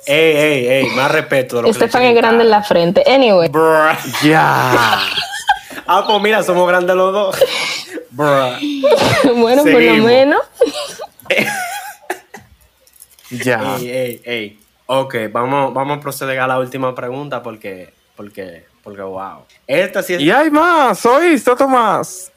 ey, 0.06 0.36
ey, 0.36 0.66
ey, 0.68 0.86
más 0.94 1.10
respeto 1.10 1.62
Estefan 1.66 2.04
es 2.04 2.14
grande 2.14 2.44
en 2.44 2.50
la 2.50 2.62
frente. 2.62 3.02
Anyway. 3.06 3.50
Ya. 4.22 4.98
Ah, 5.86 6.04
pues 6.06 6.20
mira, 6.22 6.42
somos 6.42 6.66
grandes 6.66 6.96
los 6.96 7.12
dos. 7.12 7.36
Bruh. 8.16 8.58
bueno, 9.36 9.62
por 9.62 9.80
lo 9.82 9.94
menos. 10.04 10.40
Ya. 13.30 13.76
Ey, 13.76 13.90
ey, 13.90 14.22
ey. 14.24 14.60
Ok, 14.86 15.16
vamos, 15.32 15.74
vamos 15.74 15.98
a 15.98 16.00
proceder 16.00 16.38
a 16.38 16.46
la 16.46 16.60
última 16.60 16.94
pregunta 16.94 17.42
porque, 17.42 17.92
porque, 18.14 18.66
porque, 18.84 19.02
wow. 19.02 19.44
Esta 19.66 20.00
sí 20.02 20.14
es 20.14 20.20
Y 20.20 20.30
hay 20.30 20.48
más, 20.48 21.04
oíste, 21.04 21.50
otro 21.50 21.66
más. 21.68 22.30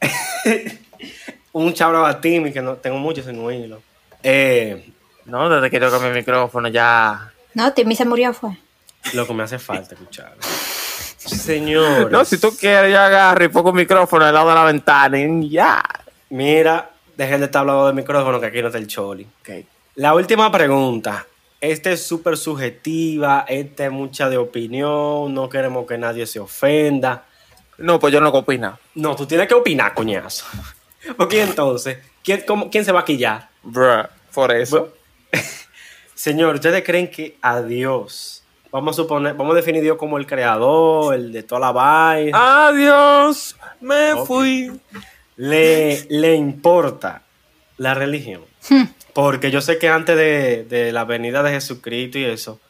un 1.52 1.72
chabro 1.72 2.04
a 2.04 2.20
Timmy 2.20 2.52
que 2.52 2.60
no 2.60 2.74
tengo 2.74 2.98
mucho 2.98 3.22
sin 3.22 3.38
oírlo. 3.42 3.80
Eh, 4.22 4.90
No, 5.24 5.48
desde 5.48 5.70
que 5.70 5.80
toco 5.80 5.98
mi 6.00 6.10
micrófono 6.10 6.68
ya. 6.68 7.32
No, 7.54 7.72
Timmy 7.72 7.96
se 7.96 8.04
murió, 8.04 8.34
fue. 8.34 8.50
lo 9.14 9.26
que 9.26 9.32
me 9.32 9.42
hace 9.44 9.58
falta 9.58 9.94
escuchar. 9.94 10.34
Señor. 11.26 12.10
No, 12.10 12.24
si 12.24 12.38
tú 12.38 12.54
quieres, 12.58 12.92
yo 12.92 13.00
agarro 13.00 13.44
y 13.44 13.48
pongo 13.48 13.70
el 13.70 13.76
micrófono 13.76 14.24
al 14.24 14.34
lado 14.34 14.48
de 14.48 14.54
la 14.54 14.64
ventana 14.64 15.18
y 15.20 15.48
ya. 15.50 15.82
Mira, 16.30 16.90
dejen 17.16 17.40
de 17.40 17.46
estar 17.46 17.60
hablando 17.60 17.86
del 17.86 17.94
micrófono 17.94 18.40
que 18.40 18.46
aquí 18.46 18.60
no 18.60 18.68
está 18.68 18.78
el 18.78 18.86
choli. 18.86 19.26
La 19.96 20.14
última 20.14 20.50
pregunta. 20.52 21.26
Esta 21.60 21.90
es 21.90 22.06
súper 22.06 22.36
subjetiva, 22.36 23.44
esta 23.48 23.86
es 23.86 23.90
mucha 23.90 24.28
de 24.28 24.36
opinión, 24.36 25.32
no 25.32 25.48
queremos 25.48 25.86
que 25.86 25.96
nadie 25.96 26.26
se 26.26 26.38
ofenda. 26.38 27.24
No, 27.78 27.98
pues 27.98 28.12
yo 28.12 28.20
no 28.20 28.28
opino. 28.28 28.78
No, 28.94 29.16
tú 29.16 29.26
tienes 29.26 29.48
que 29.48 29.54
opinar, 29.54 29.94
coñazo. 29.94 30.44
Porque 31.16 31.42
entonces, 31.42 31.98
¿quién, 32.22 32.42
cómo- 32.46 32.70
¿quién 32.70 32.84
se 32.84 32.92
va 32.92 33.00
a 33.00 33.04
quillar? 33.04 33.48
Bruh, 33.62 34.04
por 34.34 34.52
eso. 34.52 34.92
Señor, 36.14 36.54
¿ustedes 36.56 36.82
creen 36.84 37.10
que 37.10 37.36
a 37.40 37.60
Dios, 37.62 38.42
vamos 38.76 38.96
a 38.98 39.02
suponer, 39.02 39.34
vamos 39.34 39.52
a 39.54 39.56
definir 39.56 39.80
a 39.80 39.84
Dios 39.84 39.96
como 39.96 40.18
el 40.18 40.26
creador, 40.26 41.14
el 41.14 41.32
de 41.32 41.42
toda 41.42 41.60
la 41.60 41.72
vaina, 41.72 42.66
Adiós, 42.68 43.56
me 43.80 44.14
fui. 44.26 44.70
le, 45.36 46.04
le 46.10 46.34
importa 46.34 47.22
la 47.78 47.94
religión? 47.94 48.42
Porque 49.12 49.50
yo 49.50 49.60
sé 49.60 49.78
que 49.78 49.88
antes 49.88 50.16
de, 50.16 50.64
de 50.64 50.92
la 50.92 51.04
venida 51.04 51.42
de 51.42 51.52
Jesucristo 51.52 52.18
y 52.18 52.24
eso, 52.24 52.60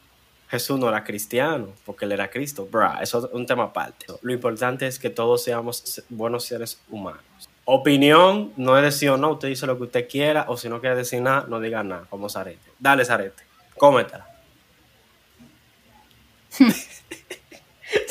Jesús 0.49 0.79
no 0.79 0.89
era 0.89 1.03
cristiano, 1.03 1.71
porque 1.85 2.05
él 2.05 2.13
era 2.13 2.31
Cristo. 2.31 2.69
Bruh, 2.71 3.01
eso 3.03 3.27
es 3.27 3.33
un 3.33 3.47
tema 3.47 3.65
aparte. 3.65 4.07
Lo 4.23 4.33
importante 4.33 4.87
es 4.87 4.99
que 5.01 5.11
todos 5.11 5.43
seamos 5.43 5.79
se- 5.79 6.05
buenos 6.09 6.45
seres 6.45 6.81
humanos. 6.89 7.21
Opinión, 7.65 8.53
no 8.57 8.77
es 8.79 8.85
decir 8.85 9.11
o 9.11 9.17
no, 9.17 9.33
usted 9.33 9.49
dice 9.49 9.67
lo 9.67 9.77
que 9.77 9.83
usted 9.85 10.09
quiera, 10.09 10.45
o 10.47 10.57
si 10.57 10.69
no 10.69 10.81
quiere 10.81 10.95
decir 10.95 11.21
nada, 11.21 11.47
no 11.49 11.59
diga 11.59 11.83
nada, 11.83 12.05
como 12.09 12.29
Zarete. 12.29 12.71
Dale, 12.79 13.05
Zarete, 13.05 13.43
cómetela. 13.77 14.25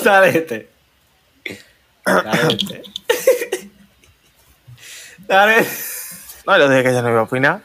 Zarete. 0.01 0.69
Zarete. 2.05 2.83
Zarete. 5.27 5.69
No, 6.45 6.57
yo 6.57 6.69
dije 6.69 6.83
que 6.83 6.93
ya 6.93 7.01
no 7.01 7.09
iba 7.09 7.21
a 7.21 7.23
opinar. 7.23 7.61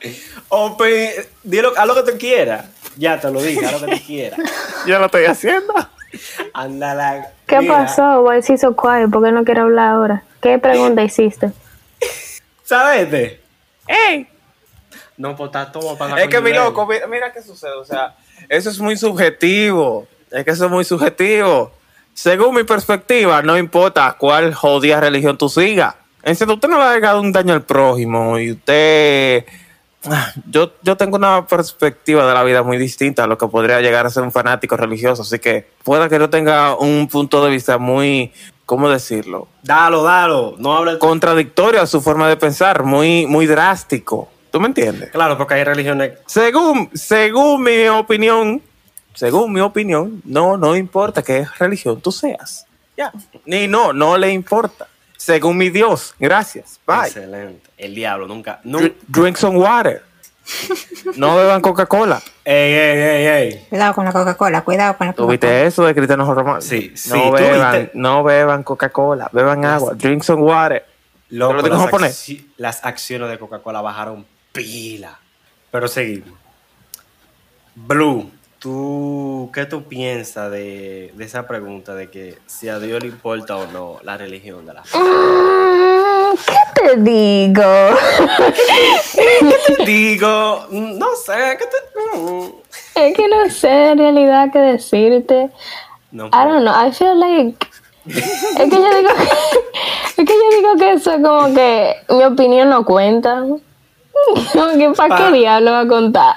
Opi, 0.48 1.10
dilo, 1.42 1.72
haz 1.76 1.86
lo 1.86 1.94
que 1.94 2.12
tú 2.12 2.18
quieras. 2.18 2.66
Ya 2.96 3.20
te 3.20 3.30
lo 3.30 3.42
dije, 3.42 3.64
haz 3.64 3.80
lo 3.80 3.86
que 3.86 3.96
tú 3.96 4.06
quieras. 4.06 4.40
Yo 4.86 4.98
lo 4.98 5.06
estoy 5.06 5.26
haciendo. 5.26 5.74
Anda 6.54 6.94
la. 6.94 7.30
¿Qué 7.46 7.60
mira, 7.60 7.84
pasó? 7.84 8.22
Why 8.22 8.38
is 8.38 8.48
he 8.48 8.56
so 8.56 8.74
quiet? 8.74 9.10
¿Por 9.10 9.22
qué 9.22 9.30
no 9.30 9.44
quiere 9.44 9.60
hablar 9.60 9.94
ahora? 9.94 10.24
¿Qué 10.40 10.58
pregunta 10.58 11.02
hiciste? 11.02 11.52
¿Sabes? 12.64 13.02
este? 13.02 13.40
¡Ey! 13.86 14.26
No, 15.16 15.36
pues 15.36 15.48
está 15.48 15.70
todo 15.70 15.98
para 15.98 16.22
Es 16.22 16.28
que 16.28 16.40
mi 16.40 16.52
loco, 16.52 16.86
mira, 16.86 17.06
mira 17.06 17.32
qué 17.32 17.42
sucede. 17.42 17.72
O 17.72 17.84
sea, 17.84 18.16
eso 18.48 18.70
es 18.70 18.78
muy 18.80 18.96
subjetivo. 18.96 20.08
Es 20.30 20.44
que 20.44 20.50
eso 20.50 20.66
es 20.66 20.70
muy 20.70 20.84
subjetivo. 20.84 21.72
Según 22.14 22.54
mi 22.54 22.64
perspectiva, 22.64 23.42
no 23.42 23.56
importa 23.56 24.16
cuál 24.18 24.54
jodida 24.54 25.00
religión 25.00 25.38
tú 25.38 25.48
sigas. 25.48 25.94
En 26.22 26.36
serio, 26.36 26.54
usted 26.54 26.68
no 26.68 26.78
le 26.78 26.84
ha 26.84 26.94
llegado 26.94 27.20
un 27.20 27.32
daño 27.32 27.54
al 27.54 27.62
prójimo 27.62 28.38
y 28.38 28.52
usted. 28.52 29.44
Ah, 30.06 30.32
Yo, 30.48 30.72
yo 30.82 30.96
tengo 30.96 31.16
una 31.16 31.46
perspectiva 31.46 32.26
de 32.26 32.34
la 32.34 32.42
vida 32.42 32.62
muy 32.62 32.78
distinta 32.78 33.24
a 33.24 33.26
lo 33.26 33.36
que 33.38 33.46
podría 33.48 33.80
llegar 33.80 34.06
a 34.06 34.10
ser 34.10 34.22
un 34.22 34.32
fanático 34.32 34.76
religioso. 34.76 35.22
Así 35.22 35.38
que 35.38 35.68
pueda 35.82 36.08
que 36.08 36.18
yo 36.18 36.30
tenga 36.30 36.76
un 36.76 37.08
punto 37.08 37.44
de 37.44 37.50
vista 37.50 37.78
muy. 37.78 38.32
¿Cómo 38.66 38.88
decirlo? 38.88 39.48
Dalo, 39.62 40.02
dalo. 40.02 40.54
No 40.58 40.76
hables. 40.76 40.98
Contradictorio 40.98 41.82
a 41.82 41.86
su 41.86 42.00
forma 42.00 42.28
de 42.28 42.36
pensar, 42.36 42.84
muy, 42.84 43.26
muy 43.26 43.46
drástico. 43.46 44.28
¿Tú 44.52 44.60
me 44.60 44.66
entiendes? 44.68 45.10
Claro, 45.10 45.36
porque 45.36 45.54
hay 45.54 45.64
religiones. 45.64 46.12
Según, 46.26 46.90
según 46.94 47.62
mi 47.62 47.88
opinión, 47.88 48.62
según 49.14 49.52
mi 49.52 49.60
opinión, 49.60 50.22
no, 50.24 50.56
no 50.56 50.76
importa 50.76 51.22
qué 51.22 51.46
religión 51.58 52.00
tú 52.00 52.12
seas. 52.12 52.66
Ya. 52.96 53.12
Ni 53.46 53.66
no, 53.68 53.92
no 53.92 54.16
le 54.18 54.30
importa. 54.32 54.86
Según 55.16 55.56
mi 55.58 55.70
Dios. 55.70 56.14
Gracias. 56.18 56.80
Bye. 56.86 57.06
Excelente. 57.06 57.70
El 57.76 57.94
diablo 57.94 58.26
nunca. 58.26 58.60
Dr- 58.64 58.82
nunca. 58.82 58.94
Drink 59.08 59.36
some 59.36 59.58
water. 59.58 60.02
No 61.16 61.36
beban 61.36 61.60
Coca-Cola. 61.60 62.20
Ey, 62.44 62.72
ey, 62.72 62.98
ey, 62.98 63.26
ey. 63.52 63.66
Cuidado 63.68 63.94
con 63.94 64.04
la 64.04 64.12
Coca-Cola, 64.12 64.62
cuidado 64.62 64.96
con 64.96 65.06
la 65.06 65.12
Coca-Cola. 65.12 65.38
¿Tuviste 65.38 65.66
eso 65.66 65.84
de 65.84 65.94
Cristiano 65.94 66.34
Romano? 66.34 66.60
Sí, 66.60 66.92
sí, 66.96 67.10
No 67.10 67.30
beban, 67.30 67.90
no 67.94 68.24
beban 68.24 68.62
Coca-Cola, 68.64 69.28
beban 69.32 69.64
agua. 69.64 69.92
Drink 69.94 70.22
some 70.22 70.42
water. 70.42 70.84
Loco, 71.28 71.62
¿Te 71.62 71.68
lo 71.68 71.74
las, 71.76 71.84
japonés? 71.84 72.28
acci- 72.28 72.44
las 72.56 72.84
acciones 72.84 73.28
de 73.30 73.38
Coca-Cola 73.38 73.80
bajaron 73.82 74.26
pila. 74.52 75.18
Pero 75.70 75.86
seguimos. 75.86 76.36
Blue, 77.76 78.30
¿tú 78.60 79.50
qué 79.52 79.66
tú 79.66 79.82
piensas 79.84 80.50
de, 80.50 81.12
de 81.14 81.24
esa 81.24 81.46
pregunta 81.48 81.94
de 81.94 82.10
que 82.10 82.38
si 82.46 82.68
a 82.68 82.78
Dios 82.78 83.02
le 83.02 83.08
importa 83.08 83.56
o 83.56 83.66
no 83.66 83.96
la 84.04 84.16
religión 84.16 84.64
de 84.66 84.74
la 84.74 84.84
fe? 84.84 84.96
Mm, 84.98 86.36
¿Qué 86.46 86.82
te 86.82 86.96
digo? 87.00 87.64
Digo, 89.86 90.66
mm, 90.70 90.98
no 90.98 91.06
sé, 91.16 91.56
¿qué 91.58 91.64
te...? 91.66 92.18
mm. 92.18 92.46
Es 92.94 93.16
que 93.16 93.28
no 93.28 93.48
sé 93.50 93.90
en 93.92 93.98
realidad 93.98 94.48
qué 94.52 94.58
decirte. 94.58 95.50
No, 96.12 96.26
I 96.26 96.30
don't 96.30 96.60
know, 96.62 96.74
I 96.74 96.92
feel 96.92 97.18
like... 97.18 97.66
Es 98.06 98.70
que 98.70 98.76
yo 98.76 98.96
digo 98.96 99.10
es 100.08 100.14
que 100.14 100.24
yo 100.26 100.56
digo 100.56 100.76
que 100.78 100.92
eso 100.92 101.12
es 101.12 101.22
como 101.22 101.54
que 101.54 101.96
mi 102.08 102.24
opinión 102.24 102.70
no 102.70 102.84
cuenta. 102.84 103.42
Como 104.52 104.76
que 104.76 104.90
para 104.90 105.08
Pa- 105.08 105.16
qué 105.30 105.38
diablo 105.38 105.70
va 105.72 105.80
a 105.80 105.88
contar. 105.88 106.36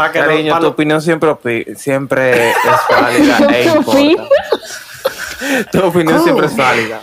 Pa' 0.00 0.12
que 0.12 0.18
no- 0.20 0.26
Cariño, 0.26 0.54
tu 0.56 0.62
no- 0.62 0.68
opinión 0.68 1.02
siempre, 1.02 1.34
siempre 1.76 2.50
es 2.50 2.56
válida 3.00 3.38
e 3.56 3.64
importa. 3.66 4.24
Tu 5.72 5.82
opinión 5.84 6.22
siempre 6.22 6.46
es 6.46 6.56
válida. 6.56 7.00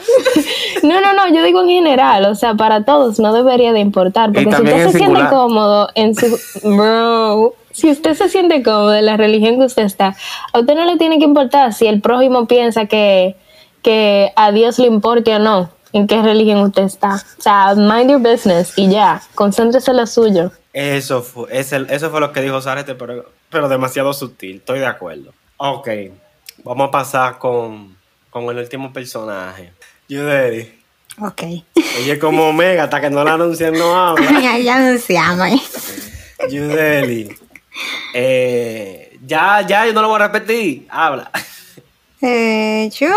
No, 0.83 1.01
no, 1.01 1.13
no, 1.13 1.27
yo 1.33 1.43
digo 1.43 1.61
en 1.61 1.69
general, 1.69 2.25
o 2.25 2.35
sea, 2.35 2.53
para 2.53 2.85
todos 2.85 3.19
no 3.19 3.33
debería 3.33 3.73
de 3.73 3.79
importar, 3.79 4.31
porque 4.31 4.51
si 4.51 4.61
usted 4.61 4.71
en 4.79 4.91
se 4.91 4.97
siente 4.99 5.21
cómodo 5.29 5.89
en 5.95 6.15
su... 6.15 6.39
Bro, 6.63 7.55
si 7.71 7.89
usted 7.89 8.13
se 8.13 8.29
siente 8.29 8.61
cómodo 8.61 8.93
en 8.93 9.05
la 9.07 9.17
religión 9.17 9.57
que 9.57 9.65
usted 9.65 9.83
está, 9.83 10.15
a 10.53 10.59
usted 10.59 10.75
no 10.75 10.85
le 10.85 10.97
tiene 10.97 11.17
que 11.17 11.25
importar 11.25 11.73
si 11.73 11.87
el 11.87 11.99
prójimo 11.99 12.45
piensa 12.47 12.85
que, 12.85 13.35
que 13.81 14.31
a 14.35 14.51
Dios 14.51 14.77
le 14.77 14.85
importe 14.87 15.35
o 15.35 15.39
no, 15.39 15.69
en 15.97 16.07
qué 16.07 16.21
religión 16.21 16.59
usted 16.61 16.83
está. 16.83 17.15
O 17.37 17.41
sea, 17.41 17.73
mind 17.75 18.09
your 18.11 18.21
business 18.21 18.73
y 18.75 18.89
ya, 18.89 19.21
concéntrese 19.35 19.91
en 19.91 19.97
lo 19.97 20.07
suyo. 20.07 20.51
Eso 20.73 21.21
fue, 21.23 21.47
ese- 21.51 21.85
eso 21.89 22.09
fue 22.11 22.19
lo 22.19 22.31
que 22.31 22.41
dijo 22.41 22.61
Zarete, 22.61 22.95
pero, 22.95 23.29
pero 23.49 23.67
demasiado 23.67 24.13
sutil, 24.13 24.57
estoy 24.57 24.79
de 24.79 24.85
acuerdo. 24.85 25.33
Ok, 25.57 25.87
vamos 26.63 26.87
a 26.89 26.91
pasar 26.91 27.37
con, 27.39 27.97
con 28.29 28.43
el 28.45 28.57
último 28.57 28.93
personaje. 28.93 29.73
Yudeli. 30.07 30.73
Ok. 31.19 31.41
Ella 31.41 32.13
es 32.13 32.19
como 32.19 32.49
Omega, 32.49 32.83
hasta 32.83 33.01
que 33.01 33.09
no 33.09 33.23
la 33.23 33.33
anuncien 33.33 33.73
no 33.73 33.95
habla. 33.97 34.39
ya, 34.41 34.57
ya 34.59 34.75
anunciamos. 34.77 35.47
¿eh? 35.47 35.61
Yudeli. 36.51 37.35
Eh, 38.13 39.17
ya, 39.25 39.65
ya, 39.67 39.85
yo 39.85 39.93
no 39.93 40.01
lo 40.01 40.09
voy 40.09 40.21
a 40.21 40.27
repetir. 40.27 40.85
Habla. 40.89 41.31
Eh, 42.19 42.89
yo 42.99 43.09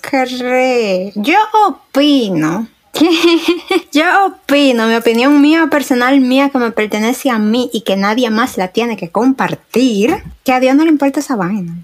creo, 0.00 1.12
yo 1.14 1.36
opino, 1.66 2.66
yo 3.92 4.26
opino, 4.26 4.86
mi 4.86 4.94
opinión 4.94 5.42
mía 5.42 5.68
personal 5.70 6.18
mía 6.20 6.48
que 6.48 6.56
me 6.56 6.70
pertenece 6.70 7.28
a 7.28 7.38
mí 7.38 7.68
y 7.74 7.82
que 7.82 7.96
nadie 7.96 8.30
más 8.30 8.56
la 8.56 8.68
tiene 8.68 8.96
que 8.96 9.10
compartir, 9.10 10.22
que 10.44 10.52
a 10.52 10.60
Dios 10.60 10.74
no 10.74 10.84
le 10.84 10.90
importa 10.90 11.20
esa 11.20 11.36
vaina. 11.36 11.74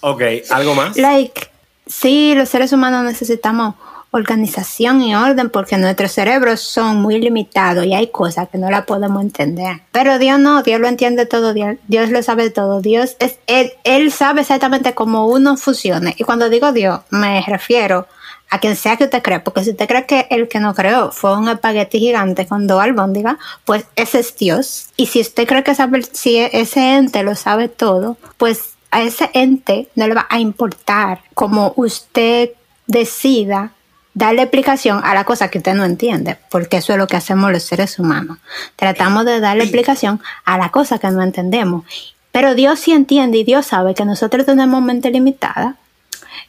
Ok, 0.00 0.22
¿algo 0.50 0.74
más? 0.74 0.98
Like, 0.98 1.48
sí, 1.86 2.34
los 2.34 2.50
seres 2.50 2.72
humanos 2.74 3.02
necesitamos 3.04 3.76
organización 4.10 5.02
y 5.02 5.14
orden 5.14 5.50
porque 5.50 5.76
nuestros 5.76 6.12
cerebros 6.12 6.60
son 6.60 7.02
muy 7.02 7.20
limitados 7.20 7.84
y 7.84 7.94
hay 7.94 8.08
cosas 8.08 8.48
que 8.48 8.58
no 8.58 8.70
la 8.70 8.86
podemos 8.86 9.22
entender. 9.22 9.82
Pero 9.92 10.18
Dios 10.18 10.38
no, 10.38 10.62
Dios 10.62 10.80
lo 10.80 10.88
entiende 10.88 11.26
todo, 11.26 11.52
Dios, 11.52 12.10
lo 12.10 12.22
sabe 12.22 12.50
todo. 12.50 12.80
Dios 12.80 13.16
es, 13.18 13.38
él, 13.46 14.12
sabe 14.12 14.42
exactamente 14.42 14.94
cómo 14.94 15.26
uno 15.26 15.56
funciona. 15.56 16.12
Y 16.16 16.24
cuando 16.24 16.48
digo 16.48 16.72
Dios, 16.72 17.00
me 17.10 17.42
refiero 17.46 18.06
a 18.50 18.60
quien 18.60 18.76
sea 18.76 18.96
que 18.96 19.04
usted 19.04 19.22
cree, 19.22 19.40
porque 19.40 19.62
si 19.62 19.70
usted 19.70 19.86
cree 19.86 20.06
que 20.06 20.26
el 20.30 20.48
que 20.48 20.58
no 20.58 20.74
creó 20.74 21.10
fue 21.12 21.36
un 21.36 21.50
espagueti 21.50 21.98
gigante 21.98 22.46
con 22.46 22.66
dos 22.66 22.82
albóndigas, 22.82 23.36
pues 23.66 23.84
ese 23.94 24.20
es 24.20 24.34
Dios. 24.38 24.88
Y 24.96 25.06
si 25.06 25.20
usted 25.20 25.46
cree 25.46 25.62
que 25.62 25.74
sabe, 25.74 26.02
si 26.12 26.38
ese 26.38 26.94
ente 26.94 27.22
lo 27.22 27.34
sabe 27.34 27.68
todo, 27.68 28.16
pues 28.38 28.70
a 28.90 29.02
ese 29.02 29.28
ente 29.34 29.88
no 29.96 30.08
le 30.08 30.14
va 30.14 30.26
a 30.30 30.38
importar 30.38 31.20
como 31.34 31.74
usted 31.76 32.52
decida 32.86 33.72
darle 34.18 34.42
explicación 34.42 35.00
a 35.04 35.14
la 35.14 35.22
cosa 35.22 35.48
que 35.48 35.58
usted 35.58 35.74
no 35.74 35.84
entiende, 35.84 36.36
porque 36.50 36.78
eso 36.78 36.92
es 36.92 36.98
lo 36.98 37.06
que 37.06 37.16
hacemos 37.16 37.52
los 37.52 37.62
seres 37.62 38.00
humanos. 38.00 38.38
Tratamos 38.74 39.24
de 39.24 39.38
darle 39.38 39.62
explicación 39.62 40.20
a 40.44 40.58
la 40.58 40.70
cosa 40.70 40.98
que 40.98 41.08
no 41.10 41.22
entendemos. 41.22 41.84
Pero 42.32 42.56
Dios 42.56 42.80
sí 42.80 42.90
entiende 42.90 43.38
y 43.38 43.44
Dios 43.44 43.66
sabe 43.66 43.94
que 43.94 44.04
nosotros 44.04 44.44
tenemos 44.44 44.82
mente 44.82 45.10
limitada. 45.12 45.76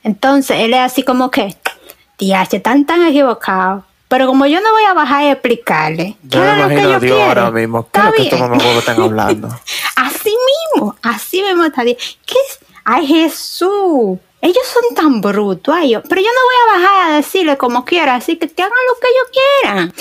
Entonces 0.04 0.58
Él 0.62 0.74
es 0.74 0.80
así 0.80 1.04
como 1.04 1.30
que, 1.30 1.56
diache, 2.18 2.58
están 2.58 2.86
tan 2.86 3.04
equivocados. 3.04 3.84
Pero 4.08 4.26
como 4.26 4.48
yo 4.48 4.60
no 4.62 4.72
voy 4.72 4.86
a 4.86 4.96
bajar 4.96 5.24
y 5.26 5.28
explicarle, 5.28 6.18
¿qué 6.24 6.38
Yo 6.38 6.40
me 6.40 6.48
que 6.48 6.60
imagino 6.60 6.90
a 6.90 6.94
yo 6.94 7.00
Dios 7.00 7.16
quiero? 7.18 7.42
ahora 7.42 7.52
mismo. 7.52 7.88
¿Qué 7.92 8.00
es 8.00 8.14
que 8.16 8.22
estos 8.24 8.40
mamagüevos 8.40 8.78
están 8.78 9.00
hablando? 9.00 9.48
Así 9.96 10.34
mismo, 10.74 10.96
así 11.04 11.44
mismo 11.44 11.66
está 11.66 11.84
Dios. 11.84 11.98
¿Qué 12.26 12.34
es? 12.50 12.60
Ay, 12.84 13.06
Jesús. 13.06 14.18
Ellos 14.42 14.64
son 14.74 14.96
tan 14.96 15.20
brutos, 15.22 15.76
yo- 15.88 16.02
pero 16.04 16.22
yo 16.22 16.28
no 16.28 16.42
voy 16.46 16.56
a 16.78 16.80
bajar 16.80 17.12
a 17.12 17.16
decirle 17.18 17.58
como 17.58 17.84
quiera, 17.84 18.16
así 18.16 18.38
que 18.38 18.48
que 18.48 18.62
hagan 18.64 18.78
lo 18.88 19.00
que 19.00 19.08
ellos 19.08 19.92
quieran. 19.92 19.94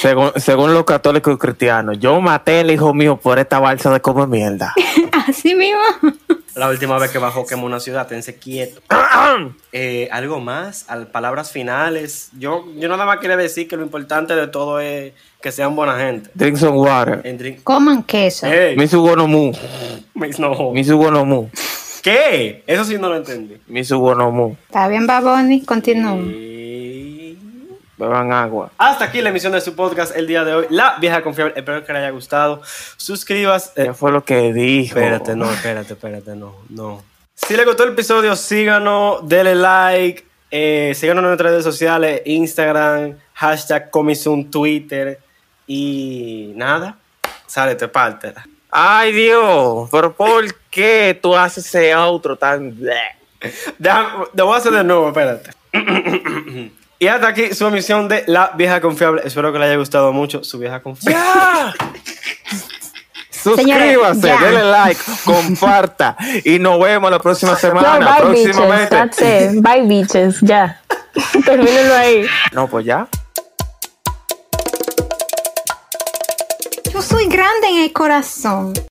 Según, 0.00 0.32
según 0.36 0.72
los 0.74 0.84
católicos 0.84 1.34
y 1.34 1.38
cristianos, 1.38 1.98
yo 2.00 2.18
maté 2.20 2.60
al 2.60 2.70
hijo 2.70 2.94
mío 2.94 3.18
por 3.18 3.38
esta 3.38 3.58
balsa 3.60 3.90
de 3.90 4.00
come 4.00 4.26
mierda. 4.26 4.72
Así 5.28 5.54
mismo. 5.54 5.80
La 6.54 6.68
última 6.68 6.98
vez 6.98 7.10
que 7.10 7.18
bajó 7.18 7.46
quemó 7.46 7.66
una 7.66 7.80
ciudad, 7.80 8.06
tense 8.06 8.36
quieto. 8.38 8.80
Eh, 9.74 10.08
¿Algo 10.12 10.38
más? 10.38 10.84
Al, 10.88 11.06
palabras 11.06 11.50
finales. 11.50 12.28
Yo, 12.38 12.66
yo 12.76 12.88
nada 12.90 13.06
más 13.06 13.18
quería 13.20 13.38
decir 13.38 13.66
que 13.68 13.76
lo 13.78 13.82
importante 13.82 14.34
de 14.36 14.46
todo 14.46 14.80
es 14.80 15.14
que 15.40 15.50
sean 15.50 15.74
buena 15.74 15.96
gente. 15.98 16.28
Drink 16.34 16.58
some 16.58 16.76
water. 16.76 17.22
Drink- 17.38 17.62
Coman 17.62 18.02
queso. 18.02 18.46
Hey, 18.46 18.74
Misu 18.76 18.98
no. 19.16 19.52
Misu 20.72 20.98
gonomu. 20.98 21.48
¿Qué? 22.02 22.64
Eso 22.66 22.84
sí 22.84 22.98
no 22.98 23.08
lo 23.08 23.16
entendí. 23.16 23.56
Misu 23.68 23.98
gonomu. 23.98 24.56
Está 24.66 24.88
bien, 24.88 25.06
Baboni, 25.06 25.64
continúa. 25.64 26.16
Y- 26.16 27.38
Beban 27.96 28.32
agua. 28.32 28.72
Hasta 28.78 29.04
aquí 29.04 29.20
la 29.20 29.28
emisión 29.30 29.52
de 29.52 29.60
su 29.60 29.76
podcast 29.76 30.16
el 30.16 30.26
día 30.26 30.42
de 30.44 30.54
hoy. 30.54 30.66
La 30.70 30.96
vieja 30.98 31.22
confiable. 31.22 31.54
Espero 31.56 31.84
que 31.84 31.92
le 31.92 32.00
haya 32.00 32.10
gustado. 32.10 32.60
Suscribas. 32.96 33.72
eh, 33.76 33.84
¿Qué 33.86 33.94
fue 33.94 34.10
lo 34.10 34.24
que 34.24 34.52
dijo? 34.52 34.98
Espérate, 34.98 35.36
no, 35.36 35.48
espérate, 35.48 35.92
espérate, 35.92 36.34
no, 36.34 36.56
no. 36.68 37.02
Si 37.34 37.56
le 37.56 37.64
gustó 37.64 37.84
el 37.84 37.90
episodio, 37.90 38.34
síganos, 38.34 39.28
denle 39.28 39.54
like, 39.54 40.24
eh, 40.50 40.92
síganos 40.96 41.22
en 41.22 41.28
nuestras 41.28 41.50
redes 41.52 41.64
sociales, 41.64 42.22
Instagram, 42.24 43.16
hashtag 43.34 43.90
Comisun, 43.90 44.50
Twitter 44.50 45.20
y 45.66 46.52
nada, 46.56 46.98
sale, 47.46 47.76
te 47.76 47.86
parte. 47.86 48.32
Ay, 48.74 49.12
Dios. 49.12 49.88
¿Pero 49.90 50.14
por 50.14 50.52
qué 50.70 51.18
tú 51.20 51.36
haces 51.36 51.66
ese 51.66 51.94
outro 51.94 52.36
tan... 52.36 52.74
Déjame, 53.78 54.24
lo 54.34 54.46
voy 54.46 54.54
a 54.54 54.58
hacer 54.58 54.72
de 54.72 54.82
nuevo, 54.84 55.08
espérate. 55.08 55.50
y 56.98 57.06
hasta 57.06 57.28
aquí 57.28 57.52
su 57.54 57.66
emisión 57.66 58.08
de 58.08 58.24
La 58.26 58.52
Vieja 58.56 58.80
Confiable. 58.80 59.22
Espero 59.24 59.52
que 59.52 59.58
le 59.58 59.66
haya 59.66 59.76
gustado 59.76 60.12
mucho 60.12 60.42
su 60.42 60.58
Vieja 60.58 60.80
Confiable. 60.80 61.20
¡Ya! 61.20 61.74
Suscríbase, 63.30 64.20
ya. 64.28 64.38
denle 64.38 64.62
like, 64.70 65.00
comparta 65.24 66.16
y 66.44 66.60
nos 66.60 66.78
vemos 66.80 67.10
la 67.10 67.18
próxima 67.18 67.52
No, 67.52 67.58
semana. 67.58 67.98
bye 68.20 68.30
bitches, 68.30 68.56
próximamente. 68.56 68.88
that's 68.96 69.20
it. 69.20 69.60
Bye 69.60 69.82
bitches, 69.82 70.40
ya. 70.42 70.80
Termínenlo 71.44 71.94
ahí. 71.94 72.24
No, 72.52 72.68
pues 72.68 72.84
ya. 72.86 73.08
Grande 77.32 77.68
en 77.68 77.78
el 77.78 77.92
corazón. 77.92 78.74